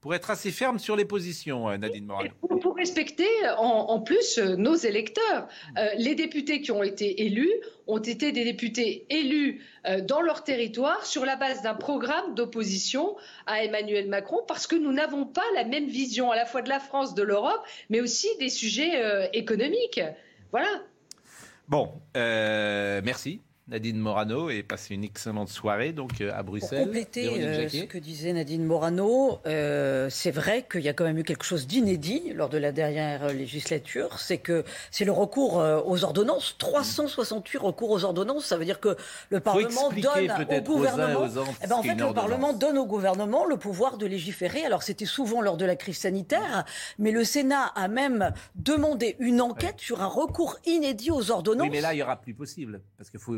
pour 0.01 0.13
être 0.13 0.29
assez 0.29 0.51
ferme 0.51 0.79
sur 0.79 0.95
les 0.95 1.05
positions, 1.05 1.69
euh, 1.69 1.77
Nadine 1.77 2.05
Morano. 2.05 2.29
Pour, 2.61 2.75
respecter 2.75 3.27
en, 3.57 3.99
plus 3.99 4.37
euh, 4.37 4.55
nos 4.55 4.75
électeurs. 4.75 5.47
Euh, 5.77 5.89
les 5.97 6.15
députés 6.15 6.61
qui 6.61 6.71
ont 6.71 6.83
été 6.83 7.25
élus 7.25 7.51
ont 7.87 7.97
été 7.97 8.31
des 8.31 8.43
députés 8.43 9.05
élus 9.09 9.63
dans 10.03 10.21
leur 10.21 10.43
territoire 10.43 11.05
sur 11.05 11.25
la 11.25 11.37
base 11.37 11.61
d'un 11.61 11.73
programme 11.73 12.35
d'opposition 12.35 13.15
à 13.45 13.63
Emmanuel 13.63 14.09
Macron 14.09 14.41
parce 14.45 14.67
que 14.67 14.75
nous 14.75 14.91
n'avons 14.91 15.25
pas 15.25 15.45
la 15.55 15.63
même 15.63 15.87
vision 15.87 16.29
à 16.29 16.35
la 16.35 16.45
fois 16.45 16.61
de 16.61 16.67
la 16.67 16.81
France, 16.81 17.15
de 17.15 17.23
l'Europe, 17.23 17.63
mais 17.89 18.01
aussi 18.01 18.27
des 18.39 18.49
sujets 18.49 19.29
économiques. 19.31 20.01
Voilà. 20.51 20.67
Bon, 21.69 21.93
merci. 22.13 23.41
Nadine 23.69 23.97
Morano 23.97 24.49
et 24.49 24.63
passer 24.63 24.93
une 24.93 25.03
excellente 25.03 25.49
soirée 25.49 25.91
donc 25.91 26.21
euh, 26.21 26.31
à 26.33 26.41
Bruxelles. 26.41 26.79
Pour 26.79 26.87
compléter 26.87 27.43
euh, 27.43 27.67
ce 27.67 27.83
que 27.83 27.97
disait 27.97 28.31
Nadine 28.31 28.63
Morano, 28.63 29.39
euh, 29.45 30.09
c'est 30.09 30.31
vrai 30.31 30.65
qu'il 30.71 30.81
y 30.81 30.89
a 30.89 30.93
quand 30.93 31.03
même 31.03 31.17
eu 31.17 31.23
quelque 31.23 31.43
chose 31.43 31.67
d'inédit 31.67 32.31
lors 32.33 32.47
de 32.47 32.57
la 32.57 32.71
dernière 32.71 33.27
législature, 33.33 34.19
c'est 34.19 34.37
que 34.37 34.63
c'est 34.89 35.03
le 35.03 35.11
recours 35.11 35.55
aux 35.85 36.03
ordonnances, 36.05 36.55
368 36.59 37.57
recours 37.57 37.91
aux 37.91 38.05
ordonnances, 38.05 38.45
ça 38.45 38.55
veut 38.55 38.63
dire 38.63 38.79
que 38.79 38.95
le 39.29 39.41
Parlement 39.41 39.89
donne 39.91 40.31
au 40.31 40.61
gouvernement, 40.61 41.25
eh 41.61 41.67
ben, 41.67 41.75
en 41.75 41.83
fait 41.83 41.95
le 41.95 42.13
Parlement 42.13 42.53
donne 42.53 42.77
au 42.77 42.85
gouvernement 42.85 43.45
le 43.45 43.57
pouvoir 43.57 43.97
de 43.97 44.05
légiférer. 44.05 44.63
Alors 44.63 44.83
c'était 44.83 45.05
souvent 45.05 45.41
lors 45.41 45.57
de 45.57 45.65
la 45.65 45.75
crise 45.75 45.97
sanitaire, 45.97 46.63
mais 46.99 47.11
le 47.11 47.25
Sénat 47.25 47.65
a 47.75 47.89
même 47.89 48.31
demandé 48.55 49.17
une 49.19 49.41
enquête 49.41 49.79
sur 49.79 50.01
un 50.01 50.07
recours 50.07 50.57
inédit 50.65 51.11
aux 51.11 51.31
ordonnances. 51.31 51.67
Oui, 51.67 51.71
mais 51.71 51.81
là 51.81 51.93
il 51.93 51.97
y 51.97 52.03
aura 52.03 52.15
plus 52.15 52.33
possible 52.33 52.81
parce 52.97 53.09
qu'il 53.09 53.19
faut 53.19 53.35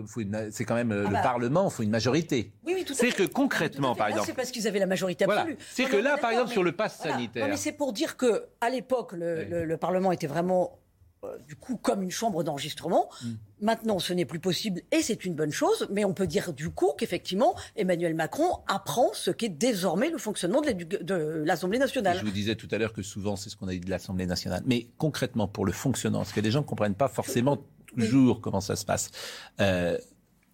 c'est 0.51 0.65
quand 0.65 0.75
même 0.75 0.91
euh, 0.91 1.03
ah 1.05 1.09
le 1.09 1.13
bah. 1.13 1.21
Parlement, 1.21 1.69
il 1.69 1.71
faut 1.71 1.83
une 1.83 1.89
majorité. 1.89 2.51
Oui, 2.65 2.73
oui, 2.75 2.85
tout 2.85 2.93
C'est 2.93 3.11
que 3.11 3.23
concrètement, 3.23 3.95
par 3.95 4.07
exemple. 4.07 4.27
C'est 4.27 4.33
parce 4.33 4.51
qu'ils 4.51 4.67
avaient 4.67 4.79
la 4.79 4.85
majorité 4.85 5.25
absolue. 5.25 5.57
C'est 5.71 5.85
que 5.85 5.97
là, 5.97 6.17
par 6.17 6.31
exemple, 6.31 6.51
sur 6.51 6.63
le 6.63 6.71
pass 6.71 6.97
sanitaire. 6.97 7.45
Non, 7.45 7.51
mais 7.51 7.57
c'est 7.57 7.73
pour 7.73 7.93
dire 7.93 8.17
que 8.17 8.45
à 8.61 8.69
l'époque, 8.69 9.13
le, 9.13 9.77
Parlement 9.79 10.11
était 10.11 10.27
vraiment 10.27 10.77
euh, 11.23 11.37
du 11.47 11.55
coup 11.55 11.77
comme 11.77 12.01
une 12.03 12.11
chambre 12.11 12.43
d'enregistrement. 12.43 13.09
Mm. 13.23 13.27
Maintenant, 13.61 13.99
ce 13.99 14.13
n'est 14.13 14.25
plus 14.25 14.39
possible 14.39 14.81
et 14.91 15.01
c'est 15.01 15.25
une 15.25 15.35
bonne 15.35 15.51
chose, 15.51 15.87
mais 15.91 16.05
on 16.05 16.13
peut 16.13 16.27
dire 16.27 16.53
du 16.53 16.69
coup 16.69 16.93
qu'effectivement, 16.97 17.55
Emmanuel 17.75 18.13
Macron 18.13 18.59
apprend 18.67 19.09
ce 19.13 19.31
qu'est 19.31 19.49
désormais 19.49 20.09
le 20.09 20.17
fonctionnement 20.17 20.61
de 20.61 21.43
l'Assemblée 21.45 21.79
nationale. 21.79 22.17
je 22.19 22.25
vous 22.25 22.31
disais 22.31 22.55
tout 22.55 22.67
à 22.71 22.77
l'heure 22.77 22.93
que 22.93 23.01
souvent, 23.01 23.35
c'est 23.35 23.49
ce 23.49 23.57
qu'on 23.57 23.67
a 23.67 23.71
dit 23.71 23.81
de 23.81 23.89
l'Assemblée 23.89 24.25
nationale. 24.25 24.63
Mais 24.65 24.87
concrètement, 24.97 25.47
pour 25.47 25.65
le 25.65 25.71
fonctionnement, 25.71 26.19
parce 26.19 26.31
que 26.31 26.41
les 26.41 26.51
gens 26.51 26.61
ne 26.61 26.65
comprennent 26.65 26.95
pas 26.95 27.09
forcément 27.09 27.57
toujours 27.99 28.41
comment 28.41 28.61
ça 28.61 28.75
se 28.75 28.85
passe. 28.85 29.11
Euh, 29.59 29.97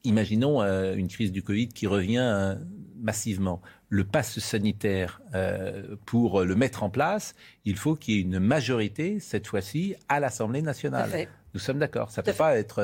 imaginons 0.06 0.62
euh, 0.62 0.96
une 0.96 1.08
crise 1.08 1.32
du 1.32 1.44
Covid 1.44 1.70
qui 1.70 1.88
revient 1.88 2.20
euh, 2.20 2.56
massivement. 2.98 3.62
Le 3.90 4.04
passe 4.04 4.40
sanitaire, 4.40 5.22
euh, 5.34 5.96
pour 6.06 6.42
le 6.42 6.56
mettre 6.56 6.84
en 6.84 6.90
place, 6.90 7.36
il 7.66 7.78
faut 7.78 7.96
qu'il 7.96 8.16
y 8.16 8.18
ait 8.18 8.22
une 8.22 8.40
majorité, 8.40 9.20
cette 9.20 9.48
fois-ci, 9.48 9.96
à 10.10 10.20
l'Assemblée 10.20 10.62
nationale. 10.62 11.28
Nous 11.56 11.60
sommes 11.60 11.80
d'accord. 11.80 12.12
Ça 12.12 12.22
ne 12.22 12.26
peut 12.26 12.34
pas 12.34 12.56
être. 12.58 12.76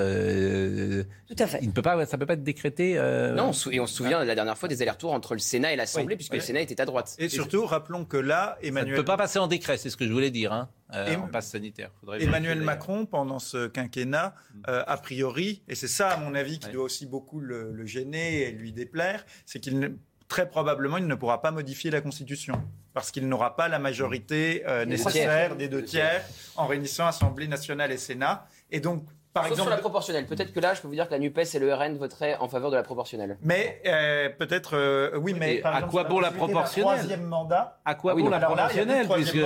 Tout 1.27 1.35
à 1.37 1.45
fait. 1.45 1.59
Il 1.61 1.67
ne 1.67 1.73
peut 1.73 1.83
pas, 1.83 2.03
ça 2.07 2.17
peut 2.17 2.25
pas 2.25 2.33
être 2.33 2.43
décrété. 2.43 2.95
Non, 3.35 3.51
et 3.69 3.79
on 3.79 3.87
se 3.87 3.95
souvient 3.95 4.23
la 4.23 4.33
dernière 4.33 4.57
fois 4.57 4.67
des 4.67 4.81
allers-retours 4.81 5.13
entre 5.13 5.33
le 5.33 5.39
Sénat 5.39 5.73
et 5.73 5.75
l'Assemblée, 5.75 6.15
puisque 6.15 6.33
le 6.33 6.39
Sénat 6.39 6.61
était 6.61 6.81
à 6.81 6.85
droite. 6.85 7.15
Et, 7.19 7.29
surtout, 7.29 7.65
rappelons 7.65 8.05
que 8.05 8.17
là, 8.17 8.57
Emmanuel. 8.63 8.95
Ça 8.95 8.97
ne 8.97 8.97
peut 8.97 9.05
pas 9.05 9.17
passer 9.17 9.37
en 9.37 9.47
décret, 9.47 9.77
c'est 9.77 9.91
ce 9.91 9.97
que 9.97 10.07
je 10.07 10.11
voulais 10.11 10.31
dire. 10.31 10.51
Hein. 10.51 10.69
Euh, 10.93 11.15
en 11.15 11.27
passe 11.27 11.49
sanitaire. 11.49 11.91
Emmanuel 12.19 12.61
Macron, 12.61 13.05
pendant 13.05 13.39
ce 13.39 13.67
quinquennat, 13.67 14.35
mm. 14.53 14.61
euh, 14.67 14.83
a 14.85 14.97
priori, 14.97 15.61
et 15.69 15.75
c'est 15.75 15.87
ça 15.87 16.09
à 16.09 16.17
mon 16.17 16.35
avis 16.35 16.59
qui 16.59 16.69
doit 16.69 16.83
aussi 16.83 17.05
beaucoup 17.05 17.39
le, 17.39 17.85
gêner 17.85 18.43
et 18.43 18.51
lui 18.51 18.73
déplaire, 18.73 19.25
c'est 19.45 19.59
qu'il 19.59 19.95
très 20.27 20.49
probablement 20.49 20.97
il 20.97 21.07
ne 21.07 21.15
pourra 21.15 21.41
pas 21.41 21.51
modifier 21.51 21.91
la 21.91 21.99
Constitution 21.99 22.61
parce 22.93 23.11
qu'il 23.11 23.27
n'aura 23.27 23.55
pas 23.55 23.67
la 23.67 23.79
majorité 23.79 24.63
euh, 24.65 24.85
nécessaire 24.85 25.55
des 25.55 25.67
deux 25.67 25.83
tiers 25.83 26.23
en 26.55 26.67
réunissant 26.67 27.05
Assemblée 27.05 27.47
nationale 27.47 27.91
et 27.91 27.97
Sénat. 27.97 28.47
Et 28.71 28.79
donc 28.79 29.03
par 29.33 29.45
exemple, 29.45 29.61
sur 29.61 29.69
la 29.69 29.77
proportionnelle. 29.77 30.25
Peut-être 30.25 30.51
que 30.51 30.59
là, 30.59 30.73
je 30.73 30.81
peux 30.81 30.89
vous 30.89 30.93
dire 30.93 31.07
que 31.07 31.13
la 31.13 31.19
NUPES 31.19 31.55
et 31.55 31.59
le 31.59 31.73
RN 31.73 31.95
voteraient 31.95 32.35
en 32.37 32.49
faveur 32.49 32.69
de 32.69 32.75
la 32.75 32.83
proportionnelle. 32.83 33.37
Mais 33.41 33.81
euh, 33.85 34.27
peut-être, 34.29 34.75
euh, 34.75 35.17
oui, 35.17 35.33
mais. 35.37 35.61
à 35.63 35.83
quoi 35.83 36.03
bon 36.03 36.19
la 36.19 36.31
proportionnelle 36.31 36.97
Troisième 36.97 37.23
mandat. 37.23 37.79
À 37.85 37.95
quoi 37.95 38.13
bon 38.13 38.27
la 38.27 38.39
proportionnelle 38.39 39.07
puisque 39.07 39.37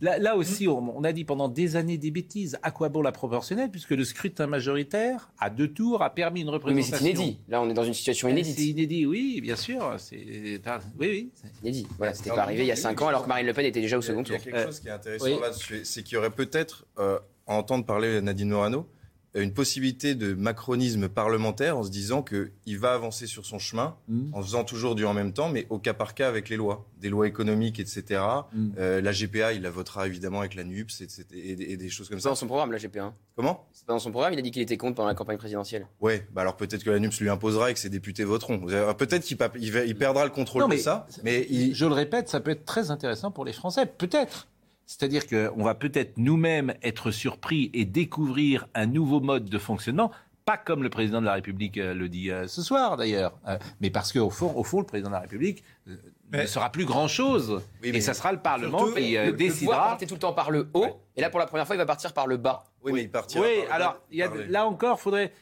là. 0.00 0.36
aussi, 0.36 0.66
on, 0.66 1.04
a 1.04 1.12
dit 1.12 1.24
pendant 1.24 1.48
des 1.48 1.76
années 1.76 1.96
des 1.96 2.10
bêtises. 2.10 2.58
À 2.62 2.72
quoi 2.72 2.88
bon 2.88 3.02
la 3.02 3.12
proportionnelle 3.12 3.70
Puisque 3.70 3.90
le 3.90 4.04
scrutin 4.04 4.48
majoritaire, 4.48 5.30
à 5.38 5.48
deux 5.48 5.68
tours, 5.68 6.02
a 6.02 6.10
permis 6.10 6.40
une 6.40 6.50
représentation. 6.50 6.96
mais 6.96 6.98
c'est 6.98 7.22
inédit. 7.22 7.40
Là, 7.48 7.62
on 7.62 7.70
est 7.70 7.74
dans 7.74 7.84
une 7.84 7.94
situation 7.94 8.28
inédite. 8.28 8.56
C'est 8.56 8.64
inédit, 8.64 9.06
oui, 9.06 9.40
bien 9.40 9.56
sûr. 9.56 9.94
C'est 9.98 10.16
oui, 10.16 10.60
oui. 10.98 11.32
Inédit. 11.62 11.86
Voilà, 11.98 12.14
c'était 12.14 12.30
pas 12.30 12.42
arrivé 12.42 12.64
il 12.64 12.68
y 12.68 12.72
a 12.72 12.76
cinq 12.76 13.00
ans, 13.00 13.08
alors 13.08 13.22
que 13.22 13.28
Marine 13.28 13.46
Le 13.46 13.52
Pen 13.52 13.64
était 13.64 13.80
déjà 13.80 13.96
au 13.96 14.02
second 14.02 14.24
tour. 14.24 14.34
Il 14.34 14.38
y 14.38 14.48
a 14.48 14.52
quelque 14.52 14.66
chose 14.66 14.80
qui 14.80 14.88
est 14.88 14.92
intéressant 14.92 15.40
là, 15.40 15.50
c'est 15.84 16.02
qu'il 16.02 16.14
y 16.14 16.16
aurait 16.16 16.30
peut-être 16.30 16.84
à 17.50 17.54
entendre 17.54 17.84
parler 17.84 18.20
Nadine 18.22 18.48
Morano, 18.50 18.86
une 19.34 19.52
possibilité 19.52 20.16
de 20.16 20.34
macronisme 20.34 21.08
parlementaire 21.08 21.78
en 21.78 21.84
se 21.84 21.90
disant 21.90 22.20
qu'il 22.22 22.78
va 22.80 22.94
avancer 22.94 23.28
sur 23.28 23.46
son 23.46 23.60
chemin 23.60 23.96
Mm. 24.08 24.34
en 24.34 24.42
faisant 24.42 24.64
toujours 24.64 24.96
du 24.96 25.04
en 25.04 25.14
même 25.14 25.32
temps, 25.32 25.48
mais 25.48 25.66
au 25.70 25.78
cas 25.78 25.94
par 25.94 26.14
cas 26.14 26.26
avec 26.28 26.48
les 26.48 26.56
lois, 26.56 26.84
des 27.00 27.08
lois 27.08 27.28
économiques, 27.28 27.78
etc. 27.78 28.20
Mm. 28.52 28.68
Euh, 28.78 29.00
la 29.00 29.12
GPA, 29.12 29.52
il 29.52 29.62
la 29.62 29.70
votera 29.70 30.08
évidemment 30.08 30.40
avec 30.40 30.56
la 30.56 30.64
NUPS 30.64 31.00
etc., 31.02 31.24
et, 31.32 31.72
et 31.72 31.76
des 31.76 31.88
choses 31.90 32.08
comme 32.08 32.18
C'est 32.18 32.22
pas 32.24 32.28
ça. 32.28 32.28
dans 32.30 32.34
son 32.34 32.46
programme, 32.48 32.72
la 32.72 32.78
GP1. 32.78 33.12
Comment? 33.36 33.68
C'est 33.72 33.86
pas 33.86 33.92
dans 33.92 34.00
son 34.00 34.10
programme, 34.10 34.32
il 34.32 34.38
a 34.40 34.42
dit 34.42 34.50
qu'il 34.50 34.62
était 34.62 34.76
contre 34.76 34.96
pendant 34.96 35.08
la 35.08 35.14
campagne 35.14 35.38
présidentielle. 35.38 35.86
Ouais, 36.00 36.26
bah 36.32 36.40
alors 36.40 36.56
peut-être 36.56 36.82
que 36.82 36.90
la 36.90 36.98
NUPS 36.98 37.20
lui 37.20 37.28
imposera 37.28 37.70
et 37.70 37.74
que 37.74 37.80
ses 37.80 37.88
députés 37.88 38.24
voteront. 38.24 38.58
Peut-être 38.98 39.22
qu'il 39.24 39.38
il 39.60 39.76
il 39.86 39.96
perdra 39.96 40.24
le 40.24 40.30
contrôle 40.32 40.62
Non, 40.62 40.68
de 40.68 40.76
ça, 40.76 41.06
mais 41.22 41.46
il, 41.50 41.72
Je 41.74 41.84
le 41.86 41.92
répète, 41.94 42.28
ça 42.28 42.40
peut 42.40 42.50
être 42.50 42.64
très 42.64 42.90
intéressant 42.90 43.30
pour 43.30 43.44
les 43.44 43.52
Français, 43.52 43.86
peut-être. 43.86 44.48
C'est-à-dire 44.90 45.22
qu'on 45.28 45.62
va 45.62 45.76
peut-être 45.76 46.14
nous-mêmes 46.16 46.74
être 46.82 47.12
surpris 47.12 47.70
et 47.74 47.84
découvrir 47.84 48.66
un 48.74 48.86
nouveau 48.86 49.20
mode 49.20 49.44
de 49.44 49.56
fonctionnement, 49.56 50.10
pas 50.44 50.56
comme 50.56 50.82
le 50.82 50.90
président 50.90 51.20
de 51.20 51.26
la 51.26 51.34
République 51.34 51.78
euh, 51.78 51.94
le 51.94 52.08
dit 52.08 52.28
euh, 52.32 52.48
ce 52.48 52.60
soir 52.60 52.96
d'ailleurs, 52.96 53.38
euh, 53.46 53.56
mais 53.80 53.90
parce 53.90 54.12
qu'au 54.12 54.30
fond, 54.30 54.52
au 54.56 54.64
fond, 54.64 54.80
le 54.80 54.86
président 54.86 55.08
de 55.10 55.14
la 55.14 55.20
République 55.20 55.62
ne 56.32 56.44
sera 56.44 56.72
plus 56.72 56.86
grand-chose. 56.86 57.62
Oui, 57.84 57.90
et 57.90 57.92
mais- 57.92 58.00
ça 58.00 58.14
sera 58.14 58.32
le 58.32 58.40
Parlement 58.40 58.78
Surtout, 58.78 58.94
qui 58.96 59.12
le, 59.12 59.26
le 59.26 59.30
pouvoir 59.30 59.36
décidera. 59.36 59.76
partait 59.90 60.06
tout 60.06 60.14
le 60.14 60.20
temps 60.20 60.32
par 60.32 60.50
le 60.50 60.68
haut, 60.74 61.00
et 61.16 61.20
là 61.20 61.30
pour 61.30 61.38
la 61.38 61.46
première 61.46 61.68
fois 61.68 61.76
il 61.76 61.78
va 61.78 61.86
partir 61.86 62.12
par 62.12 62.26
le 62.26 62.36
bas. 62.36 62.64
oui, 62.82 62.90
mais 62.92 63.02
il 63.02 63.10
partira. 63.12 63.44
Oui, 63.44 63.58
par 63.58 63.66
le 63.66 63.72
alors 63.84 63.92
bas. 63.92 64.00
il 64.10 64.18
y 64.18 64.22
a, 64.24 64.28
Parler. 64.28 64.46
là 64.48 64.66
encore, 64.66 64.98
faudrait. 65.00 65.32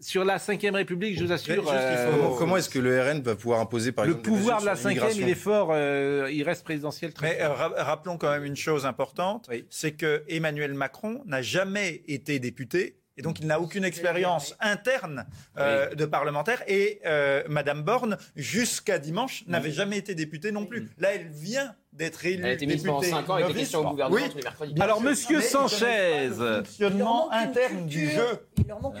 Sur 0.00 0.24
la 0.24 0.36
Ve 0.36 0.72
République, 0.74 1.18
je 1.18 1.24
vous 1.24 1.32
assure. 1.32 1.62
juste, 1.62 1.74
euh, 1.74 2.12
faut- 2.28 2.36
Comment, 2.36 2.56
est-ce 2.56 2.68
que 2.68 2.78
le 2.78 3.00
RN 3.02 3.20
va 3.22 3.34
pouvoir 3.34 3.60
imposer 3.60 3.90
par 3.92 4.04
le 4.04 4.12
exemple 4.12 4.28
pouvoir 4.28 4.60
de 4.60 4.66
la 4.66 4.76
cinquième, 4.76 5.10
il 5.16 5.28
est 5.28 5.34
fort, 5.34 5.70
euh, 5.72 6.28
il 6.32 6.42
reste 6.44 6.62
présidentiel 6.64 7.12
très 7.12 7.30
Mais 7.36 7.42
euh, 7.42 7.48
ra- 7.52 7.72
rappelons 7.76 8.16
quand 8.16 8.30
même 8.30 8.44
une 8.44 8.56
chose 8.56 8.86
importante, 8.86 9.46
Oui. 9.50 9.66
c'est 9.70 9.92
que 9.92 10.22
Emmanuel 10.28 10.74
Macron 10.74 11.22
n'a 11.26 11.42
jamais 11.42 12.02
été 12.06 12.38
député. 12.38 12.94
Et 13.16 13.22
donc, 13.22 13.40
il 13.40 13.48
n'a 13.48 13.60
aucune 13.60 13.82
expérience 13.82 14.54
interne 14.60 15.26
euh, 15.58 15.92
de 15.96 16.04
parlementaire. 16.06 16.62
Et 16.68 17.00
Madame 17.48 17.82
Borne, 17.82 18.16
jusqu'à 18.36 19.00
dimanche, 19.00 19.42
n'avait 19.48 19.72
jamais 19.72 19.98
été 19.98 20.14
députée 20.14 20.52
non 20.52 20.64
plus. 20.66 20.88
Là, 20.98 21.14
elle 21.16 21.26
vient 21.26 21.74
d'être 21.98 22.24
élue 22.24 22.38
Elle 22.44 22.50
a 22.50 22.52
été 22.52 22.66
ministre 22.66 22.86
pendant 22.86 23.00
députée 23.00 23.16
5 23.20 23.30
ans 23.30 23.34
avec 23.34 23.46
des 23.48 23.54
questions 23.54 23.80
au 23.80 23.90
gouvernement 23.90 24.16
Oui. 24.22 24.30
tous 24.30 24.36
les 24.38 24.42
mercredis. 24.44 24.72
Bien 24.74 24.84
Alors, 24.84 24.98
sûr. 24.98 25.06
Monsieur 25.10 25.38
ils 25.38 25.42
Sanchez. 25.42 26.28
le 26.38 26.64
fonctionnement 26.64 27.30
interne 27.32 27.86
du 27.86 28.08
jeu. 28.08 28.26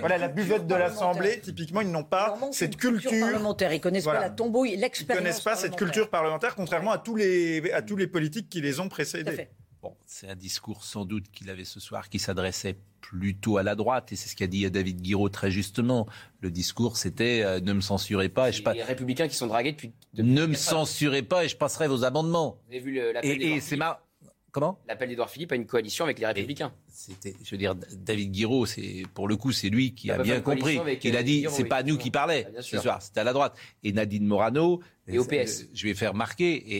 Voilà, 0.00 0.18
la 0.18 0.28
buvette 0.28 0.66
de 0.66 0.74
l'Assemblée, 0.74 1.40
typiquement, 1.40 1.80
ils 1.80 1.90
n'ont 1.90 2.04
pas 2.04 2.36
cette 2.52 2.76
culture 2.76 3.10
culture. 3.10 3.26
parlementaire. 3.28 3.72
Ils 3.72 3.80
connaissent 3.80 4.04
Voilà. 4.04 4.20
pas 4.20 4.24
la 4.26 4.30
tombouille, 4.32 4.72
Ils 4.74 4.80
l'expérience. 4.80 5.22
connaissent 5.22 5.40
pas 5.40 5.56
cette 5.56 5.76
culture 5.76 6.10
parlementaire, 6.10 6.54
contrairement 6.54 6.92
à 6.92 6.98
tous 6.98 7.14
les, 7.16 7.70
à 7.72 7.82
tous 7.82 7.96
les 7.96 8.06
politiques 8.06 8.48
qui 8.48 8.60
les 8.60 8.80
ont 8.80 8.84
Tout 8.84 8.86
à 8.88 8.90
précédés. 8.90 9.48
Bon, 9.82 9.94
c'est 10.06 10.28
un 10.28 10.34
discours 10.36 10.82
sans 10.82 11.04
doute 11.04 11.30
qu'il 11.30 11.50
avait 11.50 11.64
ce 11.64 11.78
soir 11.78 12.08
qui 12.08 12.18
s'adressait 12.18 12.76
plutôt 13.00 13.58
à 13.58 13.62
la 13.62 13.76
droite, 13.76 14.10
et 14.12 14.16
c'est 14.16 14.28
ce 14.28 14.34
qu'a 14.34 14.48
dit 14.48 14.68
David 14.70 15.00
Guiraud 15.00 15.28
très 15.28 15.52
justement. 15.52 16.06
Le 16.40 16.50
discours, 16.50 16.96
c'était 16.96 17.42
euh, 17.44 17.60
ne 17.60 17.72
me 17.72 17.80
censurez 17.80 18.28
pas 18.28 18.48
et 18.48 18.52
je 18.52 18.62
les 18.72 18.82
républicains 18.82 19.28
qui 19.28 19.36
sont 19.36 19.46
dragués 19.46 19.72
depuis. 19.72 19.92
depuis 20.14 20.28
ne 20.28 20.46
me 20.46 20.54
censurez 20.54 21.22
pas 21.22 21.44
et 21.44 21.48
je 21.48 21.56
passerai 21.56 21.86
vos 21.86 22.02
amendements. 22.04 22.58
Vous 22.66 22.72
avez 22.72 22.80
vu 22.80 23.12
l'appel 23.12 23.40
Et, 23.40 23.60
c'est 23.60 23.76
ma 23.76 24.02
comment? 24.50 24.80
L'appel 24.88 25.10
d'Édouard 25.10 25.30
Philippe 25.30 25.52
à 25.52 25.54
une 25.54 25.66
coalition 25.66 26.04
avec 26.04 26.18
les 26.18 26.26
républicains. 26.26 26.72
C'était, 26.88 27.36
je 27.44 27.50
veux 27.52 27.56
dire, 27.58 27.76
David 27.76 28.32
Guiraud, 28.32 28.66
c'est 28.66 29.04
pour 29.14 29.28
le 29.28 29.36
coup, 29.36 29.52
c'est 29.52 29.68
lui 29.68 29.94
qui 29.94 30.10
a 30.10 30.18
bien 30.18 30.40
compris. 30.40 30.80
Il 31.04 31.14
euh, 31.14 31.18
a 31.20 31.22
dit, 31.22 31.42
Guiraud, 31.42 31.54
c'est 31.54 31.64
pas 31.64 31.84
nous 31.84 31.98
qui 31.98 32.10
parlait 32.10 32.48
Ah, 32.58 32.62
ce 32.62 32.78
soir, 32.80 33.00
c'était 33.00 33.20
à 33.20 33.24
la 33.24 33.32
droite. 33.32 33.56
Et 33.84 33.92
Nadine 33.92 34.26
Morano, 34.26 34.82
Et 35.06 35.18
au 35.20 35.22
euh, 35.24 35.44
PS. 35.44 35.66
je 35.72 35.86
vais 35.86 35.94
faire 35.94 36.14
marquer, 36.14 36.52
et, 36.56 36.76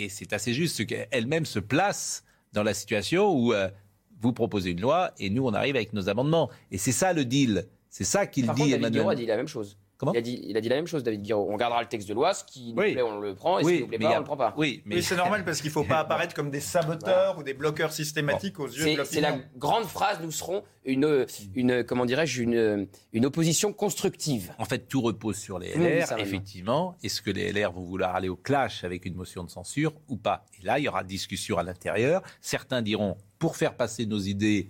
et- 0.00 0.04
et 0.04 0.08
c'est 0.10 0.34
assez 0.34 0.52
juste, 0.52 0.84
qu'elle-même 0.86 1.46
se 1.46 1.58
place 1.58 2.24
dans 2.52 2.62
la 2.62 2.74
situation 2.74 3.32
où 3.32 3.52
euh, 3.52 3.68
vous 4.20 4.32
proposez 4.32 4.70
une 4.70 4.80
loi 4.80 5.12
et 5.18 5.30
nous 5.30 5.46
on 5.46 5.54
arrive 5.54 5.76
avec 5.76 5.92
nos 5.92 6.08
amendements. 6.08 6.50
Et 6.70 6.78
c'est 6.78 6.92
ça 6.92 7.12
le 7.12 7.24
deal. 7.24 7.66
C'est 7.88 8.04
ça 8.04 8.26
qu'il 8.26 8.44
dit, 8.44 8.48
contre, 8.48 8.60
David 8.60 8.74
Emmanuel. 8.74 9.08
A 9.08 9.14
dit 9.14 9.26
la 9.26 9.36
même 9.36 9.48
chose. 9.48 9.76
Comment 10.02 10.14
il 10.14 10.18
a, 10.18 10.20
dit, 10.20 10.40
il 10.48 10.56
a 10.56 10.60
dit 10.60 10.68
la 10.68 10.74
même 10.74 10.88
chose, 10.88 11.04
David 11.04 11.22
Guiraud. 11.22 11.46
On 11.48 11.56
gardera 11.56 11.80
le 11.80 11.86
texte 11.88 12.08
de 12.08 12.14
loi, 12.14 12.34
ce 12.34 12.42
qui 12.42 12.72
nous 12.74 12.82
Oui. 12.82 12.92
plaît, 12.92 13.02
on 13.02 13.20
le 13.20 13.36
prend, 13.36 13.60
et 13.60 13.64
ce 13.64 13.68
qui 13.70 13.80
nous 13.82 13.86
plaît 13.86 13.98
mais 13.98 14.04
pas, 14.06 14.10
a- 14.12 14.16
on 14.16 14.18
le 14.18 14.24
prend 14.24 14.36
pas. 14.36 14.52
Oui, 14.56 14.82
mais 14.84 14.96
Mais 14.96 15.02
c'est 15.02 15.14
normal 15.14 15.44
parce 15.44 15.60
qu'il 15.60 15.68
ne 15.70 15.74
faut 15.74 15.84
pas 15.84 15.98
apparaître 16.00 16.34
comme 16.34 16.50
des 16.50 16.58
saboteurs 16.60 17.38
ou 17.38 17.44
des 17.44 17.54
bloqueurs 17.54 17.92
systématiques 17.92 18.58
aux 18.58 18.66
yeux 18.66 18.96
de 18.96 19.04
C'est 19.04 19.14
c'est 19.14 19.20
la 19.20 19.30
l'opinion. 19.30 19.48
grande 19.58 19.84
phrase, 19.84 20.18
nous 20.20 20.32
serons 20.32 20.64
une, 20.84 21.24
une 21.54 21.84
comment 21.84 22.04
dirais-je, 22.04 22.42
une, 22.42 22.88
une 23.12 23.26
opposition 23.26 23.72
constructive. 23.72 24.52
En 24.58 24.64
fait, 24.64 24.88
tout 24.88 25.00
repose 25.00 25.36
sur 25.36 25.60
les 25.60 25.72
LR, 25.74 26.18
effectivement. 26.18 26.96
Est-ce 27.04 27.22
que 27.22 27.30
les 27.30 27.52
LR 27.52 27.70
vont 27.70 27.82
vouloir 27.84 28.16
aller 28.16 28.28
au 28.28 28.34
clash 28.36 28.82
avec 28.82 29.04
une 29.06 29.14
motion 29.14 29.44
de 29.44 29.50
censure 29.50 29.92
ou 30.08 30.16
pas? 30.16 30.44
Et 30.60 30.64
là, 30.66 30.80
il 30.80 30.82
y 30.84 30.88
aura 30.88 31.04
discussion 31.04 31.58
à 31.58 31.62
l'intérieur. 31.62 32.22
Certains 32.40 32.82
diront, 32.82 33.16
pour 33.38 33.56
faire 33.56 33.76
passer 33.76 34.06
nos 34.06 34.18
idées, 34.18 34.68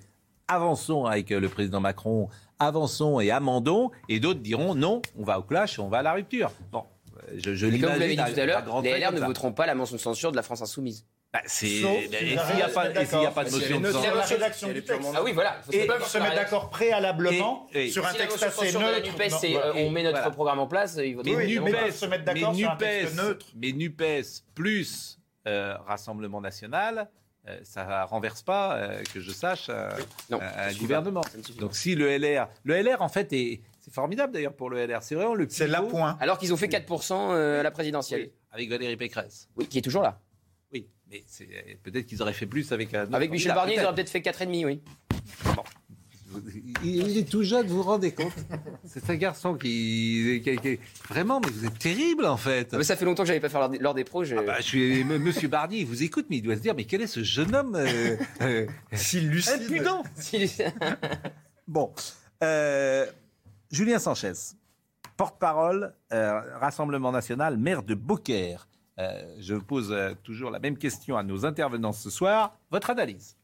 avançons 0.48 1.06
avec 1.06 1.30
euh, 1.32 1.40
le 1.40 1.48
président 1.48 1.80
Macron, 1.80 2.28
avançons 2.66 3.20
et 3.20 3.30
amendons. 3.30 3.90
Et 4.08 4.20
d'autres 4.20 4.40
diront, 4.40 4.74
non, 4.74 5.02
on 5.18 5.24
va 5.24 5.38
au 5.38 5.42
clash, 5.42 5.78
on 5.78 5.88
va 5.88 5.98
à 5.98 6.02
la 6.02 6.12
rupture. 6.12 6.50
Bon, 6.70 6.84
je, 7.36 7.54
je 7.54 7.66
comme 7.66 7.92
vous 7.92 7.98
l'avez 8.00 8.16
dit 8.16 8.22
tout 8.34 8.40
à 8.40 8.46
l'heure, 8.46 8.80
les 8.82 8.98
LR 8.98 9.12
ne 9.12 9.18
ça. 9.18 9.26
voteront 9.26 9.52
pas 9.52 9.66
la 9.66 9.74
motion 9.74 9.96
de 9.96 10.00
censure 10.00 10.30
de 10.30 10.36
la 10.36 10.42
France 10.42 10.62
insoumise. 10.62 11.06
Bah, 11.32 11.40
c'est- 11.46 11.66
si 11.66 11.76
et 11.86 12.08
s'il 12.10 12.56
n'y 12.56 12.62
a 12.62 12.68
pas, 12.68 12.90
et 12.90 13.06
s'il 13.06 13.18
n'y 13.18 13.24
a 13.24 13.30
mettre 13.30 13.34
pas 13.34 13.44
de 13.44 13.48
d'accord. 13.48 13.80
motion 13.80 13.80
de 13.80 13.88
y 13.88 13.92
censure 14.86 15.14
Ah 15.16 15.22
oui, 15.22 15.32
voilà. 15.32 15.56
Et 15.72 15.86
pas 15.86 15.98
se 16.00 16.18
mettre 16.18 16.34
d'accord 16.34 16.68
préalablement 16.68 17.68
Et- 17.72 17.86
et- 17.86 17.90
sur 17.90 18.06
un 18.06 18.10
Si 18.10 18.18
texte 18.18 18.42
assez 18.42 18.72
neutre. 18.78 19.00
NUPES, 19.06 19.30
c'est 19.40 19.56
euh, 19.56 19.72
on 19.76 19.88
met 19.90 20.02
notre 20.02 20.16
voilà. 20.18 20.30
programme 20.30 20.58
en 20.58 20.66
place, 20.66 20.98
ils 21.02 21.16
Mais 21.24 21.48
ils 21.50 21.60
peuvent 21.62 21.90
se 21.90 22.04
mettre 22.04 22.24
d'accord 22.24 22.54
sur 22.54 22.70
un 22.70 22.76
texte 22.76 23.14
NUPES, 23.14 23.22
neutre. 23.24 23.46
mais 23.56 23.72
NUPES 23.72 24.42
plus 24.54 25.18
euh, 25.48 25.74
Rassemblement 25.86 26.40
national, 26.42 27.08
euh, 27.48 27.58
ça 27.64 28.04
renverse 28.04 28.42
pas, 28.42 28.76
euh, 28.76 29.02
que 29.12 29.20
je 29.20 29.30
sache, 29.30 29.66
euh, 29.68 29.90
Non, 30.30 30.40
un- 30.40 30.72
gouvernement. 30.74 31.22
Donc 31.58 31.74
si 31.74 31.94
le 31.94 32.08
LR, 32.18 32.48
le 32.64 32.74
LR 32.80 33.02
en 33.02 33.08
fait 33.08 33.32
est, 33.32 33.60
c'est 33.80 33.92
formidable 33.92 34.32
d'ailleurs 34.32 34.54
pour 34.54 34.70
le 34.70 34.78
LR, 34.86 35.02
c'est 35.02 35.14
vraiment 35.16 35.34
le 35.34 35.46
C'est 35.48 35.66
la 35.66 35.82
point. 35.82 36.16
Alors 36.20 36.38
qu'ils 36.38 36.52
ont 36.52 36.56
fait 36.56 36.68
4% 36.68 37.32
euh, 37.32 37.60
à 37.60 37.62
la 37.62 37.70
présidentielle. 37.70 38.20
Oui, 38.22 38.32
avec 38.52 38.70
Valérie 38.70 38.96
Pécresse. 38.96 39.48
Oui, 39.56 39.66
qui 39.66 39.78
est 39.78 39.82
toujours 39.82 40.02
là. 40.02 40.20
Oui, 40.72 40.88
mais 41.10 41.22
peut-être 41.82 42.06
qu'ils 42.06 42.22
auraient 42.22 42.32
fait 42.32 42.46
plus 42.46 42.70
avec 42.72 42.94
un. 42.94 43.04
autre 43.04 43.14
Avec 43.14 43.30
Michel 43.30 43.54
Barnier, 43.54 43.74
ils 43.76 43.84
auraient 43.84 43.94
peut-être 43.94 44.10
fait 44.10 44.20
4,5, 44.20 44.64
oui. 44.64 44.82
Il, 45.44 45.50
il 46.84 47.18
est 47.18 47.28
tout 47.28 47.42
jeune, 47.42 47.66
vous 47.66 47.76
vous 47.76 47.82
rendez 47.82 48.12
compte? 48.12 48.32
C'est 48.84 49.08
un 49.10 49.16
garçon 49.16 49.54
qui, 49.54 50.40
qui- 50.44 50.56
qui- 50.56 50.78
Vraiment, 51.08 51.40
mais 51.40 51.50
vous 51.50 51.64
êtes 51.66 51.78
terrible 51.78 52.26
en 52.26 52.36
fait. 52.36 52.68
Ah, 52.72 52.78
mais 52.78 52.84
ça 52.84 52.96
fait 52.96 53.04
longtemps 53.04 53.22
que 53.22 53.28
j'avais 53.28 53.40
pas 53.40 53.48
fait 53.48 53.78
l'heure 53.80 53.94
des- 53.94 54.04
pros. 54.04 54.24
je- 54.24 54.36
Ah 54.36 54.42
bah, 54.42 54.56
je 54.58 54.62
suis, 54.64 55.04
Monsieur 55.04 55.48
Barnier, 55.48 55.78
il 55.80 55.86
vous 55.86 56.02
écoute, 56.02 56.26
mais 56.30 56.36
il 56.38 56.42
doit 56.42 56.56
se 56.56 56.60
dire, 56.60 56.74
mais 56.74 56.84
quel 56.84 57.00
est 57.02 57.06
ce 57.06 57.22
jeune 57.22 57.54
homme 57.54 57.74
euh, 57.76 58.16
euh, 58.42 58.66
Si 58.92 59.20
lucide. 59.20 59.62
impudent 59.64 60.02
Si- 60.16 60.52
Bon, 61.68 61.92
euh, 62.42 63.06
Julien 63.70 63.98
Sanchez, 63.98 64.32
porte-parole, 65.16 65.94
euh, 66.12 66.40
Rassemblement 66.58 67.12
national, 67.12 67.56
maire 67.56 67.82
de 67.82 67.94
Beaucaire. 67.94 68.68
Euh, 68.98 69.22
je 69.38 69.54
pose 69.54 69.90
euh, 69.90 70.12
toujours 70.22 70.50
la 70.50 70.58
même 70.58 70.76
question 70.76 71.16
à 71.16 71.22
nos 71.22 71.46
intervenants 71.46 71.92
ce 71.92 72.10
soir. 72.10 72.58
Votre 72.70 72.90
analyse 72.90 73.36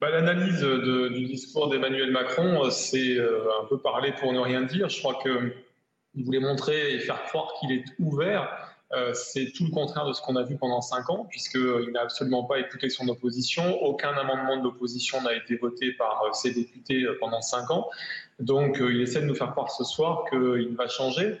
Bah, 0.00 0.10
L'analyse 0.10 0.62
du 0.62 1.26
discours 1.26 1.68
d'Emmanuel 1.68 2.10
Macron, 2.10 2.64
euh, 2.64 2.70
c'est 2.70 3.16
euh, 3.16 3.44
un 3.62 3.66
peu 3.66 3.78
parler 3.78 4.12
pour 4.12 4.32
ne 4.32 4.38
rien 4.38 4.62
dire. 4.62 4.88
Je 4.88 4.98
crois 4.98 5.18
qu'il 5.22 6.24
voulait 6.24 6.40
montrer 6.40 6.94
et 6.94 6.98
faire 7.00 7.22
croire 7.24 7.52
qu'il 7.60 7.72
est 7.72 7.84
ouvert. 7.98 8.70
Euh, 8.92 9.14
c'est 9.14 9.52
tout 9.52 9.64
le 9.64 9.70
contraire 9.70 10.04
de 10.04 10.12
ce 10.12 10.20
qu'on 10.20 10.34
a 10.34 10.42
vu 10.42 10.56
pendant 10.56 10.80
cinq 10.80 11.10
ans, 11.10 11.24
puisqu'il 11.30 11.90
n'a 11.92 12.02
absolument 12.02 12.44
pas 12.44 12.58
écouté 12.58 12.88
son 12.88 13.08
opposition. 13.08 13.80
Aucun 13.82 14.12
amendement 14.14 14.56
de 14.56 14.64
l'opposition 14.64 15.22
n'a 15.22 15.34
été 15.34 15.56
voté 15.56 15.92
par 15.92 16.22
euh, 16.24 16.32
ses 16.32 16.52
députés 16.52 17.04
euh, 17.04 17.16
pendant 17.20 17.40
cinq 17.40 17.70
ans. 17.70 17.88
Donc 18.40 18.80
euh, 18.80 18.92
il 18.92 19.00
essaie 19.00 19.20
de 19.20 19.26
nous 19.26 19.34
faire 19.34 19.52
croire 19.52 19.70
ce 19.70 19.84
soir 19.84 20.24
qu'il 20.30 20.74
va 20.76 20.88
changer. 20.88 21.38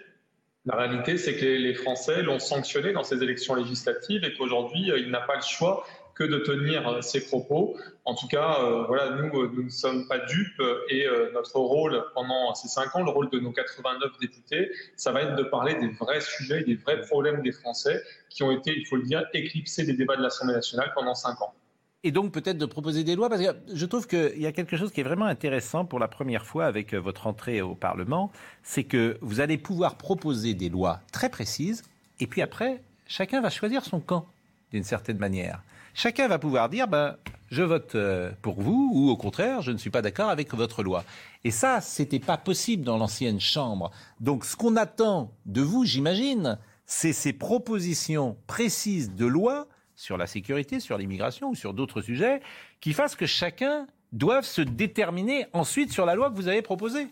La 0.66 0.76
réalité, 0.76 1.16
c'est 1.16 1.36
que 1.36 1.44
les, 1.44 1.74
Français 1.74 2.22
l'ont 2.22 2.38
sanctionné 2.38 2.92
dans 2.92 3.02
ces 3.02 3.22
élections 3.22 3.54
législatives 3.54 4.24
et 4.24 4.34
qu'aujourd'hui, 4.34 4.90
euh, 4.90 4.98
il 4.98 5.10
n'a 5.10 5.20
pas 5.20 5.36
le 5.36 5.42
choix 5.42 5.86
que 6.20 6.24
de 6.24 6.38
tenir 6.38 6.86
euh, 6.86 7.00
ses 7.00 7.26
propos. 7.26 7.78
En 8.04 8.14
tout 8.14 8.28
cas, 8.28 8.58
euh, 8.60 8.84
voilà, 8.86 9.16
nous, 9.16 9.40
euh, 9.40 9.50
nous 9.54 9.62
ne 9.64 9.70
sommes 9.70 10.06
pas 10.06 10.18
dupes 10.18 10.60
euh, 10.60 10.84
et 10.90 11.06
euh, 11.06 11.32
notre 11.32 11.58
rôle 11.58 12.04
pendant 12.12 12.54
ces 12.54 12.68
cinq 12.68 12.94
ans, 12.94 13.02
le 13.02 13.10
rôle 13.10 13.30
de 13.30 13.40
nos 13.40 13.52
89 13.52 14.10
députés, 14.20 14.70
ça 14.96 15.12
va 15.12 15.22
être 15.22 15.36
de 15.36 15.42
parler 15.44 15.76
des 15.76 15.88
vrais 15.88 16.20
sujets, 16.20 16.62
des 16.62 16.74
vrais 16.74 17.00
problèmes 17.00 17.40
des 17.40 17.52
Français 17.52 18.02
qui 18.28 18.42
ont 18.42 18.50
été, 18.50 18.70
il 18.76 18.86
faut 18.86 18.96
le 18.96 19.04
dire, 19.04 19.24
éclipsés 19.32 19.84
des 19.84 19.94
débats 19.94 20.16
de 20.16 20.22
l'Assemblée 20.22 20.52
nationale 20.54 20.92
pendant 20.94 21.14
cinq 21.14 21.40
ans. 21.40 21.54
et 22.04 22.12
donc 22.12 22.32
peut-être 22.32 22.58
de 22.58 22.66
proposer 22.66 23.02
des 23.02 23.16
lois, 23.16 23.30
parce 23.30 23.40
que 23.40 23.56
je 23.72 23.86
trouve 23.86 24.06
qu'il 24.06 24.40
y 24.40 24.46
a 24.46 24.52
quelque 24.52 24.76
chose 24.76 24.92
qui 24.92 25.00
est 25.00 25.04
vraiment 25.04 25.24
intéressant 25.24 25.86
pour 25.86 25.98
la 25.98 26.08
première 26.08 26.44
fois 26.44 26.66
avec 26.66 26.92
euh, 26.92 26.98
votre 26.98 27.28
entrée 27.28 27.62
au 27.62 27.74
Parlement, 27.74 28.30
c'est 28.62 28.84
que 28.84 29.16
vous 29.22 29.40
allez 29.40 29.56
pouvoir 29.56 29.96
proposer 29.96 30.52
des 30.52 30.68
lois 30.68 31.00
très 31.12 31.30
précises, 31.30 31.82
et 32.18 32.26
puis 32.26 32.42
après, 32.42 32.82
chacun 33.06 33.40
va 33.40 33.48
choisir 33.48 33.86
son 33.86 34.00
camp, 34.00 34.26
d'une 34.70 34.84
certaine 34.84 35.18
manière. 35.18 35.62
Chacun 36.02 36.28
va 36.28 36.38
pouvoir 36.38 36.70
dire, 36.70 36.88
ben, 36.88 37.18
je 37.50 37.62
vote 37.62 37.94
euh, 37.94 38.30
pour 38.40 38.58
vous, 38.62 38.90
ou 38.94 39.10
au 39.10 39.18
contraire, 39.18 39.60
je 39.60 39.70
ne 39.70 39.76
suis 39.76 39.90
pas 39.90 40.00
d'accord 40.00 40.30
avec 40.30 40.54
votre 40.54 40.82
loi. 40.82 41.04
Et 41.44 41.50
ça, 41.50 41.82
c'était 41.82 42.18
pas 42.18 42.38
possible 42.38 42.84
dans 42.84 42.96
l'ancienne 42.96 43.38
Chambre. 43.38 43.90
Donc 44.18 44.46
ce 44.46 44.56
qu'on 44.56 44.76
attend 44.76 45.30
de 45.44 45.60
vous, 45.60 45.84
j'imagine, 45.84 46.58
c'est 46.86 47.12
ces 47.12 47.34
propositions 47.34 48.38
précises 48.46 49.14
de 49.14 49.26
loi 49.26 49.68
sur 49.94 50.16
la 50.16 50.26
sécurité, 50.26 50.80
sur 50.80 50.96
l'immigration 50.96 51.50
ou 51.50 51.54
sur 51.54 51.74
d'autres 51.74 52.00
sujets, 52.00 52.40
qui 52.80 52.94
fassent 52.94 53.14
que 53.14 53.26
chacun 53.26 53.86
doivent 54.10 54.46
se 54.46 54.62
déterminer 54.62 55.48
ensuite 55.52 55.92
sur 55.92 56.06
la 56.06 56.14
loi 56.14 56.30
que 56.30 56.36
vous 56.36 56.48
avez 56.48 56.62
proposée. 56.62 57.08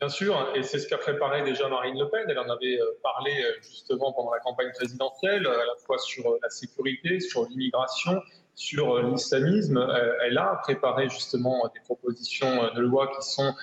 Bien 0.00 0.08
sûr, 0.08 0.52
et 0.54 0.62
c'est 0.62 0.80
ce 0.80 0.88
qu'a 0.88 0.98
préparé 0.98 1.42
déjà 1.44 1.68
Marine 1.68 1.98
Le 1.98 2.08
Pen. 2.10 2.24
Elle 2.28 2.38
en 2.38 2.50
avait 2.50 2.80
euh, 2.80 2.98
parlé 3.02 3.30
euh, 3.30 3.52
justement 3.62 4.12
pendant 4.12 4.32
la 4.32 4.40
campagne 4.40 4.70
présidentielle, 4.74 5.46
à 5.46 5.64
la 5.64 5.76
fois 5.86 5.98
sur 5.98 6.26
euh, 6.26 6.38
la 6.42 6.50
sécurité, 6.50 7.20
sur 7.20 7.48
l'immigration, 7.48 8.20
sur 8.54 9.00
l'islamisme. 9.02 9.78
Elle 10.22 10.36
a 10.36 10.60
préparé 10.62 11.08
justement 11.08 11.70
des 11.74 11.80
propositions 11.80 12.72
de 12.74 12.80
loi 12.80 13.10
qui 13.16 13.28
sont 13.28 13.54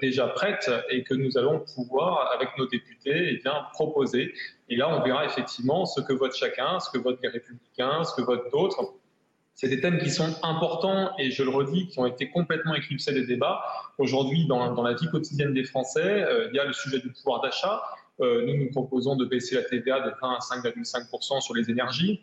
déjà 0.00 0.28
prêtes 0.28 0.70
et 0.88 1.02
que 1.02 1.14
nous 1.14 1.36
allons 1.36 1.64
pouvoir, 1.74 2.30
avec 2.32 2.50
nos 2.56 2.66
députés, 2.66 3.30
eh 3.32 3.36
bien, 3.38 3.66
proposer. 3.72 4.32
Et 4.68 4.76
là, 4.76 4.88
on 4.88 5.02
verra 5.02 5.24
effectivement 5.24 5.84
ce 5.84 6.00
que 6.00 6.12
vote 6.12 6.34
chacun, 6.34 6.78
ce 6.78 6.90
que 6.90 6.98
votent 6.98 7.18
les 7.22 7.28
républicains, 7.28 8.04
ce 8.04 8.14
que 8.14 8.22
votent 8.22 8.50
d'autres. 8.52 8.94
C'est 9.56 9.68
des 9.68 9.80
thèmes 9.80 9.96
qui 9.96 10.10
sont 10.10 10.36
importants 10.42 11.16
et 11.18 11.30
je 11.30 11.42
le 11.42 11.48
redis, 11.48 11.88
qui 11.88 11.98
ont 11.98 12.04
été 12.04 12.28
complètement 12.28 12.74
éclipsés 12.74 13.14
des 13.14 13.24
débats. 13.24 13.64
Aujourd'hui, 13.96 14.46
dans, 14.46 14.82
la 14.82 14.92
vie 14.92 15.08
quotidienne 15.08 15.54
des 15.54 15.64
Français, 15.64 16.04
euh, 16.04 16.48
il 16.50 16.56
y 16.56 16.58
a 16.58 16.66
le 16.66 16.74
sujet 16.74 16.98
du 16.98 17.08
pouvoir 17.08 17.40
d'achat. 17.40 17.82
Euh, 18.20 18.44
nous, 18.44 18.64
nous 18.64 18.70
proposons 18.70 19.16
de 19.16 19.24
baisser 19.24 19.54
la 19.54 19.62
TVA 19.62 20.00
de 20.00 20.12
20 20.20 20.34
à 20.34 20.38
5,5% 20.40 21.40
sur 21.40 21.54
les 21.54 21.70
énergies. 21.70 22.20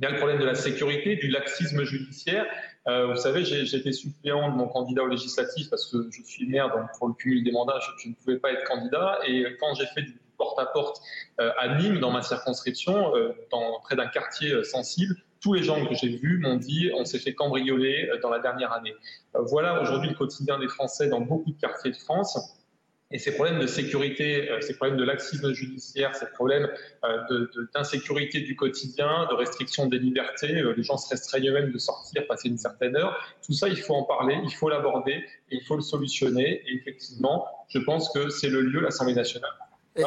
Il 0.00 0.02
y 0.02 0.06
a 0.06 0.10
le 0.10 0.16
problème 0.16 0.40
de 0.40 0.44
la 0.44 0.56
sécurité, 0.56 1.14
du 1.14 1.28
laxisme 1.28 1.84
judiciaire. 1.84 2.44
Euh, 2.88 3.12
vous 3.12 3.16
savez, 3.16 3.44
j'ai 3.44 3.62
été 3.76 3.92
suppléant 3.92 4.50
de 4.50 4.56
mon 4.56 4.66
candidat 4.66 5.04
au 5.04 5.08
législatif 5.08 5.70
parce 5.70 5.86
que 5.86 6.10
je 6.10 6.22
suis 6.24 6.48
maire, 6.48 6.70
donc 6.70 6.86
pour 6.98 7.06
le 7.06 7.14
cumul 7.14 7.44
des 7.44 7.52
mandats, 7.52 7.78
je, 8.02 8.08
ne 8.08 8.14
pouvais 8.14 8.40
pas 8.40 8.50
être 8.50 8.64
candidat. 8.64 9.20
Et 9.24 9.56
quand 9.60 9.72
j'ai 9.74 9.86
fait 9.86 10.02
du 10.02 10.18
porte-à-porte 10.36 11.00
-porte, 11.38 11.52
à 11.58 11.78
Nîmes, 11.78 12.00
dans 12.00 12.10
ma 12.10 12.22
circonscription, 12.22 13.12
dans, 13.52 13.80
près 13.84 13.94
d'un 13.94 14.08
quartier 14.08 14.64
sensible, 14.64 15.14
tous 15.46 15.52
les 15.52 15.62
gens 15.62 15.86
que 15.86 15.94
j'ai 15.94 16.08
vus 16.08 16.38
m'ont 16.38 16.56
dit 16.56 16.90
on 16.96 17.04
s'est 17.04 17.20
fait 17.20 17.32
cambrioler 17.32 18.10
euh, 18.10 18.18
dans 18.20 18.30
la 18.30 18.40
dernière 18.40 18.72
année. 18.72 18.94
Euh, 19.36 19.42
voilà 19.42 19.80
aujourd'hui 19.80 20.08
le 20.08 20.16
quotidien 20.16 20.58
des 20.58 20.66
Français 20.66 21.08
dans 21.08 21.20
beaucoup 21.20 21.52
de 21.52 21.60
quartiers 21.60 21.92
de 21.92 21.96
France. 21.96 22.36
Et 23.12 23.20
ces 23.20 23.32
problèmes 23.32 23.60
de 23.60 23.68
sécurité, 23.68 24.50
euh, 24.50 24.60
ces 24.60 24.76
problèmes 24.76 24.98
de 24.98 25.04
laxisme 25.04 25.52
judiciaire, 25.52 26.16
ces 26.16 26.26
problèmes 26.26 26.68
d'insécurité 27.72 28.40
du 28.40 28.56
quotidien, 28.56 29.28
de 29.30 29.34
restriction 29.36 29.86
des 29.86 30.00
libertés, 30.00 30.64
les 30.76 30.82
gens 30.82 30.96
se 30.96 31.10
restreignent 31.10 31.50
eux-mêmes 31.50 31.70
de 31.70 31.78
sortir, 31.78 32.26
passer 32.26 32.48
une 32.48 32.58
certaine 32.58 32.96
heure, 32.96 33.16
tout 33.46 33.52
ça, 33.52 33.68
il 33.68 33.76
faut 33.76 33.94
en 33.94 34.02
parler, 34.02 34.36
il 34.42 34.52
faut 34.52 34.68
l'aborder, 34.68 35.24
il 35.52 35.62
faut 35.62 35.76
le 35.76 35.82
solutionner. 35.82 36.60
Et 36.66 36.74
effectivement, 36.74 37.46
je 37.68 37.78
pense 37.78 38.12
que 38.12 38.30
c'est 38.30 38.48
le 38.48 38.62
lieu, 38.62 38.80
l'Assemblée 38.80 39.14
nationale. 39.14 39.54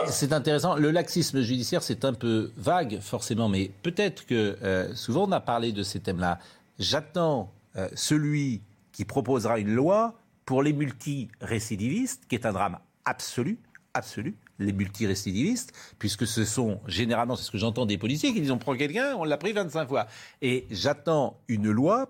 C'est 0.08 0.34
intéressant. 0.34 0.76
Le 0.76 0.92
laxisme 0.92 1.42
judiciaire, 1.42 1.82
c'est 1.82 2.06
un 2.06 2.14
peu 2.14 2.52
vague, 2.58 3.00
forcément, 3.00 3.50
mais 3.50 3.72
peut-être 3.82 4.26
que 4.26 4.58
euh, 4.62 4.94
souvent 4.96 5.28
on 5.28 5.32
a 5.32 5.40
parlé 5.40 5.72
de 5.72 5.84
ces 5.84 6.00
thèmes-là. 6.00 6.40
J'attends 6.78 7.52
euh, 7.76 7.90
celui 7.96 8.62
qui 8.92 9.06
proposera 9.06 9.60
une 9.60 9.74
loi 9.74 10.16
pour 10.46 10.64
les 10.64 10.74
multirécidivistes, 10.74 12.24
qui 12.28 12.36
est 12.36 12.46
un 12.46 12.54
drame 12.54 12.78
absolu, 13.06 13.60
absolu, 13.94 14.36
les 14.60 14.74
multirécidivistes, 14.74 15.74
puisque 15.98 16.28
ce 16.28 16.46
sont 16.46 16.80
généralement, 16.88 17.36
c'est 17.36 17.44
ce 17.44 17.52
que 17.52 17.58
j'entends 17.58 17.86
des 17.86 17.98
policiers, 17.98 18.34
qui 18.34 18.42
disent 18.42 18.52
on 18.52 18.58
prend 18.58 18.76
quelqu'un, 18.76 19.16
on 19.18 19.24
l'a 19.24 19.38
pris 19.38 19.54
25 19.54 19.88
fois. 19.88 20.08
Et 20.42 20.68
j'attends 20.70 21.40
une 21.48 21.72
loi 21.72 22.10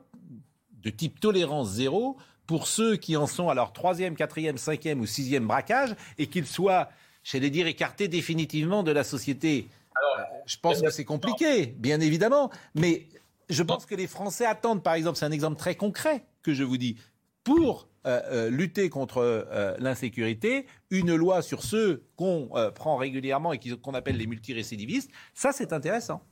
de 0.84 0.90
type 0.90 1.20
tolérance 1.20 1.70
zéro 1.70 2.18
pour 2.48 2.68
ceux 2.68 2.96
qui 2.96 3.16
en 3.16 3.28
sont 3.28 3.50
à 3.50 3.54
leur 3.54 3.74
troisième, 3.74 4.16
quatrième, 4.16 4.58
cinquième 4.58 5.02
ou 5.02 5.06
sixième 5.06 5.46
braquage 5.46 5.96
et 6.18 6.28
qu'ils 6.28 6.48
soient 6.48 6.90
j'allais 7.24 7.50
dire, 7.50 7.68
écarté 7.68 8.08
définitivement 8.08 8.84
de 8.84 8.92
la 8.92 9.04
société. 9.04 9.68
Alors, 9.96 10.20
euh, 10.20 10.40
je 10.46 10.58
pense 10.58 10.82
que 10.82 10.90
c'est 10.90 11.06
compliqué, 11.06 11.68
bien 11.78 12.00
évidemment, 12.00 12.50
mais 12.76 13.08
je 13.50 13.64
pense 13.64 13.86
que 13.86 13.96
les 13.96 14.08
Français 14.08 14.46
attendent, 14.46 14.84
par 14.84 14.94
exemple, 14.94 15.18
c'est 15.18 15.26
un 15.26 15.32
exemple 15.32 15.58
très 15.58 15.76
concret 15.76 16.24
que 16.44 16.54
je 16.54 16.64
vous 16.64 16.78
dis, 16.78 16.98
pour 17.44 17.88
euh, 18.06 18.22
euh, 18.32 18.50
lutter 18.50 18.90
contre 18.90 19.48
l'insécurité, 19.80 20.68
une 20.90 21.16
loi 21.16 21.42
sur 21.42 21.64
ceux 21.64 22.04
qu'on 22.16 22.50
prend 22.76 22.98
régulièrement 22.98 23.54
et 23.54 23.60
qu'on 23.60 23.94
appelle 23.94 24.18
les 24.18 24.28
multirécidivistes, 24.28 25.12
ça 25.34 25.52
c'est 25.52 25.74
intéressant. 25.74 26.24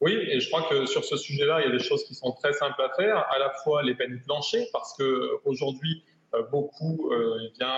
Oui, 0.00 0.12
et 0.12 0.40
je 0.40 0.48
crois 0.48 0.62
que 0.62 0.86
sur 0.86 1.04
ce 1.04 1.18
sujet-là, 1.18 1.60
il 1.60 1.66
y 1.66 1.68
a 1.68 1.76
des 1.76 1.84
choses 1.84 2.04
qui 2.04 2.14
sont 2.14 2.32
très 2.32 2.54
simples 2.54 2.80
à 2.80 2.88
faire, 2.96 3.18
à 3.30 3.38
la 3.38 3.50
fois 3.62 3.82
les 3.82 3.94
peines 3.94 4.18
planchées, 4.22 4.66
parce 4.72 4.96
qu'aujourd'hui, 4.96 6.02
beaucoup 6.50 7.12
eh 7.12 7.58
bien, 7.58 7.74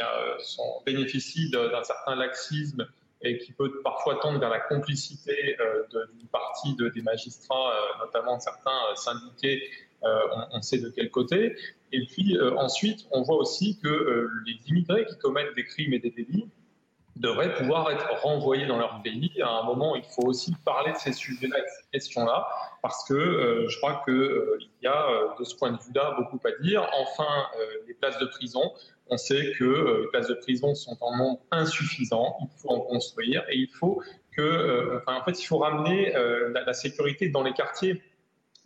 euh, 0.00 0.38
sont, 0.40 0.82
bénéficient 0.84 1.50
d'un 1.50 1.82
certain 1.82 2.16
laxisme 2.16 2.86
et 3.22 3.38
qui 3.38 3.52
peut 3.52 3.80
parfois 3.82 4.18
tendre 4.20 4.38
vers 4.38 4.50
la 4.50 4.60
complicité 4.60 5.56
euh, 5.58 5.84
d'une 6.18 6.28
partie 6.28 6.74
de, 6.76 6.88
des 6.90 7.00
magistrats, 7.00 7.72
euh, 7.72 8.04
notamment 8.04 8.38
certains 8.38 8.94
syndiqués, 8.94 9.62
on, 10.02 10.60
sait 10.60 10.78
de 10.78 10.90
quel 10.90 11.10
côté. 11.10 11.56
Et 11.92 12.06
puis 12.06 12.38
ensuite, 12.56 13.06
on 13.10 13.22
voit 13.22 13.38
aussi 13.38 13.78
que 13.82 14.28
les 14.46 14.56
immigrés 14.68 15.04
qui 15.06 15.18
commettent 15.18 15.56
des 15.56 15.64
crimes 15.64 15.94
et 15.94 15.98
des 15.98 16.10
délits 16.10 16.48
devraient 17.16 17.54
pouvoir 17.54 17.90
être 17.90 18.08
renvoyés 18.22 18.66
dans 18.66 18.78
leur 18.78 19.00
pays. 19.02 19.32
À 19.42 19.48
un 19.48 19.62
moment, 19.64 19.96
il 19.96 20.04
faut 20.04 20.26
aussi 20.26 20.54
parler 20.64 20.92
de 20.92 20.98
ces 20.98 21.12
sujets-là, 21.12 21.58
de 21.58 21.66
ces 21.66 21.90
questions-là, 21.92 22.46
parce 22.82 23.04
que 23.08 23.66
je 23.68 23.76
crois 23.78 24.02
qu'il 24.04 24.68
y 24.82 24.86
a, 24.86 25.34
de 25.38 25.44
ce 25.44 25.56
point 25.56 25.72
de 25.72 25.78
vue-là, 25.78 26.16
beaucoup 26.18 26.40
à 26.46 26.62
dire. 26.62 26.88
Enfin, 26.94 27.46
les 27.86 27.94
places 27.94 28.18
de 28.18 28.26
prison, 28.26 28.72
on 29.08 29.16
sait 29.16 29.52
que 29.58 29.64
euh, 29.64 30.00
les 30.02 30.08
places 30.08 30.28
de 30.28 30.34
prison 30.34 30.74
sont 30.74 30.96
en 31.00 31.16
nombre 31.16 31.40
insuffisant, 31.50 32.36
il 32.40 32.48
faut 32.60 32.70
en 32.70 32.80
construire 32.80 33.44
et 33.48 33.56
il 33.56 33.68
faut 33.68 34.02
que, 34.36 34.42
euh, 34.42 35.00
en 35.06 35.22
fait, 35.22 35.40
il 35.40 35.46
faut 35.46 35.58
ramener 35.58 36.14
euh, 36.16 36.52
la, 36.66 36.72
sécurité 36.72 37.28
dans 37.28 37.42
les 37.42 37.52
quartiers. 37.52 38.02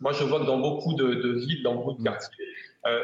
Moi, 0.01 0.11
je 0.13 0.23
vois 0.23 0.39
que 0.39 0.45
dans 0.45 0.59
beaucoup 0.59 0.93
de, 0.93 1.39
villes, 1.39 1.63
dans 1.63 1.75
beaucoup 1.75 1.93
de 1.93 2.03
quartiers, 2.03 2.45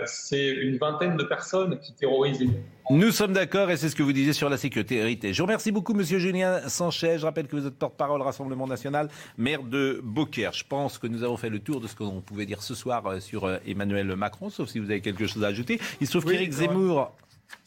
c'est 0.06 0.48
une 0.48 0.78
vingtaine 0.78 1.16
de 1.16 1.24
personnes 1.24 1.80
qui 1.80 1.94
terrorisent 1.94 2.40
les 2.40 2.50
nous 2.90 3.12
sommes 3.12 3.34
d'accord 3.34 3.70
et 3.70 3.76
c'est 3.76 3.90
ce 3.90 3.98
que 3.98 4.02
vous 4.04 4.14
disiez 4.14 4.32
sur 4.32 4.50
la 4.50 4.56
sécurité. 4.56 5.34
Je 5.34 5.38
vous 5.42 5.46
remercie 5.46 5.74
beaucoup, 5.74 5.94
Monsieur 5.94 6.20
Julien 6.20 6.70
Sanchez. 6.70 7.18
Je 7.18 7.26
rappelle 7.26 7.48
que 7.48 7.58
vous 7.58 7.68
êtes 7.68 7.78
porte-parole 7.78 8.22
Rassemblement 8.22 8.66
National, 8.66 9.10
maire 9.38 9.62
de 9.62 10.00
Beaucaire. 10.02 10.54
Je 10.54 10.64
pense 10.64 10.98
que 10.98 11.06
nous 11.06 11.22
avons 11.22 11.36
fait 11.36 11.50
le 11.50 11.60
tour 11.60 11.82
de 11.82 11.88
ce 11.88 11.96
qu'on 11.98 12.22
pouvait 12.22 12.46
dire 12.46 12.64
ce 12.64 12.74
soir 12.76 13.22
sur 13.22 13.52
Emmanuel 13.68 14.16
Macron, 14.16 14.50
sauf 14.50 14.70
si 14.70 14.80
vous 14.80 14.90
avez 14.90 15.02
quelque 15.02 15.28
chose 15.28 15.44
à 15.44 15.48
ajouter. 15.48 15.82
Il 16.00 16.08
se 16.08 16.18
trouve 16.18 16.32
qu'Éric 16.32 16.54
Zemmour 16.54 17.12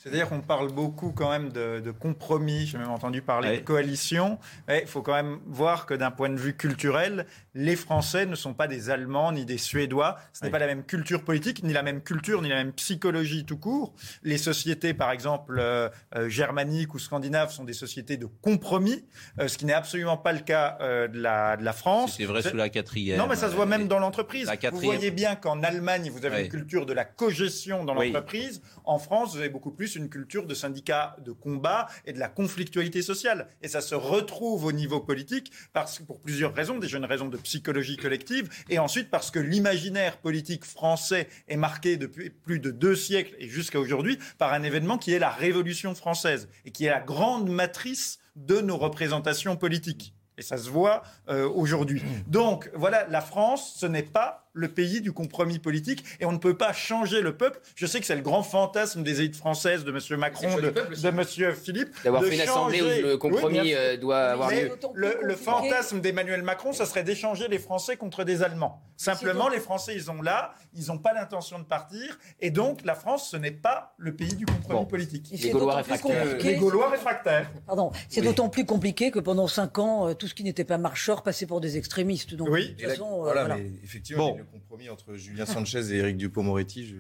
c'est-à-dire 0.01 0.31
qu'on 0.31 0.41
parle 0.41 0.73
beaucoup 0.73 1.13
quand 1.13 1.29
même 1.29 1.53
de, 1.53 1.91
compromis, 1.91 2.67
j'ai 2.67 2.79
même 2.79 2.91
entendu 2.91 3.21
parler 3.21 3.59
de 3.59 3.63
coalition. 3.63 4.39
Il 4.71 4.87
faut 4.87 5.03
quand 5.03 5.13
même 5.13 5.41
voir 5.45 5.85
que 5.85 5.93
d'un 5.93 6.11
point 6.11 6.31
de 6.31 6.39
vue 6.39 6.57
culturel, 6.57 7.27
les 7.55 7.77
Français 7.77 8.25
ne 8.25 8.35
sont 8.35 8.55
pas 8.55 8.67
des 8.67 8.89
Allemands 8.89 9.31
ni 9.31 9.45
des 9.45 9.59
Suédois. 9.59 10.17
Ce 10.33 10.43
n'est 10.43 10.51
pas 10.51 10.59
la 10.59 10.69
même 10.69 10.85
culture 10.85 11.23
politique, 11.23 11.63
ni 11.63 11.75
la 11.75 11.83
même 11.83 12.01
culture, 12.01 12.41
ni 12.41 12.49
la 12.49 12.55
même 12.55 12.73
psychologie 12.73 13.45
tout 13.45 13.59
court. 13.59 13.93
Les 14.23 14.39
sociétés, 14.39 14.95
par 14.95 15.11
exemple, 15.11 15.59
euh, 15.61 15.91
euh, 16.17 16.31
germaniques 16.31 16.95
ou 16.95 16.99
scandinaves, 16.99 17.53
sont 17.53 17.65
des 17.65 17.75
sociétés 17.75 18.17
de 18.17 18.27
compromis, 18.27 19.05
euh, 19.39 19.49
ce 19.49 19.59
qui 19.59 19.67
n'est 19.67 19.75
absolument 19.75 20.17
pas 20.17 20.33
le 20.33 20.41
cas 20.41 20.79
de, 20.81 21.21
la, 21.21 21.59
de 21.59 21.65
la 21.65 21.75
France. 21.75 22.15
C'est 22.17 22.25
vrai 22.25 22.41
sous 22.41 22.57
la 22.57 22.71
quatrième. 22.71 23.19
Non, 23.19 23.27
mais 23.27 23.37
ça 23.37 23.51
se 23.51 23.55
voit 23.55 23.67
même 23.67 23.87
dans 23.87 23.99
l'entreprise. 23.99 24.51
Vous 24.73 24.81
voyez 24.81 25.11
bien 25.11 25.35
qu'en 25.35 25.63
Allemagne, 25.63 26.11
vous 26.11 26.25
avez 26.25 26.45
une 26.45 26.49
culture 26.49 26.87
de 26.87 26.95
la 26.95 27.05
cogestion 27.05 27.85
dans 27.85 27.93
l'entreprise. 27.93 28.63
En 28.85 28.99
France, 28.99 29.35
vous 29.35 29.41
avez 29.41 29.51
beaucoup 29.51 29.73
plus 29.73 29.90
une 29.95 30.09
culture 30.09 30.47
de 30.47 30.55
syndicats 30.55 31.17
de 31.25 31.33
combat 31.33 31.87
et 32.05 32.13
de 32.13 32.19
la 32.19 32.29
conflictualité 32.29 33.03
sociale. 33.03 33.49
Et 33.63 33.69
ça 33.69 33.81
se 33.81 33.95
retrouve 33.95 34.65
au 34.65 34.73
niveau 34.73 35.01
politique 35.01 35.53
parce 35.73 35.99
que 35.99 36.05
pour 36.05 36.21
plusieurs 36.21 36.55
raisons, 36.55 36.79
déjà 36.79 36.99
une 36.99 37.05
raison 37.05 37.29
de 37.29 37.37
psychologie 37.37 37.97
collective, 37.97 38.49
et 38.69 38.79
ensuite 38.79 39.11
parce 39.11 39.31
que 39.31 39.39
l'imaginaire 39.39 40.19
politique 40.19 40.65
français 40.65 41.29
est 41.49 41.57
marqué 41.57 41.97
depuis 41.97 42.31
plus 42.31 42.61
de 42.61 42.71
deux 42.71 42.97
siècles 42.97 43.35
et 43.39 43.49
jusqu'à 43.49 43.81
aujourd'hui 43.81 44.19
par 44.39 44.53
un 44.53 44.63
événement 44.63 44.99
qui 44.99 45.13
est 45.13 45.19
la 45.19 45.31
Révolution 45.31 45.95
française 45.95 46.49
et 46.65 46.71
qui 46.71 46.87
est 46.87 46.91
la 46.91 47.01
grande 47.01 47.49
matrice 47.49 48.19
de 48.37 48.61
nos 48.61 48.77
représentations 48.77 49.57
politiques. 49.57 50.15
Et 50.39 50.43
ça 50.43 50.57
se 50.57 50.71
voit 50.71 51.03
euh, 51.29 51.47
aujourd'hui. 51.49 52.03
Donc 52.27 52.71
voilà, 52.75 53.07
la 53.09 53.21
France, 53.21 53.75
ce 53.77 53.85
n'est 53.85 54.03
pas 54.03 54.50
le 54.53 54.69
pays 54.69 55.01
du 55.01 55.13
compromis 55.13 55.59
politique 55.59 56.05
et 56.21 56.25
on 56.25 56.33
ne 56.33 56.39
peut 56.39 56.57
pas 56.57 56.73
changer 56.73 57.21
le 57.21 57.37
peuple. 57.37 57.61
Je 57.75 57.87
sais 57.87 58.01
que 58.01 58.07
c'est 58.07 58.17
le 58.17 58.23
grand 58.23 58.43
fantasme 58.43 59.03
des 59.03 59.21
élites 59.21 59.37
françaises, 59.37 59.85
de 59.85 59.91
M. 59.91 60.19
Macron, 60.19 60.57
de, 60.57 60.71
de 60.71 61.09
M. 61.09 61.55
Philippe. 61.55 61.91
D'avoir 62.05 62.25
fait 62.25 62.35
une 62.35 62.41
assemblée 62.41 62.83
où 62.83 63.07
le 63.07 63.17
compromis 63.17 63.75
euh, 63.75 63.97
doit 63.97 64.19
avoir 64.19 64.51
lieu. 64.51 64.71
Le, 64.95 65.35
fantasme 65.35 66.01
d'Emmanuel 66.01 66.43
Macron, 66.43 66.73
ça 66.73 66.87
serait 66.87 67.05
d'échanger 67.05 67.49
les 67.49 67.59
Français 67.59 67.97
contre 67.97 68.25
des 68.25 68.43
Allemands. 68.43 68.83
Simplement, 68.97 69.49
les 69.49 69.61
Français, 69.61 69.95
ils 69.95 70.11
ont 70.11 70.21
là, 70.21 70.55
ils 70.75 70.89
n'ont 70.89 70.99
pas 70.99 71.15
l'intention 71.15 71.59
de 71.59 71.65
partir 71.65 72.19
et 72.41 72.51
donc 72.51 72.85
la 72.85 72.95
France, 72.95 73.31
ce 73.31 73.37
n'est 73.37 73.51
pas 73.51 73.95
le 73.97 74.15
pays 74.15 74.35
du 74.35 74.45
compromis 74.45 74.87
politique. 74.87 75.29
Les 75.31 75.51
Gaulois 75.51 75.77
réfractaires. 75.77 76.37
Les 76.39 76.57
Gaulois 76.57 76.91
réfractaires. 76.91 77.51
Pardon, 77.67 77.93
c'est 78.09 78.21
d'autant 78.21 78.49
plus 78.49 78.67
compliqué 78.67 79.11
que 79.11 79.19
pendant 79.19 79.47
cinq 79.47 79.79
ans, 79.79 80.09
euh, 80.09 80.15
tout 80.15 80.27
ce 80.27 80.35
qui 80.35 80.45
n'était 80.45 80.65
pas 80.65 80.79
marcheur 80.79 81.23
passait 81.23 81.47
pour 81.47 81.61
des 81.61 81.79
extrémistes. 81.79 82.35
Donc, 82.35 82.49
oui, 82.51 82.71
de 82.71 82.75
toute 82.75 82.91
façon, 82.91 83.27
euh, 83.27 83.33
voilà, 83.33 83.57
Mais 83.57 83.71
effectivement, 83.83 84.37
le 84.41 84.47
compromis 84.47 84.89
entre 84.89 85.15
Julien 85.15 85.47
Sanchez 85.47 85.93
et 85.95 85.99
Éric 85.99 86.17
Dupont-Moretti. 86.17 86.95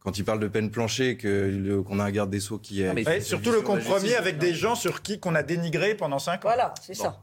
Quand 0.00 0.18
il 0.18 0.24
parle 0.24 0.40
de 0.40 0.48
peine 0.48 0.70
planchée, 0.70 1.16
qu'on 1.16 1.98
a 2.00 2.04
un 2.04 2.10
garde 2.10 2.30
des 2.30 2.40
Sceaux 2.40 2.58
qui 2.58 2.82
est... 2.82 3.20
surtout 3.20 3.52
le 3.52 3.60
compromis 3.60 4.14
avec 4.14 4.38
des 4.38 4.54
gens 4.54 4.74
sur 4.74 5.02
qui 5.02 5.20
qu'on 5.20 5.34
a 5.34 5.42
dénigré 5.42 5.94
pendant 5.94 6.18
cinq 6.18 6.44
ans. 6.44 6.48
Voilà, 6.48 6.74
c'est 6.80 6.94
ça. 6.94 7.20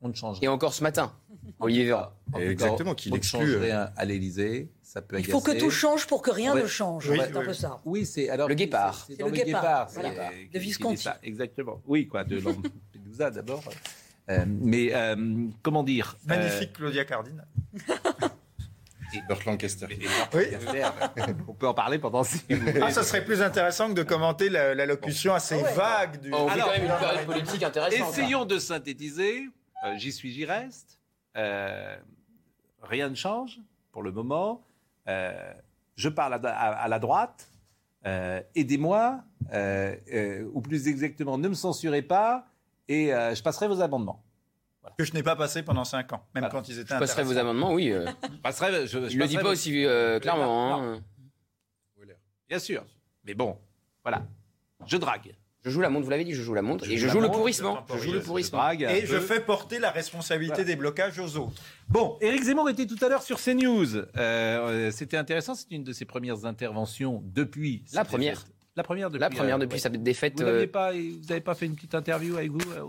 on 0.00 0.08
ne 0.08 0.14
change 0.14 0.38
Et 0.42 0.48
encore 0.48 0.74
ce 0.74 0.82
matin, 0.82 1.12
Olivier 1.60 1.96
Exactement, 2.36 2.94
qu'il 2.94 3.12
on 3.12 3.14
ne 3.14 3.18
exclut, 3.18 3.38
change 3.38 3.50
euh, 3.50 3.60
rien 3.60 3.90
à 3.96 4.04
l'Élysée. 4.04 4.70
Ça 4.82 5.00
peut 5.02 5.18
Il 5.18 5.26
faut 5.26 5.40
que 5.40 5.50
agacer. 5.50 5.64
tout 5.66 5.70
change 5.70 6.06
pour 6.06 6.22
que 6.22 6.30
rien 6.30 6.54
Ouais. 6.54 6.62
ne 6.62 6.66
change. 6.66 7.08
Oui, 7.08 7.18
c'est 7.20 7.36
un 7.36 7.42
peu 7.44 7.52
ça. 7.52 7.80
Oui, 7.84 8.06
c'est 8.06 8.28
alors 8.30 8.48
Le 8.48 8.54
guépard. 8.54 9.04
C'est 9.06 9.18
le 9.18 9.26
le 9.26 9.30
guépard, 9.30 9.46
guépard, 9.46 9.88
voilà. 9.92 10.30
De 10.52 10.58
Visconti. 10.58 11.08
Exactement. 11.22 11.82
Oui, 11.86 12.08
quoi, 12.08 12.24
de 12.24 12.40
Lampedusa 12.40 13.30
d'abord. 13.30 13.62
Euh, 14.28 14.44
mais 14.46 14.92
euh, 14.92 15.46
comment 15.62 15.84
dire 15.84 16.16
euh, 16.24 16.28
Magnifique 16.28 16.72
Claudia 16.72 17.04
Cardinal. 17.04 17.46
Burt 19.28 19.44
Lancaster. 19.46 19.86
Oui. 20.34 20.46
On 21.48 21.52
peut 21.54 21.68
en 21.68 21.74
parler 21.74 21.98
pendant 21.98 22.22
six 22.24 22.44
minutes. 22.48 22.76
Ah, 22.82 22.90
ça 22.90 23.02
serait 23.02 23.24
plus 23.24 23.42
intéressant 23.42 23.88
que 23.88 23.94
de 23.94 24.02
commenter 24.02 24.48
la, 24.48 24.74
la 24.74 24.86
locution 24.86 25.34
assez 25.34 25.54
Ah 25.60 25.62
ouais. 25.64 25.72
vague 25.74 26.20
du. 26.20 26.30
Oh, 26.32 26.48
Alors, 26.50 26.66
quand 26.66 26.72
même 26.72 26.82
une 26.90 26.98
période 26.98 27.26
politique 27.26 27.62
intéressante. 27.62 28.08
Essayons 28.12 28.44
de 28.44 28.58
synthétiser. 28.58 29.44
Euh, 29.84 29.94
j'y 29.96 30.12
suis, 30.12 30.32
j'y 30.32 30.44
reste. 30.44 30.98
Euh, 31.36 31.96
rien 32.82 33.08
ne 33.08 33.14
change 33.14 33.58
pour 33.92 34.02
le 34.02 34.12
moment. 34.12 34.62
Euh, 35.08 35.32
je 35.96 36.08
parle 36.08 36.34
à, 36.34 36.36
à- 36.48 36.72
à 36.72 36.88
la 36.88 36.98
droite. 36.98 37.48
Euh, 38.06 38.40
Aidez-moi, 38.54 39.20
euh, 39.52 39.94
euh, 40.12 40.48
ou 40.52 40.60
plus 40.60 40.86
exactement, 40.88 41.38
ne 41.38 41.48
me 41.48 41.54
censurez 41.54 42.02
pas, 42.02 42.46
et 42.88 43.12
euh, 43.12 43.34
je 43.34 43.42
passerai 43.42 43.66
vos 43.66 43.80
amendements. 43.80 44.22
Que 44.98 45.04
je 45.04 45.12
n'ai 45.12 45.22
pas 45.22 45.36
passé 45.36 45.62
pendant 45.62 45.84
5 45.84 46.12
ans, 46.14 46.24
même 46.34 46.42
Voilà. 46.44 46.48
quand 46.48 46.68
ils 46.68 46.78
étaient 46.78 46.94
Je 46.94 46.98
passerai 46.98 47.22
vos 47.22 47.36
amendements, 47.36 47.72
oui. 47.74 47.90
euh. 47.92 48.06
Je 48.32 48.36
passerai, 48.38 48.86
je, 48.86 48.88
je 48.88 48.98
Il 49.12 49.18
le 49.18 49.24
passerai 49.26 49.42
pas 49.42 49.50
aussi 49.50 49.84
euh, 49.84 50.18
clairement. 50.20 50.82
hein. 50.92 51.02
Bien 52.48 52.58
sûr. 52.60 52.84
Mais 53.24 53.34
bon, 53.34 53.58
voilà. 54.04 54.24
Je 54.86 54.96
drague. 54.96 55.34
Je 55.64 55.70
joue 55.70 55.80
la 55.80 55.90
montre, 55.90 56.04
vous 56.04 56.10
l'avez 56.12 56.22
dit, 56.24 56.32
je 56.32 56.42
joue 56.42 56.54
la 56.54 56.62
montre. 56.62 56.84
Je 56.84 56.92
et 56.92 56.96
joue 56.96 57.08
je 57.08 57.12
joue 57.12 57.20
le 57.20 57.26
montre, 57.26 57.38
pourrissement. 57.40 57.84
je 57.90 57.94
Je 57.98 58.02
joue 58.04 58.12
le 58.12 58.20
Je 58.20 58.24
pourrissement. 58.24 58.58
drague 58.60 58.84
un 58.84 58.88
Et 58.90 59.04
je 59.04 59.18
fais 59.18 59.40
porter 59.40 59.80
la 59.80 59.90
responsabilité 59.90 60.54
Voilà. 60.58 60.64
des 60.68 60.76
blocages 60.76 61.18
aux 61.18 61.36
autres. 61.36 61.60
Bon, 61.88 62.16
Éric 62.20 62.44
Zemmour 62.44 62.70
était 62.70 62.86
tout 62.86 63.04
à 63.04 63.08
l'heure 63.08 63.22
sur 63.24 63.40
CNews. 63.40 63.96
Euh, 63.96 64.04
euh, 64.16 64.90
C'était 64.92 65.16
intéressant, 65.16 65.56
c'est 65.56 65.72
une 65.72 65.82
de 65.82 65.92
ses 65.92 66.04
premières 66.04 66.44
interventions 66.44 67.20
depuis. 67.26 67.82
La 67.92 68.04
première. 68.04 68.44
La 68.76 68.82
première 68.82 69.08
depuis. 69.10 69.20
La 69.20 69.30
première 69.30 69.56
euh, 69.56 69.58
depuis 69.60 69.74
ouais. 69.76 69.80
sa 69.80 69.88
défaite. 69.88 70.34
Vous 70.38 70.44
n'aviez 70.44 70.64
euh, 70.64 70.66
pas, 70.70 70.92
n'avez 70.92 71.42
fait 71.54 71.66
une 71.66 71.74
petite 71.74 71.94
interview 71.94 72.36
avec 72.36 72.50
vous 72.50 72.60
euh, 72.72 72.80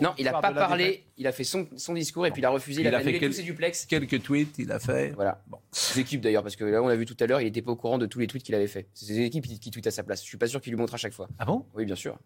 Non, 0.00 0.14
il 0.18 0.24
n'a 0.24 0.32
pas 0.32 0.52
parlé. 0.52 0.84
défaite 0.84 1.04
Il 1.18 1.26
a 1.26 1.32
fait 1.32 1.44
son, 1.44 1.66
son 1.76 1.92
discours 1.92 2.26
et 2.26 2.30
puis 2.30 2.40
il 2.40 2.44
a 2.46 2.50
refusé. 2.50 2.80
Il, 2.80 2.86
Il 2.86 2.94
a, 2.94 2.98
a 2.98 3.00
fait 3.02 3.18
quel- 3.18 3.28
tous 3.30 3.36
ses 3.36 3.42
duplex. 3.42 3.84
Quelques 3.84 4.22
tweets, 4.22 4.58
il 4.58 4.72
a 4.72 4.78
fait. 4.78 5.10
Voilà. 5.10 5.42
Bon. 5.46 5.58
Ses 5.72 6.00
équipes 6.00 6.22
d'ailleurs, 6.22 6.42
parce 6.42 6.56
que 6.56 6.64
là, 6.64 6.82
on 6.82 6.88
l'a 6.88 6.96
vu 6.96 7.04
tout 7.04 7.16
à 7.20 7.26
l'heure, 7.26 7.40
il 7.42 7.44
n'était 7.44 7.60
pas 7.62 7.72
au 7.72 7.76
courant 7.76 7.98
de 7.98 8.06
tous 8.06 8.18
les 8.18 8.26
tweets 8.26 8.42
qu'il 8.44 8.54
avait 8.54 8.66
fait. 8.66 8.88
C'est 8.94 9.04
ses 9.06 9.20
équipes 9.20 9.46
qui, 9.46 9.60
qui 9.60 9.70
tweetent 9.70 9.86
à 9.86 9.90
sa 9.90 10.02
place. 10.02 10.22
Je 10.22 10.26
suis 10.26 10.38
pas 10.38 10.46
sûr 10.46 10.60
qu'il 10.60 10.72
lui 10.72 10.78
montre 10.80 10.94
à 10.94 10.98
chaque 10.98 11.12
fois. 11.12 11.28
Ah 11.38 11.44
bon? 11.44 11.66
Oui, 11.74 11.84
bien 11.84 11.96
sûr. 11.96 12.18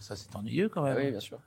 Ça, 0.00 0.16
c'est 0.16 0.34
ennuyeux 0.34 0.70
quand 0.70 0.84
Ah 0.84 0.94
même. 0.94 1.04
oui, 1.04 1.10
bien 1.10 1.20
sûr. 1.20 1.38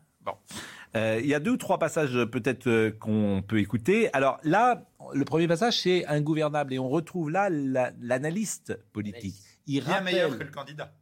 Euh, 0.95 1.19
Il 1.21 1.27
y 1.27 1.33
a 1.33 1.39
deux 1.39 1.51
ou 1.51 1.57
trois 1.57 1.79
passages 1.79 2.15
peut-être 2.31 2.67
euh, 2.67 2.91
qu'on 2.91 3.43
peut 3.47 3.57
écouter. 3.59 4.13
Alors 4.13 4.39
là, 4.43 4.85
le 5.13 5.25
premier 5.25 5.47
passage, 5.47 5.79
c'est 5.81 6.05
ingouvernable. 6.05 6.73
Et 6.73 6.79
on 6.79 6.89
retrouve 6.89 7.31
là 7.31 7.49
la- 7.49 7.91
l'analyste 8.01 8.77
politique. 8.93 9.35
Il 9.67 9.83
Bien 9.83 10.01
meilleur 10.01 10.29
que 10.29 10.33
rappelle, 10.33 10.47
le 10.47 10.53
candidat. 10.53 10.93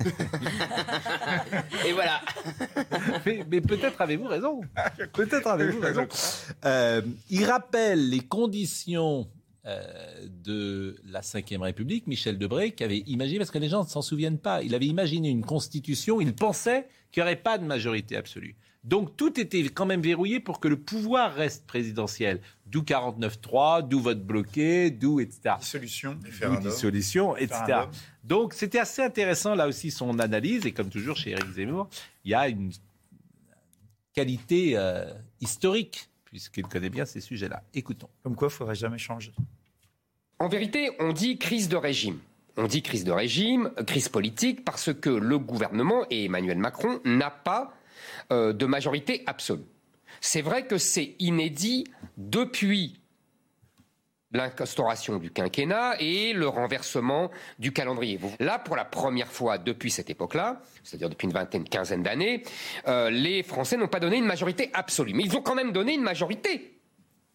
Et 1.86 1.92
voilà. 1.92 2.20
mais, 3.26 3.44
mais 3.48 3.60
peut-être 3.60 4.00
avez-vous 4.00 4.26
raison. 4.26 4.60
Peut-être 5.12 5.46
avez-vous 5.46 5.80
raison. 5.80 6.06
Euh, 6.64 7.02
il 7.30 7.44
rappelle 7.44 8.10
les 8.10 8.20
conditions 8.20 9.28
euh, 9.64 9.80
de 10.28 10.96
la 11.04 11.20
Ve 11.20 11.60
République, 11.60 12.08
Michel 12.08 12.36
Debré, 12.36 12.72
qui 12.72 12.82
avait 12.82 12.98
imaginé, 12.98 13.38
parce 13.38 13.52
que 13.52 13.58
les 13.58 13.68
gens 13.68 13.84
ne 13.84 13.88
s'en 13.88 14.02
souviennent 14.02 14.40
pas, 14.40 14.60
il 14.62 14.74
avait 14.74 14.86
imaginé 14.86 15.28
une 15.28 15.44
constitution, 15.44 16.20
il 16.20 16.34
pensait 16.34 16.88
qu'il 17.12 17.22
n'y 17.22 17.28
aurait 17.28 17.36
pas 17.36 17.58
de 17.58 17.64
majorité 17.64 18.16
absolue. 18.16 18.56
Donc 18.84 19.16
tout 19.16 19.38
était 19.38 19.62
quand 19.64 19.86
même 19.86 20.00
verrouillé 20.00 20.40
pour 20.40 20.58
que 20.58 20.66
le 20.66 20.76
pouvoir 20.76 21.34
reste 21.34 21.66
présidentiel. 21.66 22.40
D'où 22.66 22.82
49-3, 22.82 23.86
d'où 23.86 24.00
vote 24.00 24.24
bloqué, 24.24 24.90
d'où 24.90 25.20
etc. 25.20 25.54
Dissolution. 25.60 26.16
D'où 26.20 26.56
dissolution, 26.56 27.36
etc. 27.36 27.60
Référendum. 27.60 27.90
Donc 28.24 28.54
c'était 28.54 28.80
assez 28.80 29.02
intéressant 29.02 29.54
là 29.54 29.68
aussi 29.68 29.90
son 29.90 30.18
analyse, 30.18 30.66
et 30.66 30.72
comme 30.72 30.88
toujours 30.88 31.16
chez 31.16 31.30
Éric 31.30 31.52
Zemmour, 31.52 31.88
il 32.24 32.32
y 32.32 32.34
a 32.34 32.48
une 32.48 32.72
qualité 34.12 34.72
euh, 34.76 35.12
historique, 35.40 36.08
puisqu'il 36.24 36.64
connaît 36.64 36.90
bien 36.90 37.04
ces 37.04 37.20
sujets-là. 37.20 37.62
Écoutons. 37.74 38.08
Comme 38.22 38.34
quoi, 38.34 38.48
il 38.48 38.52
ne 38.52 38.56
faudrait 38.56 38.74
jamais 38.74 38.98
changer. 38.98 39.32
En 40.38 40.48
vérité, 40.48 40.90
on 40.98 41.12
dit 41.12 41.38
crise 41.38 41.68
de 41.68 41.76
régime. 41.76 42.18
On 42.56 42.66
dit 42.66 42.82
crise 42.82 43.04
de 43.04 43.12
régime, 43.12 43.70
crise 43.86 44.08
politique, 44.08 44.64
parce 44.64 44.92
que 44.92 45.08
le 45.08 45.38
gouvernement 45.38 46.04
et 46.10 46.24
Emmanuel 46.24 46.58
Macron 46.58 47.00
n'a 47.04 47.30
pas 47.30 47.72
euh, 48.30 48.52
de 48.52 48.66
majorité 48.66 49.22
absolue. 49.26 49.64
C'est 50.20 50.42
vrai 50.42 50.66
que 50.66 50.78
c'est 50.78 51.14
inédit 51.18 51.84
depuis 52.16 53.00
l'instauration 54.32 55.18
du 55.18 55.30
quinquennat 55.30 55.96
et 56.00 56.32
le 56.32 56.48
renversement 56.48 57.30
du 57.58 57.72
calendrier. 57.72 58.18
Là, 58.40 58.58
pour 58.58 58.76
la 58.76 58.84
première 58.84 59.30
fois 59.30 59.58
depuis 59.58 59.90
cette 59.90 60.10
époque-là, 60.10 60.62
c'est-à-dire 60.82 61.10
depuis 61.10 61.26
une 61.26 61.34
vingtaine, 61.34 61.64
quinzaine 61.64 62.02
d'années, 62.02 62.42
euh, 62.88 63.10
les 63.10 63.42
Français 63.42 63.76
n'ont 63.76 63.88
pas 63.88 64.00
donné 64.00 64.16
une 64.16 64.24
majorité 64.24 64.70
absolue. 64.72 65.12
Mais 65.12 65.24
ils 65.24 65.36
ont 65.36 65.42
quand 65.42 65.54
même 65.54 65.72
donné 65.72 65.94
une 65.94 66.02
majorité 66.02 66.78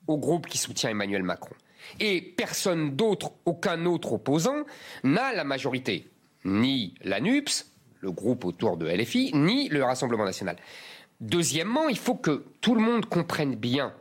au 0.07 0.17
groupe 0.17 0.47
qui 0.47 0.57
soutient 0.57 0.89
Emmanuel 0.89 1.23
Macron. 1.23 1.55
Et 1.99 2.21
personne 2.21 2.95
d'autre, 2.95 3.31
aucun 3.45 3.85
autre 3.85 4.13
opposant, 4.13 4.63
n'a 5.03 5.33
la 5.33 5.43
majorité. 5.43 6.09
Ni 6.45 6.95
la 7.01 7.19
NUPS, 7.19 7.65
le 7.99 8.11
groupe 8.11 8.45
autour 8.45 8.77
de 8.77 8.87
LFI, 8.87 9.31
ni 9.33 9.69
le 9.69 9.83
Rassemblement 9.83 10.25
national. 10.25 10.57
Deuxièmement, 11.19 11.89
il 11.89 11.97
faut 11.97 12.15
que 12.15 12.45
tout 12.61 12.75
le 12.75 12.81
monde 12.81 13.05
comprenne 13.05 13.55
bien 13.55 13.93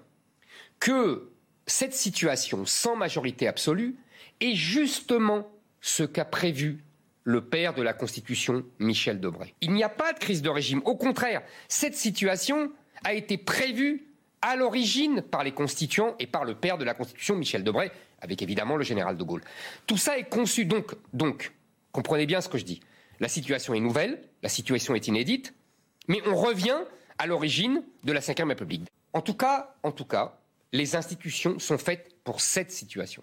que 0.78 1.30
cette 1.66 1.94
situation 1.94 2.66
sans 2.66 2.96
majorité 2.96 3.48
absolue 3.48 3.96
est 4.40 4.54
justement 4.54 5.48
ce 5.80 6.02
qu'a 6.02 6.24
prévu 6.24 6.84
le 7.24 7.40
père 7.40 7.74
de 7.74 7.82
la 7.82 7.92
Constitution, 7.92 8.64
Michel 8.78 9.20
Debré. 9.20 9.54
Il 9.60 9.72
n'y 9.72 9.82
a 9.82 9.88
pas 9.88 10.12
de 10.12 10.18
crise 10.18 10.42
de 10.42 10.48
régime. 10.48 10.80
Au 10.84 10.94
contraire, 10.94 11.42
cette 11.68 11.96
situation 11.96 12.70
a 13.04 13.14
été 13.14 13.36
prévue 13.36 14.06
à 14.42 14.54
l'origine 14.54 15.22
par 15.22 15.42
les 15.42 15.50
constituants 15.52 16.14
et 16.20 16.26
par 16.26 16.44
le 16.44 16.54
père 16.54 16.78
de 16.78 16.84
la 16.84 16.94
Constitution, 16.94 17.34
Michel 17.34 17.64
Debré, 17.64 17.90
avec 18.20 18.42
évidemment 18.42 18.76
le 18.76 18.84
général 18.84 19.16
de 19.16 19.24
Gaulle. 19.24 19.42
Tout 19.86 19.96
ça 19.96 20.18
est 20.18 20.28
conçu 20.28 20.66
donc, 20.66 20.94
donc, 21.12 21.52
comprenez 21.90 22.26
bien 22.26 22.40
ce 22.40 22.48
que 22.48 22.58
je 22.58 22.64
dis. 22.64 22.80
La 23.20 23.28
situation 23.28 23.74
est 23.74 23.80
nouvelle, 23.80 24.20
la 24.42 24.48
situation 24.48 24.94
est 24.94 25.08
inédite, 25.08 25.54
mais 26.08 26.20
on 26.26 26.36
revient 26.36 26.76
à 27.18 27.26
l'origine 27.26 27.82
de 28.04 28.12
la 28.12 28.20
Ve 28.20 28.34
République. 28.48 28.82
En 29.12 29.22
tout 29.22 29.34
cas, 29.34 29.74
en 29.82 29.92
tout 29.92 30.04
cas, 30.04 30.38
les 30.72 30.96
institutions 30.96 31.58
sont 31.58 31.78
faites 31.78 32.14
pour 32.24 32.40
cette 32.40 32.70
situation. 32.70 33.22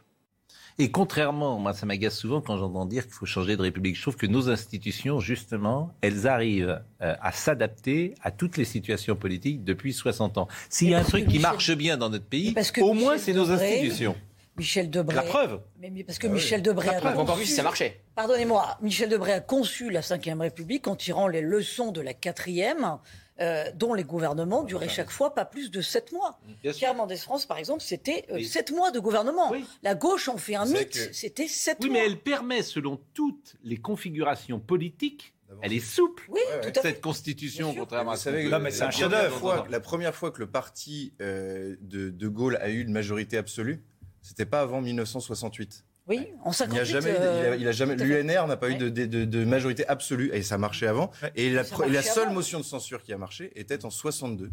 Et 0.79 0.89
contrairement, 0.89 1.59
moi 1.59 1.73
ça 1.73 1.85
m'agace 1.85 2.17
souvent 2.17 2.41
quand 2.41 2.57
j'entends 2.57 2.87
dire 2.87 3.03
qu'il 3.03 3.13
faut 3.13 3.27
changer 3.27 3.55
de 3.55 3.61
République. 3.61 3.95
Je 3.95 4.01
trouve 4.01 4.15
que 4.15 4.25
nos 4.25 4.49
institutions, 4.49 5.19
justement, 5.19 5.93
elles 6.01 6.25
arrivent 6.25 6.81
euh, 7.01 7.15
à 7.21 7.31
s'adapter 7.31 8.15
à 8.23 8.31
toutes 8.31 8.57
les 8.57 8.65
situations 8.65 9.15
politiques 9.15 9.63
depuis 9.63 9.93
60 9.93 10.39
ans. 10.39 10.47
S'il 10.69 10.89
y 10.89 10.95
a 10.95 10.99
un 10.99 11.03
truc 11.03 11.25
qui 11.25 11.33
Michel- 11.37 11.41
marche 11.43 11.71
bien 11.75 11.95
dans 11.97 12.09
notre 12.09 12.25
pays, 12.25 12.53
parce 12.53 12.71
que 12.71 12.81
au 12.81 12.93
moins 12.93 13.19
c'est 13.19 13.33
nos 13.33 13.51
institutions. 13.51 14.15
Michel 14.57 14.89
Debré. 14.89 15.15
La 15.15 15.23
preuve. 15.23 15.61
Mais, 15.79 15.89
mais 15.89 16.03
parce 16.03 16.19
que 16.19 16.27
Michel 16.27 16.61
Debré 16.61 16.87
La 16.87 16.97
a 16.97 16.99
preuve. 16.99 17.15
Conçu- 17.25 17.45
si 17.45 17.53
ça 17.53 17.63
marchait. 17.63 18.01
Pardonnez-moi, 18.15 18.77
Michel 18.81 19.09
Debré 19.09 19.33
a 19.33 19.39
conçu 19.39 19.89
la 19.89 20.01
Ve 20.01 20.39
République 20.39 20.87
en 20.87 20.95
tirant 20.95 21.27
les 21.27 21.41
leçons 21.41 21.91
de 21.91 22.01
la 22.01 22.13
quatrième, 22.13 22.99
euh, 23.41 23.65
dont 23.73 23.95
les 23.95 24.03
gouvernements 24.03 24.63
duraient 24.63 24.89
chaque 24.89 25.09
fois 25.09 25.33
pas 25.33 25.45
plus 25.45 25.71
de 25.71 25.81
sept 25.81 26.11
mois. 26.11 26.39
Bien 26.61 26.71
sûr. 26.71 26.77
Pierre 26.79 26.93
Mendès 26.95 27.17
France, 27.17 27.47
par 27.47 27.57
exemple, 27.57 27.81
c'était 27.81 28.25
euh, 28.29 28.35
Oui. 28.35 28.45
sept 28.45 28.69
mois 28.71 28.91
de 28.91 28.99
gouvernement. 28.99 29.49
Oui. 29.51 29.65
La 29.81 29.95
gauche 29.95 30.29
en 30.29 30.37
fait 30.37 30.53
un 30.55 30.65
mythe, 30.65 30.89
que- 30.91 31.13
c'était 31.13 31.47
sept 31.47 31.77
Oui, 31.81 31.89
mois. 31.89 31.99
mais 31.99 32.05
elle 32.05 32.19
permet, 32.19 32.61
selon 32.61 32.99
toutes 33.15 33.55
les 33.63 33.77
configurations 33.77 34.59
politiques, 34.59 35.33
elle 35.61 35.73
est 35.73 35.79
souple. 35.79 36.25
Oui, 36.29 36.39
tout 36.61 36.69
à 36.69 36.73
fait. 36.73 36.81
Cette 36.81 37.01
constitution, 37.01 37.73
contrairement 37.75 38.11
à 38.11 38.15
Vous 38.15 38.21
savez, 38.21 38.45
ce 38.45 38.49
Non, 38.49 38.57
que- 38.57 38.63
mais 38.63 38.71
c'est 38.71 38.81
un 38.83 38.85
la 38.85 38.91
chef-d'œuvre. 38.91 39.37
première 39.39 39.39
fois- 39.59 39.67
La 39.69 39.79
première 39.79 40.15
fois 40.15 40.31
que 40.31 40.39
le 40.39 40.47
parti 40.47 41.13
euh, 41.21 41.75
de, 41.81 42.09
de 42.09 42.27
Gaulle 42.27 42.57
a 42.61 42.69
eu 42.69 42.81
une 42.81 42.91
majorité 42.91 43.37
absolue, 43.37 43.83
c'était 44.23 44.45
pas 44.47 44.61
avant 44.61 44.81
1968. 44.81 45.85
Oui, 46.07 46.27
en 46.43 46.51
Il 46.51 46.69
n'y 46.71 46.79
a 46.79 46.85
58. 46.85 46.85
jamais, 46.85 47.09
il 47.11 47.15
euh, 47.21 47.51
a, 47.51 47.55
il 47.55 47.67
a 47.67 47.71
jamais, 47.71 47.93
à 47.93 47.97
fait. 47.97 48.03
l'UNR 48.23 48.47
n'a 48.47 48.57
pas 48.57 48.69
eu 48.69 48.73
Ouais. 48.73 48.77
de, 48.77 48.89
de- 48.89 49.05
de- 49.05 49.23
de 49.25 49.45
majorité 49.45 49.87
absolue 49.87 50.31
et 50.33 50.41
ça 50.41 50.57
marchait 50.57 50.87
avant. 50.87 51.11
Ouais. 51.21 51.31
Et 51.35 51.49
la, 51.49 51.63
seule 51.63 52.23
avant. 52.25 52.33
motion 52.33 52.59
de 52.59 52.65
censure 52.65 53.03
qui 53.03 53.13
a 53.13 53.17
marché 53.17 53.51
était 53.55 53.85
en 53.85 53.89
62. 53.89 54.51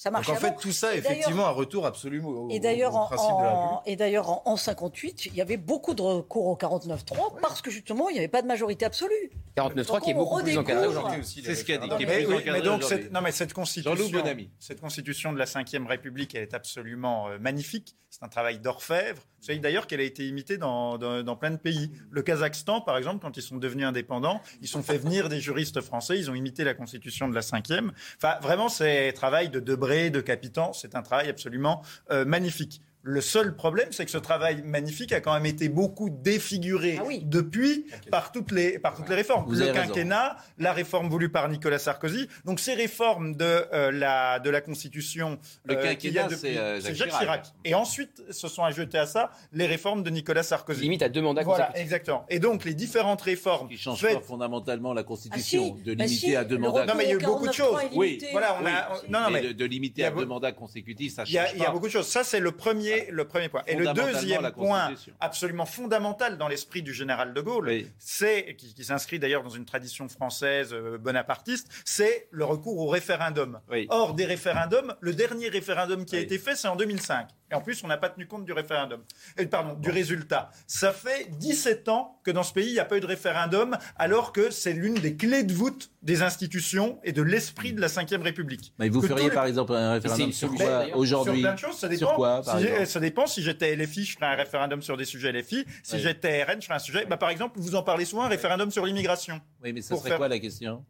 Ça 0.00 0.10
Donc 0.12 0.28
en 0.28 0.34
fait, 0.36 0.46
avant. 0.46 0.56
tout 0.60 0.70
ça, 0.70 0.94
Et 0.94 0.98
effectivement, 0.98 1.46
un 1.48 1.50
retour 1.50 1.84
absolument 1.84 2.28
au, 2.28 2.50
Et 2.50 2.60
d'ailleurs, 2.60 2.94
au 2.94 2.98
en, 2.98 3.06
principe 3.06 3.30
de 3.36 3.42
la 3.42 3.48
République. 3.50 3.72
en- 3.72 3.82
et 3.84 3.96
d'ailleurs, 3.96 4.30
en, 4.30 4.42
en 4.44 4.56
58, 4.56 5.26
il 5.26 5.34
y 5.34 5.40
avait 5.40 5.56
beaucoup 5.56 5.92
de 5.94 6.02
recours 6.02 6.46
au 6.46 6.54
49-3 6.54 7.40
parce 7.42 7.62
que 7.62 7.72
justement, 7.72 8.08
il 8.08 8.12
n'y 8.12 8.20
avait 8.20 8.28
pas 8.28 8.40
de 8.40 8.46
majorité 8.46 8.84
absolue. 8.84 9.32
49.3 9.56 10.00
qui 10.00 10.10
est 10.10 10.14
beaucoup 10.14 10.40
plus 10.40 10.56
encadré 10.56 10.86
aujourd'hui. 10.86 11.18
Aussi, 11.18 11.42
C'est 11.42 11.56
ce 11.56 11.64
qu'il 11.64 11.74
a 11.74 11.78
dit, 11.78 11.88
qui 11.88 12.04
est 12.04 12.06
Mais, 12.06 12.22
plus 12.24 12.32
oui, 12.36 12.42
mais 12.46 12.62
donc 12.62 12.84
cette, 12.84 13.10
non, 13.10 13.20
mais 13.22 13.32
cette 13.32 13.52
constitution, 13.52 14.22
cette 14.60 14.80
constitution 14.80 15.32
de 15.32 15.38
la 15.40 15.46
Ve 15.46 15.88
République, 15.88 16.32
elle 16.36 16.42
est 16.42 16.54
absolument 16.54 17.26
euh, 17.30 17.38
magnifique. 17.40 17.96
C'est 18.08 18.22
un 18.22 18.28
travail 18.28 18.60
d'orfèvre. 18.60 19.20
Vous 19.40 19.46
savez 19.46 19.58
d'ailleurs 19.58 19.86
qu'elle 19.86 20.00
a 20.00 20.04
été 20.04 20.26
imitée 20.26 20.58
dans, 20.58 20.98
plein 21.40 21.50
de 21.50 21.56
pays. 21.56 21.90
Le 22.10 22.22
Kazakhstan, 22.22 22.80
par 22.80 22.96
exemple, 22.98 23.20
quand 23.22 23.36
ils 23.36 23.42
sont 23.42 23.56
devenus 23.56 23.86
indépendants, 23.86 24.42
ils 24.60 24.76
ont 24.76 24.82
fait 24.82 24.98
venir 24.98 25.28
des 25.28 25.40
juristes 25.40 25.80
français. 25.80 26.18
Ils 26.18 26.30
ont 26.30 26.34
imité 26.34 26.64
la 26.64 26.74
constitution 26.74 27.28
de 27.28 27.34
la 27.34 27.42
cinquième. 27.42 27.92
Enfin, 28.16 28.34
vraiment, 28.42 28.68
c'est 28.68 29.12
travail 29.12 29.48
de 29.48 29.60
Debré 29.60 29.78
Debré, 29.78 30.10
de 30.10 30.20
Capitan. 30.20 30.72
C'est 30.72 30.96
un 30.96 31.02
travail 31.02 31.28
absolument 31.28 31.82
euh, 32.10 32.24
magnifique. 32.24 32.82
Le 33.10 33.22
seul 33.22 33.56
problème, 33.56 33.88
c'est 33.90 34.04
que 34.04 34.10
ce 34.10 34.18
travail 34.18 34.60
magnifique 34.66 35.12
a 35.12 35.20
quand 35.22 35.32
même 35.32 35.46
été 35.46 35.70
beaucoup 35.70 36.10
défiguré 36.10 36.98
Ah 37.00 37.04
oui. 37.06 37.22
depuis 37.24 37.86
par 38.10 38.32
toutes 38.32 38.52
les, 38.52 38.78
par 38.78 38.94
toutes 38.96 39.08
les 39.08 39.14
réformes. 39.14 39.46
Vous 39.46 39.54
le 39.54 39.64
raison. 39.64 39.72
quinquennat, 39.72 40.36
la 40.58 40.74
réforme 40.74 41.08
voulue 41.08 41.30
par 41.30 41.48
Nicolas 41.48 41.78
Sarkozy. 41.78 42.28
Donc 42.44 42.60
ces 42.60 42.74
réformes 42.74 43.34
de, 43.34 43.64
euh, 43.72 43.90
la, 43.90 44.40
de 44.40 44.50
la 44.50 44.60
Constitution... 44.60 45.38
Le 45.64 45.78
euh, 45.78 45.94
qu'il 45.94 46.12
y 46.12 46.18
a 46.18 46.22
quinquennat, 46.24 46.36
c'est, 46.38 46.58
euh, 46.58 46.80
c'est 46.82 46.94
Jacques 46.94 47.08
Jacques 47.08 47.20
Chirac. 47.20 47.42
Chirac. 47.44 47.54
Et 47.64 47.74
ensuite, 47.74 48.22
se 48.30 48.46
sont 48.46 48.62
ajoutés 48.62 48.98
à 48.98 49.06
ça 49.06 49.30
les 49.54 49.64
réformes 49.64 50.02
de 50.02 50.10
Nicolas 50.10 50.42
Sarkozy. 50.42 50.82
Limite 50.82 51.00
à 51.02 51.08
deux 51.08 51.22
mandats 51.22 51.42
Voilà, 51.44 51.74
exactement. 51.78 52.26
Et 52.28 52.38
donc 52.40 52.66
les 52.66 52.74
différentes 52.74 53.22
réformes 53.22 53.68
Qui 53.68 53.74
ne 53.76 53.78
change 53.78 54.00
faites 54.00 54.18
pas 54.18 54.20
fondamentalement 54.20 54.92
la 54.92 55.00
Ah 55.00 55.04
Constitution, 55.04 55.76
si, 55.78 55.82
de 55.82 55.94
bah 55.94 56.04
limiter 56.04 56.26
si, 56.26 56.36
à 56.36 56.44
deux 56.44 56.58
mandats. 56.58 56.84
Non, 56.84 56.92
mais 56.94 57.04
il 57.04 57.08
y 57.08 57.12
a 57.12 57.14
eu 57.14 57.18
beaucoup 57.18 57.46
de 57.46 57.52
49.3 57.52 57.54
choses. 57.54 57.80
Oui. 57.94 58.22
Voilà, 58.32 58.58
on 58.60 58.64
Oui. 58.66 58.70
a, 58.70 58.88
non, 59.08 59.20
non, 59.20 59.30
mais 59.30 59.40
mais 59.40 59.48
de, 59.48 59.52
de 59.52 59.64
limiter 59.64 60.02
il 60.02 60.02
y 60.02 60.04
a 60.04 60.08
à 60.08 60.10
deux 60.10 60.26
mandats 60.26 60.52
consécutifs, 60.52 61.14
ça 61.14 61.24
il 61.26 61.32
y, 61.32 61.38
a, 61.38 61.46
change 61.46 61.54
il 61.56 61.62
y 61.62 61.64
a 61.64 61.70
beaucoup 61.70 61.86
de 61.86 61.92
choses. 61.92 62.06
Ça, 62.06 62.22
c'est 62.24 62.40
le 62.40 62.52
premier, 62.52 62.97
le 63.10 63.26
premier 63.26 63.48
point. 63.48 63.62
Et 63.66 63.76
le 63.76 63.92
deuxième 63.92 64.50
point, 64.52 64.92
absolument 65.20 65.66
fondamental 65.66 66.36
dans 66.38 66.48
l'esprit 66.48 66.82
du 66.82 66.92
général 66.92 67.32
de 67.34 67.40
Gaulle, 67.40 67.68
Oui. 67.68 67.90
c'est 67.98 68.56
qui, 68.56 68.74
qui 68.74 68.84
s'inscrit 68.84 69.18
d'ailleurs 69.18 69.42
dans 69.42 69.48
une 69.50 69.64
tradition 69.64 70.08
française 70.08 70.72
euh, 70.72 70.98
bonapartiste, 70.98 71.68
c'est 71.84 72.28
le 72.30 72.44
recours 72.44 72.78
au 72.78 72.88
référendum. 72.88 73.60
Oui. 73.70 73.86
Or, 73.90 74.14
des 74.14 74.24
référendums, 74.26 74.94
le 75.00 75.12
dernier 75.14 75.48
référendum 75.48 76.04
qui 76.04 76.16
a 76.16 76.18
Oui. 76.18 76.24
été 76.24 76.38
fait, 76.38 76.56
c'est 76.56 76.68
en 76.68 76.76
2005. 76.76 77.28
Et 77.50 77.54
en 77.54 77.60
plus, 77.62 77.82
on 77.82 77.86
n'a 77.88 77.96
pas 77.96 78.10
tenu 78.10 78.26
compte 78.26 78.44
du 78.44 78.52
référendum. 78.52 79.02
Pardon, 79.50 79.74
du 79.74 79.90
résultat. 79.90 80.50
Ça 80.66 80.92
fait 80.92 81.28
17 81.38 81.88
ans 81.88 82.20
que 82.22 82.30
dans 82.30 82.42
ce 82.42 82.52
pays, 82.52 82.68
il 82.68 82.72
n'y 82.74 82.78
a 82.78 82.84
pas 82.84 82.98
eu 82.98 83.00
de 83.00 83.06
référendum, 83.06 83.76
alors 83.96 84.32
que 84.32 84.50
c'est 84.50 84.74
l'une 84.74 84.94
des 84.94 85.16
clés 85.16 85.44
de 85.44 85.52
voûte 85.54 85.90
des 86.02 86.22
institutions 86.22 86.98
et 87.04 87.12
de 87.12 87.22
l'esprit 87.22 87.72
de 87.72 87.80
la 87.80 87.88
Ve 87.88 88.22
République. 88.22 88.74
Mais 88.78 88.88
vous 88.90 89.00
Que 89.00 89.08
feriez 89.08 89.28
les- 89.30 89.34
par 89.34 89.46
exemple 89.46 89.72
un 89.72 89.92
référendum 89.92 90.30
sur 90.32 90.52
quoi 90.54 90.86
aujourd'hui 90.94 91.40
sur 91.40 91.42
plein 91.42 91.54
de 91.54 91.58
choses, 91.58 91.78
ça 91.78 91.88
dépend. 91.88 91.98
Sur 92.06 92.14
quoi, 92.14 92.42
par 92.42 92.58
Si 92.60 92.86
ça 92.86 93.00
dépend. 93.00 93.26
Si 93.26 93.42
j'étais 93.42 93.74
LFI, 93.74 94.04
je 94.04 94.14
ferais 94.16 94.26
un 94.26 94.36
référendum 94.36 94.82
sur 94.82 94.96
des 94.96 95.04
sujets 95.06 95.30
LFI. 95.32 95.64
Si 95.82 95.94
Oui. 95.96 96.00
j'étais 96.02 96.42
RN, 96.44 96.60
je 96.60 96.66
ferais 96.66 96.76
un 96.76 96.78
sujet. 96.80 97.06
Bah, 97.06 97.16
par 97.16 97.30
exemple, 97.30 97.58
vous 97.58 97.74
en 97.74 97.82
parlez 97.82 98.04
souvent, 98.04 98.22
un 98.24 98.28
référendum 98.28 98.70
sur 98.70 98.84
l'immigration. 98.84 99.40
Oui, 99.64 99.72
mais 99.72 99.80
ça 99.80 99.96
serait 99.96 100.10
faire- 100.10 100.18
quoi 100.18 100.28
la 100.28 100.38
question? 100.38 100.84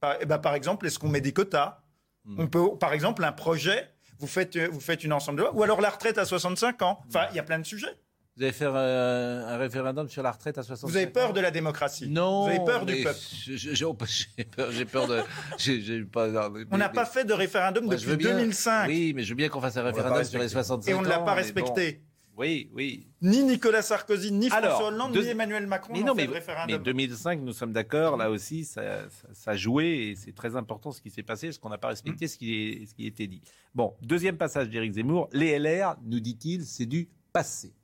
Par, 0.00 0.16
eh 0.20 0.24
ben, 0.26 0.38
par 0.38 0.54
exemple, 0.54 0.86
est-ce 0.86 0.98
qu'on 0.98 1.08
met 1.08 1.20
des 1.20 1.32
quotas? 1.32 1.82
Hmm. 2.24 2.40
On 2.40 2.46
peut, 2.48 2.76
par 2.78 2.92
exemple, 2.92 3.22
un 3.24 3.32
projet. 3.32 3.88
Vous 4.20 4.26
faites, 4.26 4.54
euh, 4.56 4.68
vous 4.70 4.80
faites 4.80 5.02
une 5.02 5.12
ensemble 5.12 5.38
de 5.38 5.42
lois, 5.44 5.54
ou 5.54 5.62
alors 5.62 5.80
la 5.80 5.90
retraite 5.90 6.18
à 6.18 6.24
65 6.24 6.82
ans. 6.82 7.00
Enfin, 7.08 7.26
il 7.30 7.36
y 7.36 7.38
a 7.38 7.42
plein 7.42 7.58
de 7.58 7.64
sujets. 7.66 7.96
Vous 8.36 8.44
allez 8.44 8.52
faire 8.52 8.72
euh, 8.74 9.44
un 9.46 9.56
référendaum 9.58 10.08
sur 10.08 10.22
la 10.22 10.30
retraite 10.30 10.56
à 10.56 10.62
65 10.62 10.88
Vous 10.90 10.96
avez 10.96 11.06
peur 11.08 11.30
ans 11.30 11.32
de 11.32 11.40
la 11.40 11.50
démocratie. 11.50 12.08
Non. 12.08 12.44
Vous 12.44 12.48
avez 12.50 12.64
peur 12.64 12.86
du 12.86 13.02
peuple. 13.02 13.18
J'ai 13.46 14.44
peur, 14.44 14.70
j'ai 14.72 14.84
peur 14.84 15.06
de. 15.08 15.20
j'ai- 15.58 15.80
j'ai 15.82 16.04
pas, 16.04 16.28
non, 16.28 16.48
mais- 16.50 16.64
On 16.70 16.78
n'a 16.78 16.88
pas 16.88 17.04
fait 17.04 17.24
de 17.24 17.32
référendum 17.34 17.84
Moi, 17.84 17.96
depuis 17.96 18.10
veux 18.10 18.16
bien- 18.16 18.30
2005 18.36 18.86
Oui, 18.88 19.12
mais 19.14 19.24
je 19.24 19.30
veux 19.30 19.34
bien 19.34 19.48
qu'on 19.48 19.60
fasse 19.60 19.76
un 19.76 19.82
référendum 19.82 20.22
sur 20.24 20.38
les 20.38 20.44
respecter. 20.44 20.52
65 20.52 20.90
et 20.90 20.94
on 20.94 21.02
ne 21.02 21.08
l'a 21.08 21.20
ans, 21.20 21.24
pas 21.24 21.34
respecté. 21.34 22.02
Oui, 22.40 22.70
oui. 22.72 23.06
Ni 23.20 23.42
Nicolas 23.42 23.82
Sarkozy, 23.82 24.32
ni 24.32 24.48
François 24.48 24.86
Hollande, 24.88 25.12
deux- 25.12 25.22
ni 25.24 25.28
Emmanuel 25.28 25.66
Macron 25.66 25.92
Mais 25.92 26.00
n'ont 26.00 26.06
non, 26.06 26.14
fait 26.14 26.22
mais, 26.22 26.26
de 26.28 26.32
mais 26.32 26.38
référendum. 26.38 26.82
2005, 26.82 27.40
nous 27.40 27.52
sommes 27.52 27.74
d'accord, 27.74 28.16
là 28.16 28.30
aussi, 28.30 28.64
ça, 28.64 29.10
ça, 29.10 29.28
ça 29.34 29.50
a 29.50 29.56
joué 29.56 29.84
et 30.08 30.16
c'est 30.16 30.34
très 30.34 30.56
important 30.56 30.90
ce 30.90 31.02
qui 31.02 31.10
s'est 31.10 31.22
passé, 31.22 31.48
parce 31.48 31.58
qu'on 31.58 31.68
n'a 31.68 31.76
pas 31.76 31.88
respecté 31.88 32.28
ce, 32.28 32.38
qui 32.38 32.54
est, 32.54 32.86
ce 32.86 32.94
qui 32.94 33.06
était 33.06 33.26
dit. 33.26 33.42
Bon, 33.74 33.94
deuxième 34.00 34.38
passage 34.38 34.70
d'Éric 34.70 34.94
Zemmour. 34.94 35.28
Les 35.32 35.58
LR, 35.58 35.96
nous 36.02 36.18
dit-il, 36.20 36.64
c'est 36.64 36.86
du 36.86 37.10
passé. 37.30 37.74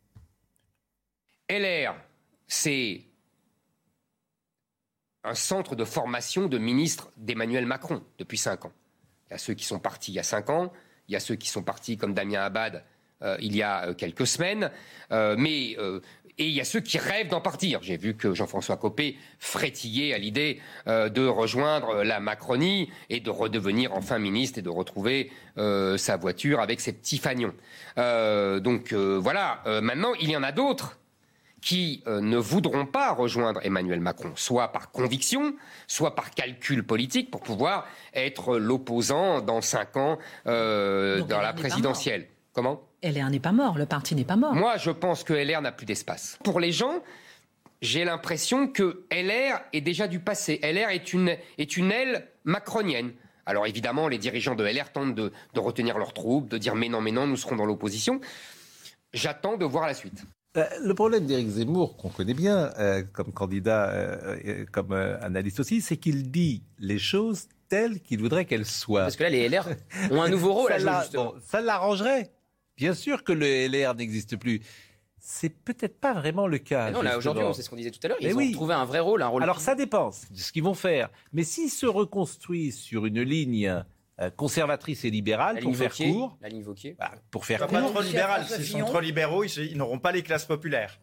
LR, 1.50 1.94
c'est 2.48 3.02
un 5.22 5.34
centre 5.34 5.76
de 5.76 5.84
formation 5.84 6.46
de 6.48 6.56
ministres 6.56 7.10
d'Emmanuel 7.18 7.66
Macron 7.66 8.02
depuis 8.18 8.38
5 8.38 8.64
ans. 8.64 8.72
Il 9.28 9.32
y 9.32 9.34
a 9.34 9.38
ceux 9.38 9.52
qui 9.52 9.64
sont 9.64 9.80
partis 9.80 10.12
il 10.12 10.14
y 10.14 10.18
a 10.18 10.22
5 10.22 10.48
ans, 10.48 10.72
il 11.08 11.12
y 11.12 11.16
a 11.16 11.20
ceux 11.20 11.34
qui 11.34 11.48
sont 11.48 11.62
partis 11.62 11.96
comme 11.98 12.14
Damien 12.14 12.40
Abad 12.40 12.84
euh, 13.22 13.36
il 13.40 13.56
y 13.56 13.62
a 13.62 13.86
euh, 13.86 13.94
quelques 13.94 14.26
semaines, 14.26 14.70
euh, 15.12 15.36
mais 15.38 15.76
euh, 15.78 16.00
et 16.38 16.44
il 16.44 16.52
y 16.52 16.60
a 16.60 16.64
ceux 16.64 16.80
qui 16.80 16.98
rêvent 16.98 17.28
d'en 17.28 17.40
partir. 17.40 17.82
J'ai 17.82 17.96
vu 17.96 18.14
que 18.14 18.34
Jean-François 18.34 18.76
Copé 18.76 19.16
frétillait 19.38 20.12
à 20.12 20.18
l'idée 20.18 20.60
de 20.86 21.26
rejoindre 21.26 22.02
la 22.02 22.20
Macronie 22.20 22.90
et 23.08 23.20
de 23.20 23.30
redevenir 23.30 23.94
enfin 23.94 24.18
ministre 24.18 24.58
et 24.58 24.62
de 24.62 24.68
retrouver 24.68 25.32
sa 25.56 26.18
voiture 26.18 26.60
avec 26.60 26.82
ses 26.82 26.92
petits 26.92 27.16
fagnons. 27.16 27.54
Donc 27.96 28.92
voilà. 28.92 29.62
Maintenant, 29.80 30.12
il 30.20 30.30
y 30.30 30.36
en 30.36 30.42
a 30.42 30.52
d'autres 30.52 30.98
qui 31.62 32.02
ne 32.06 32.36
voudront 32.36 32.84
pas 32.84 33.12
rejoindre 33.14 33.60
Emmanuel 33.64 34.00
Macron, 34.00 34.32
soit 34.36 34.72
par 34.72 34.90
conviction, 34.90 35.56
soit 35.86 36.14
par 36.14 36.32
calcul 36.32 36.84
politique, 36.86 37.30
pour 37.30 37.40
pouvoir 37.40 37.86
être 38.12 38.58
l'opposant 38.58 39.40
dans 39.40 39.62
cinq 39.62 39.96
ans 39.96 40.18
euh, 40.46 41.22
dans 41.22 41.40
la 41.40 41.54
présidentielle. 41.54 42.28
Comment? 42.52 42.85
LR 43.02 43.30
n'est 43.30 43.40
pas 43.40 43.52
mort, 43.52 43.78
le 43.78 43.86
parti 43.86 44.14
n'est 44.14 44.24
pas 44.24 44.36
mort. 44.36 44.54
Moi, 44.54 44.76
je 44.78 44.90
pense 44.90 45.22
que 45.24 45.32
LR 45.34 45.60
n'a 45.62 45.72
plus 45.72 45.86
d'espace. 45.86 46.38
Pour 46.44 46.60
les 46.60 46.72
gens, 46.72 47.02
j'ai 47.82 48.04
l'impression 48.04 48.68
que 48.68 49.04
LR 49.12 49.60
est 49.72 49.80
déjà 49.80 50.08
du 50.08 50.18
passé. 50.18 50.58
LR 50.62 50.90
est 50.90 51.12
une, 51.12 51.36
est 51.58 51.76
une 51.76 51.92
aile 51.92 52.26
macronienne. 52.44 53.12
Alors 53.44 53.66
évidemment, 53.66 54.08
les 54.08 54.18
dirigeants 54.18 54.54
de 54.56 54.64
LR 54.64 54.90
tentent 54.92 55.14
de, 55.14 55.32
de 55.54 55.60
retenir 55.60 55.98
leurs 55.98 56.12
troupes, 56.14 56.48
de 56.48 56.58
dire 56.58 56.74
mais 56.74 56.88
non, 56.88 57.00
mais 57.00 57.12
non, 57.12 57.26
nous 57.26 57.36
serons 57.36 57.54
dans 57.56 57.66
l'opposition. 57.66 58.20
J'attends 59.12 59.56
de 59.56 59.64
voir 59.64 59.86
la 59.86 59.94
suite. 59.94 60.24
Euh, 60.56 60.64
Le 60.82 60.94
problème 60.94 61.26
d'Éric 61.26 61.48
Zemmour, 61.48 61.96
qu'on 61.96 62.08
connaît 62.08 62.34
bien 62.34 62.72
euh, 62.78 63.02
comme 63.12 63.32
candidat, 63.32 63.90
euh, 63.90 64.36
et 64.42 64.66
comme 64.66 64.92
euh, 64.92 65.16
analyste 65.22 65.60
aussi, 65.60 65.80
c'est 65.80 65.96
qu'il 65.98 66.30
dit 66.30 66.62
les 66.78 66.98
choses 66.98 67.46
telles 67.68 68.00
qu'il 68.00 68.20
voudrait 68.20 68.46
qu'elles 68.46 68.64
soient. 68.66 69.02
Parce 69.02 69.16
que 69.16 69.22
là, 69.22 69.28
les 69.30 69.48
LR 69.48 69.68
ont 70.10 70.22
un 70.22 70.28
nouveau 70.28 70.52
rôle 70.54 70.72
à 70.72 70.78
ça, 70.78 70.80
jouer, 70.80 70.90
l'a- 70.90 71.02
justement. 71.02 71.24
bon, 71.26 71.34
ça 71.46 71.60
l'arrangerait. 71.60 72.30
Bien 72.76 72.94
sûr 72.94 73.24
que 73.24 73.32
le 73.32 73.66
LR 73.68 73.94
n'existe 73.94 74.36
plus. 74.36 74.60
C'est 75.18 75.48
peut-être 75.50 75.98
pas 75.98 76.12
vraiment 76.14 76.46
le 76.46 76.58
cas. 76.58 76.86
Mais 76.86 76.92
non, 76.92 77.02
là, 77.02 77.18
aujourd'hui, 77.18 77.42
on 77.42 77.52
sait 77.52 77.62
ce 77.62 77.70
qu'on 77.70 77.76
disait 77.76 77.90
tout 77.90 77.98
à 78.04 78.08
l'heure. 78.08 78.18
Mais 78.22 78.28
Ils 78.28 78.34
ont 78.34 78.38
oui. 78.38 78.52
trouvé 78.52 78.74
un 78.74 78.84
vrai 78.84 79.00
rôle, 79.00 79.22
un 79.22 79.26
rôle. 79.28 79.42
Alors 79.42 79.60
ça 79.60 79.74
dépend 79.74 80.10
de 80.30 80.38
ce 80.38 80.52
qu'ils 80.52 80.62
vont 80.62 80.74
faire. 80.74 81.10
Mais 81.32 81.42
s'ils 81.42 81.70
se 81.70 81.86
reconstruisent 81.86 82.78
sur 82.78 83.06
une 83.06 83.22
ligne 83.22 83.82
euh, 84.20 84.30
conservatrice 84.30 85.04
et 85.04 85.10
libérale, 85.10 85.58
pour 85.60 85.74
faire 85.76 85.90
Vauquier, 85.90 86.12
court, 86.12 86.38
La 86.40 86.48
ligne 86.48 86.62
Vauquier. 86.62 86.96
bah, 86.98 87.12
pour 87.30 87.44
faire 87.44 87.58
Pas, 87.60 87.66
pas 87.66 87.80
court, 87.82 87.92
trop 87.92 88.02
libéral. 88.02 88.46
S'ils 88.46 88.64
sont 88.66 88.84
trop 88.84 89.00
libéraux, 89.00 89.42
ils, 89.42 89.58
ils 89.72 89.76
n'auront 89.76 89.98
pas 89.98 90.12
les 90.12 90.22
classes 90.22 90.44
populaires. 90.46 91.00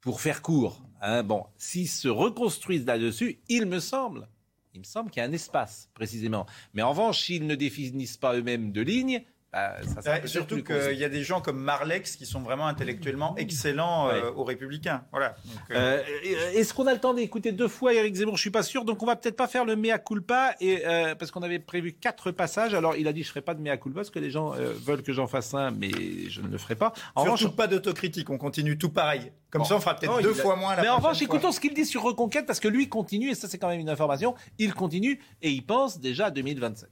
pour 0.00 0.20
faire 0.20 0.40
court, 0.40 0.80
hein, 1.00 1.22
bon, 1.24 1.44
s'ils 1.56 1.88
se 1.88 2.08
reconstruisent 2.08 2.86
là-dessus, 2.86 3.40
il 3.48 3.66
me 3.66 3.80
semble, 3.80 4.28
il 4.74 4.80
me 4.80 4.84
semble 4.84 5.10
qu'il 5.10 5.22
y 5.22 5.26
a 5.26 5.28
un 5.28 5.32
espace 5.32 5.90
précisément. 5.92 6.46
Mais 6.72 6.82
en 6.82 6.90
revanche, 6.90 7.22
s'ils 7.24 7.46
ne 7.46 7.54
définissent 7.56 8.16
pas 8.18 8.34
eux-mêmes 8.36 8.70
de 8.70 8.80
ligne, 8.82 9.24
bah, 9.54 9.76
ça 10.02 10.12
Ouais, 10.12 10.26
surtout 10.26 10.62
qu'il 10.62 10.98
y 10.98 11.04
a 11.04 11.08
des 11.08 11.22
gens 11.22 11.40
comme 11.40 11.58
Marlex 11.58 12.16
qui 12.16 12.26
sont 12.26 12.40
vraiment 12.40 12.66
intellectuellement 12.66 13.34
excellents 13.36 14.08
euh, 14.08 14.12
Ouais. 14.22 14.28
aux 14.36 14.44
Républicains. 14.44 15.04
Voilà. 15.12 15.36
Euh, 15.70 16.02
Euh, 16.24 16.50
Est-ce 16.54 16.74
qu'on 16.74 16.86
a 16.86 16.92
le 16.92 17.00
temps 17.00 17.14
d'écouter 17.14 17.52
deux 17.52 17.68
fois 17.68 17.92
Eric 17.94 18.14
Zemmour? 18.14 18.36
Je 18.36 18.40
suis 18.40 18.50
pas 18.50 18.62
sûr, 18.62 18.84
donc 18.84 19.02
on 19.02 19.06
va 19.06 19.16
peut-être 19.16 19.36
pas 19.36 19.46
faire 19.46 19.64
le 19.64 19.76
mea 19.76 19.98
culpa 19.98 20.54
et 20.60 20.82
euh, 20.86 21.14
parce 21.14 21.30
qu'on 21.30 21.42
avait 21.42 21.58
prévu 21.58 21.92
quatre 21.92 22.30
passages. 22.32 22.74
Alors 22.74 22.96
il 22.96 23.06
a 23.08 23.12
dit 23.12 23.22
je 23.22 23.28
ferai 23.28 23.42
pas 23.42 23.54
de 23.54 23.60
mea 23.60 23.76
culpa 23.76 24.00
parce 24.00 24.10
que 24.10 24.18
les 24.18 24.30
gens 24.30 24.54
euh, 24.54 24.72
veulent 24.84 25.02
que 25.02 25.12
j'en 25.12 25.26
fasse 25.26 25.54
un, 25.54 25.70
mais 25.70 25.90
je 26.28 26.40
ne 26.40 26.48
le 26.48 26.58
ferai 26.58 26.74
pas. 26.74 26.92
En 27.14 27.24
surtout 27.24 27.44
revanche, 27.44 27.56
pas 27.56 27.66
d'autocritique, 27.66 28.30
on 28.30 28.38
continue 28.38 28.76
tout 28.78 28.90
pareil. 28.90 29.32
Comme 29.50 29.62
Bon. 29.62 29.68
ça, 29.68 29.76
on 29.76 29.80
fera 29.80 29.94
peut-être 29.94 30.10
Non, 30.16 30.20
deux 30.20 30.32
a- 30.32 30.42
fois 30.42 30.56
moins 30.56 30.74
la 30.74 30.82
mais 30.82 30.88
en 30.88 30.96
revanche, 30.96 31.18
fois. 31.18 31.24
écoutons 31.24 31.52
ce 31.52 31.60
qu'il 31.60 31.74
dit 31.74 31.84
sur 31.86 32.02
Reconquête 32.02 32.44
parce 32.46 32.58
que 32.60 32.66
lui 32.68 32.88
continue 32.88 33.30
et 33.30 33.34
ça 33.36 33.46
c'est 33.48 33.58
quand 33.58 33.68
même 33.68 33.78
une 33.80 33.88
information. 33.90 34.34
Il 34.58 34.74
continue 34.74 35.20
et 35.42 35.50
il 35.50 35.64
pense 35.64 36.00
déjà 36.00 36.26
à 36.26 36.30
2027. 36.30 36.88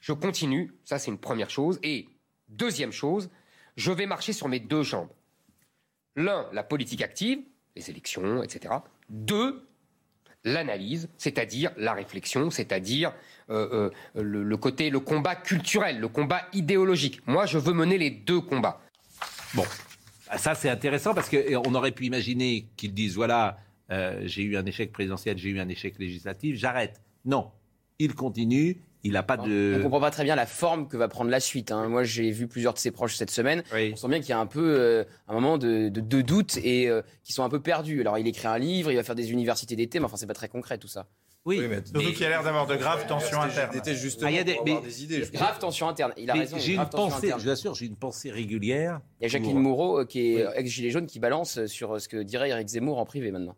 Je 0.00 0.12
continue, 0.12 0.74
ça 0.84 0.98
c'est 0.98 1.10
une 1.10 1.18
première 1.18 1.50
chose. 1.50 1.78
Et 1.82 2.08
deuxième 2.48 2.92
chose, 2.92 3.30
je 3.76 3.92
vais 3.92 4.06
marcher 4.06 4.32
sur 4.32 4.48
mes 4.48 4.60
deux 4.60 4.82
jambes. 4.82 5.08
L'un, 6.16 6.48
la 6.52 6.62
politique 6.62 7.02
active, 7.02 7.40
les 7.76 7.90
élections, 7.90 8.42
etc. 8.42 8.74
Deux, 9.08 9.68
l'analyse, 10.44 11.08
c'est-à-dire 11.16 11.72
la 11.76 11.92
réflexion, 11.92 12.50
c'est-à-dire 12.50 13.12
euh, 13.50 13.90
euh, 14.16 14.22
le, 14.22 14.56
côté, 14.56 14.90
le 14.90 15.00
combat 15.00 15.36
culturel, 15.36 16.00
le 16.00 16.08
combat 16.08 16.42
idéologique. 16.52 17.26
Moi, 17.26 17.46
je 17.46 17.58
veux 17.58 17.72
mener 17.72 17.98
les 17.98 18.10
deux 18.10 18.40
combats. 18.40 18.80
Bon, 19.54 19.64
ça 20.36 20.54
c'est 20.54 20.68
intéressant 20.68 21.14
parce 21.14 21.30
qu'on 21.30 21.74
aurait 21.74 21.92
pu 21.92 22.06
imaginer 22.06 22.66
qu'ils 22.76 22.94
disent 22.94 23.14
voilà, 23.14 23.58
euh, 23.90 24.22
j'ai 24.24 24.42
eu 24.42 24.56
un 24.56 24.66
échec 24.66 24.92
présidentiel, 24.92 25.38
j'ai 25.38 25.50
eu 25.50 25.60
un 25.60 25.68
échec 25.68 25.98
législatif, 25.98 26.56
j'arrête. 26.56 27.00
Non, 27.24 27.50
il 27.98 28.14
continue, 28.14 28.80
il 29.04 29.12
n'a 29.12 29.22
pas 29.22 29.36
On 29.40 29.46
de. 29.46 29.78
comprend 29.82 30.00
pas 30.00 30.10
très 30.10 30.24
bien 30.24 30.34
la 30.36 30.46
forme 30.46 30.88
que 30.88 30.96
va 30.96 31.08
prendre 31.08 31.30
la 31.30 31.40
suite. 31.40 31.70
hein. 31.72 31.88
Moi, 31.88 32.02
j'ai 32.04 32.30
vu 32.30 32.48
plusieurs 32.48 32.74
de 32.74 32.78
ses 32.78 32.90
proches 32.90 33.14
cette 33.16 33.30
semaine. 33.30 33.62
Oui. 33.72 33.90
On 33.92 33.96
sent 33.96 34.08
bien 34.08 34.20
qu'il 34.20 34.30
y 34.30 34.32
a 34.32 34.38
un 34.40 34.46
peu 34.46 34.60
euh, 34.78 35.04
un 35.28 35.34
moment 35.34 35.56
de, 35.58 35.88
de, 35.88 36.00
de 36.00 36.20
doute 36.22 36.56
et 36.62 36.88
euh, 36.88 37.02
qui 37.22 37.32
sont 37.32 37.44
un 37.44 37.48
peu 37.48 37.60
perdus. 37.60 38.00
Alors, 38.00 38.18
il 38.18 38.26
écrit 38.26 38.48
un 38.48 38.58
livre, 38.58 38.90
il 38.90 38.96
va 38.96 39.02
faire 39.02 39.14
des 39.14 39.30
universités 39.32 39.76
d'été, 39.76 39.98
mais 40.00 40.06
enfin, 40.06 40.16
c'est 40.16 40.26
pas 40.26 40.34
très 40.34 40.48
concret 40.48 40.78
tout 40.78 40.88
ça. 40.88 41.06
Oui, 41.44 41.60
Oui, 41.60 41.68
mais- 41.68 41.76
Surtout 41.84 42.12
qu'il 42.12 42.20
y 42.22 42.24
a 42.24 42.28
l'air 42.28 42.42
d'avoir 42.42 42.66
de 42.66 42.76
graves 42.76 43.06
tensions 43.06 43.40
internes. 43.40 43.70
C'était 43.72 43.94
justement 43.94 44.26
Ah, 44.28 44.30
il 44.32 44.36
y 44.36 44.40
a 44.40 44.44
des- 44.44 44.54
pour 44.54 44.62
avoir 44.66 44.82
mais- 44.82 44.88
des 44.88 45.04
idées. 45.04 45.22
Grave 45.32 45.58
tension 45.58 45.88
interne. 45.88 46.12
Il 46.18 46.28
a 46.30 46.34
Mais 46.34 46.40
raison. 46.40 46.58
J'ai 46.58 46.74
une 46.74 46.84
pensée, 46.88 47.28
je 47.38 47.42
vous 47.44 47.48
assure, 47.48 47.74
j'ai 47.74 47.86
une 47.86 47.96
pensée 47.96 48.30
régulière. 48.30 49.00
Il 49.20 49.22
y 49.22 49.26
a 49.26 49.28
Jacqueline 49.28 49.52
pour- 49.52 49.60
Moreau 49.62 50.00
euh, 50.00 50.04
qui 50.04 50.32
est 50.34 50.44
Oui. 50.46 50.52
ex-gilet 50.56 50.90
jaune 50.90 51.06
qui 51.06 51.20
balance 51.20 51.64
sur 51.66 51.94
euh, 51.94 51.98
ce 52.00 52.08
que 52.08 52.18
dirait 52.22 52.50
Eric 52.50 52.68
Zemmour 52.68 52.98
en 52.98 53.04
privé 53.06 53.30
maintenant. 53.30 53.56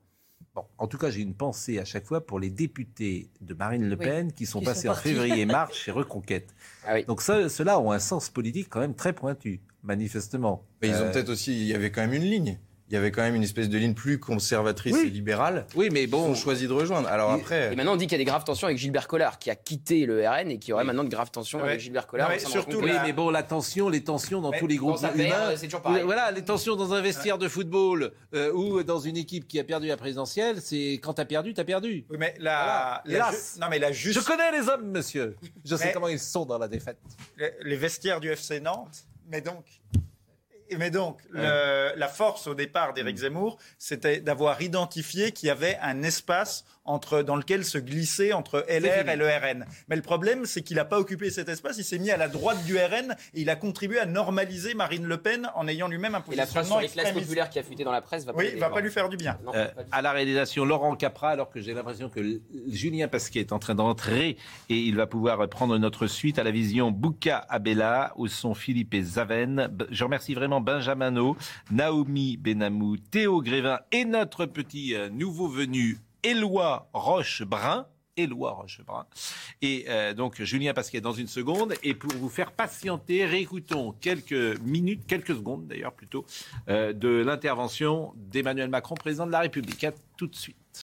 Bon, 0.55 0.65
en 0.79 0.89
tout 0.89 0.99
cas, 0.99 1.11
j'ai 1.11 1.21
une 1.21 1.35
pensée 1.35 1.79
à 1.79 1.85
chaque 1.85 2.05
fois 2.07 2.27
pour 2.27 2.41
les 2.41 2.51
députés 2.51 3.31
de 3.41 3.55
Marine 3.55 3.89
Le 3.89 3.97
Oui, 3.97 4.05
Pen 4.05 4.33
qui 4.33 4.47
sont 4.47 4.59
qui 4.59 4.65
passés 4.65 4.89
sont 4.89 4.93
en 4.93 4.95
février 4.97 5.41
et 5.43 5.47
mars 5.47 5.77
chez 5.77 5.93
Reconquête. 5.93 6.55
Ah 6.85 6.95
oui. 6.95 7.05
Donc 7.05 7.23
ceux-là 7.23 7.79
ont 7.79 7.93
un 7.93 8.01
sens 8.01 8.29
politique 8.31 8.69
quand 8.69 8.81
même 8.81 8.95
très 8.95 9.13
pointu, 9.13 9.61
manifestement. 9.85 10.65
Mais 10.83 10.89
ils 10.89 10.95
ont 10.97 10.99
Euh, 11.07 11.13
peut-être 11.13 11.29
aussi, 11.29 11.53
il 11.53 11.67
y 11.69 11.75
avait 11.75 11.93
quand 11.93 12.01
même 12.01 12.15
une 12.15 12.25
ligne. 12.29 12.59
Il 12.91 12.95
y 12.95 12.97
avait 12.97 13.13
quand 13.13 13.23
même 13.23 13.37
une 13.37 13.45
espèce 13.45 13.69
de 13.69 13.79
ligne 13.79 13.95
plus 13.95 14.19
conservatrice 14.19 14.95
Oui. 14.97 15.07
et 15.07 15.11
libérale. 15.11 15.65
Oui, 15.77 15.91
mais 15.93 16.03
Ils 16.03 16.11
bon, 16.11 16.31
ont 16.31 16.35
choisi 16.35 16.67
de 16.67 16.73
rejoindre. 16.73 17.07
Alors 17.09 17.33
Il- 17.37 17.41
après, 17.41 17.73
Et 17.73 17.77
maintenant, 17.77 17.93
on 17.93 17.97
dit 17.97 18.07
qu'il 18.07 18.13
y 18.13 18.15
a 18.17 18.19
des 18.19 18.25
graves 18.25 18.43
tensions 18.43 18.67
avec 18.67 18.79
Gilbert 18.79 19.07
Collard, 19.07 19.39
qui 19.39 19.49
a 19.49 19.55
quitté 19.55 20.07
le 20.07 20.27
RN 20.29 20.51
et 20.51 20.59
qui 20.59 20.73
aurait 20.73 20.83
Oui. 20.83 20.89
maintenant 20.89 21.05
de 21.05 21.09
graves 21.09 21.31
tensions 21.31 21.59
Ouais. 21.59 21.69
avec 21.69 21.81
Gilbert 21.81 22.09
Collard. 22.09 22.33
Surtout. 22.41 22.79
Oui, 22.79 22.91
la- 22.93 23.05
mais 23.05 23.13
bon, 23.13 23.31
la 23.31 23.45
tension, 23.45 23.89
les 23.89 24.03
tensions 24.03 24.41
dans 24.41 24.51
Mais 24.51 24.59
tous 24.59 24.67
les 24.67 24.75
groupes 24.77 24.99
humains. 25.15 25.55
c'est 25.57 25.67
toujours 25.67 25.83
pareil. 25.83 26.03
Voilà, 26.03 26.33
les 26.33 26.43
tensions 26.45 26.75
dans 26.75 26.93
un 26.93 27.01
vestiaire 27.01 27.39
de 27.39 27.47
football 27.47 28.11
euh, 28.35 28.53
ou 28.53 28.83
dans 28.83 28.99
une 28.99 29.17
équipe 29.17 29.47
qui 29.47 29.61
a 29.61 29.65
perdu 29.65 29.87
la 29.87 29.97
présidentielle, 29.97 30.61
c'est 30.61 30.95
quand 31.01 31.15
t'as 31.15 31.25
perdu, 31.27 31.55
t'as 31.55 31.63
perdu. 31.65 32.05
Oui, 32.11 32.17
mais 32.19 32.35
la, 32.39 32.65
Voilà. 32.65 33.03
la 33.05 33.15
Hélas. 33.15 33.53
ju- 33.55 33.61
non, 33.61 33.67
mais 33.71 33.79
la 33.79 33.93
Je 33.93 34.19
connais 34.19 34.51
les 34.51 34.69
hommes, 34.69 34.91
monsieur. 34.91 35.37
Je 35.65 35.77
sais 35.77 35.93
comment 35.93 36.09
ils 36.09 36.19
sont 36.19 36.45
dans 36.45 36.59
la 36.59 36.67
défaite. 36.67 36.99
les 37.63 37.77
vestiaires 37.77 38.19
du 38.21 38.31
FC 38.31 38.59
Nantes, 38.59 39.05
mais 39.31 39.41
donc. 39.41 39.65
Mais 40.79 40.91
donc, 40.91 41.21
le- 41.31 41.93
la 41.97 42.09
force 42.09 42.47
au 42.47 42.55
départ 42.55 42.93
d'Éric 42.93 43.17
Zemmour, 43.19 43.59
c'était 43.79 44.21
d'avoir 44.21 44.61
identifié 44.63 45.33
qu'il 45.33 45.49
y 45.49 45.51
avait 45.51 45.79
un 45.83 46.03
espace 46.03 46.65
entre, 46.85 47.23
dans 47.23 47.37
lequel 47.37 47.65
se 47.65 47.79
glisser 47.79 48.33
entre 48.33 48.65
LR 48.69 49.09
et 49.09 49.17
le 49.17 49.27
RN. 49.27 49.67
Mais 49.89 49.97
le 49.97 50.03
problème, 50.03 50.47
c'est 50.47 50.63
qu'il 50.63 50.77
n'a 50.77 50.85
pas 50.85 50.99
occupé 50.99 51.31
cet 51.31 51.49
espace, 51.49 51.79
il 51.79 51.85
s'est 51.85 51.99
mis 51.99 52.11
à 52.11 52.17
la 52.17 52.29
droite 52.29 52.65
du 52.65 52.77
RN 52.77 53.15
et 53.35 53.41
il 53.43 53.51
a 53.51 53.57
contribué 53.57 53.99
à 53.99 54.07
normaliser 54.07 54.75
Marine 54.75 55.05
Le 55.07 55.19
Pen 55.19 55.49
en 55.55 55.69
ayant 55.69 55.89
lui-même 55.89 56.15
un 56.15 56.25
Et 56.33 56.37
la 56.37 56.47
phrase 56.47 56.67
sur 56.67 56.77
positionnement 56.77 56.81
les 56.81 57.11
classes 57.13 57.23
populaires 57.25 57.51
qui 57.51 57.59
a 57.59 57.63
fuité 57.63 57.85
dans 57.85 57.93
la 57.93 58.01
presse 58.01 58.25
va 58.25 58.33
pas 58.33 58.39
Oui, 58.39 58.51
va 58.59 58.71
pas 58.71 58.81
lui 58.81 58.91
faire 58.91 59.09
du 59.09 59.17
bien. 59.17 59.39
Non, 59.45 59.53
Euh, 59.55 59.67
pas 59.69 59.83
du 59.83 59.91
tout. 59.91 59.97
à 59.97 60.03
la 60.03 60.13
réalisation, 60.13 60.65
Laurent 60.65 60.97
Capra, 60.97 61.31
alors 61.31 61.51
que 61.51 61.61
j'ai 61.61 61.75
l'impression 61.75 62.09
que 62.09 62.41
Julien 62.69 63.09
Pasquet 63.09 63.41
est 63.41 63.53
en 63.53 63.59
train 63.59 63.75
d'entrer 63.75 64.37
et 64.69 64.77
il 64.77 64.97
va 64.97 65.07
pouvoir 65.07 65.49
prendre 65.49 65.77
notre 65.79 66.07
suite 66.07 66.39
à 66.39 66.45
la 66.45 66.51
vision 66.51 66.91
Bouka 66.91 67.39
Abella, 67.49 68.13
où 68.17 68.27
sont 68.27 68.55
Philippe 68.55 68.95
et 68.95 69.03
Zaven. 69.03 69.69
Je 69.91 70.05
remercie 70.05 70.35
vraiment 70.35 70.61
Benjamin 70.61 71.11
No, 71.11 71.37
Naomi 71.71 72.37
Benamou, 72.37 72.97
Théo 72.97 73.43
Grévin 73.43 73.81
et 73.93 74.05
notre 74.05 74.47
petit 74.47 74.95
euh, 74.95 75.09
nouveau 75.11 75.49
venu 75.49 75.99
Éloi 76.23 76.89
Rochebrun. 76.93 77.87
Éloi 78.17 78.53
Rochebrun. 78.53 79.07
Et 79.63 79.87
euh, 79.89 80.15
donc 80.15 80.43
Julien 80.43 80.75
Pasquet 80.75 81.01
dans 81.01 81.13
une 81.13 81.27
seconde. 81.27 81.75
Et 81.83 81.95
pour 81.95 82.13
vous 82.13 82.29
faire 82.29 82.53
patienter, 82.53 83.25
réécoutons 83.25 83.93
quelques 84.01 84.59
minutes, 84.61 85.07
quelques 85.07 85.35
secondes 85.35 85.67
d'ailleurs 85.67 85.93
plutôt, 85.93 86.27
euh, 86.69 86.93
de 86.93 87.09
l'intervention 87.09 88.13
d'Emmanuel 88.17 88.69
Macron, 88.69 88.95
président 88.95 89.27
de 89.27 89.33
la 89.33 89.41
République. 89.41 89.85
À 89.85 89.93
tout 90.17 90.27
de 90.27 90.37
suite. 90.37 90.85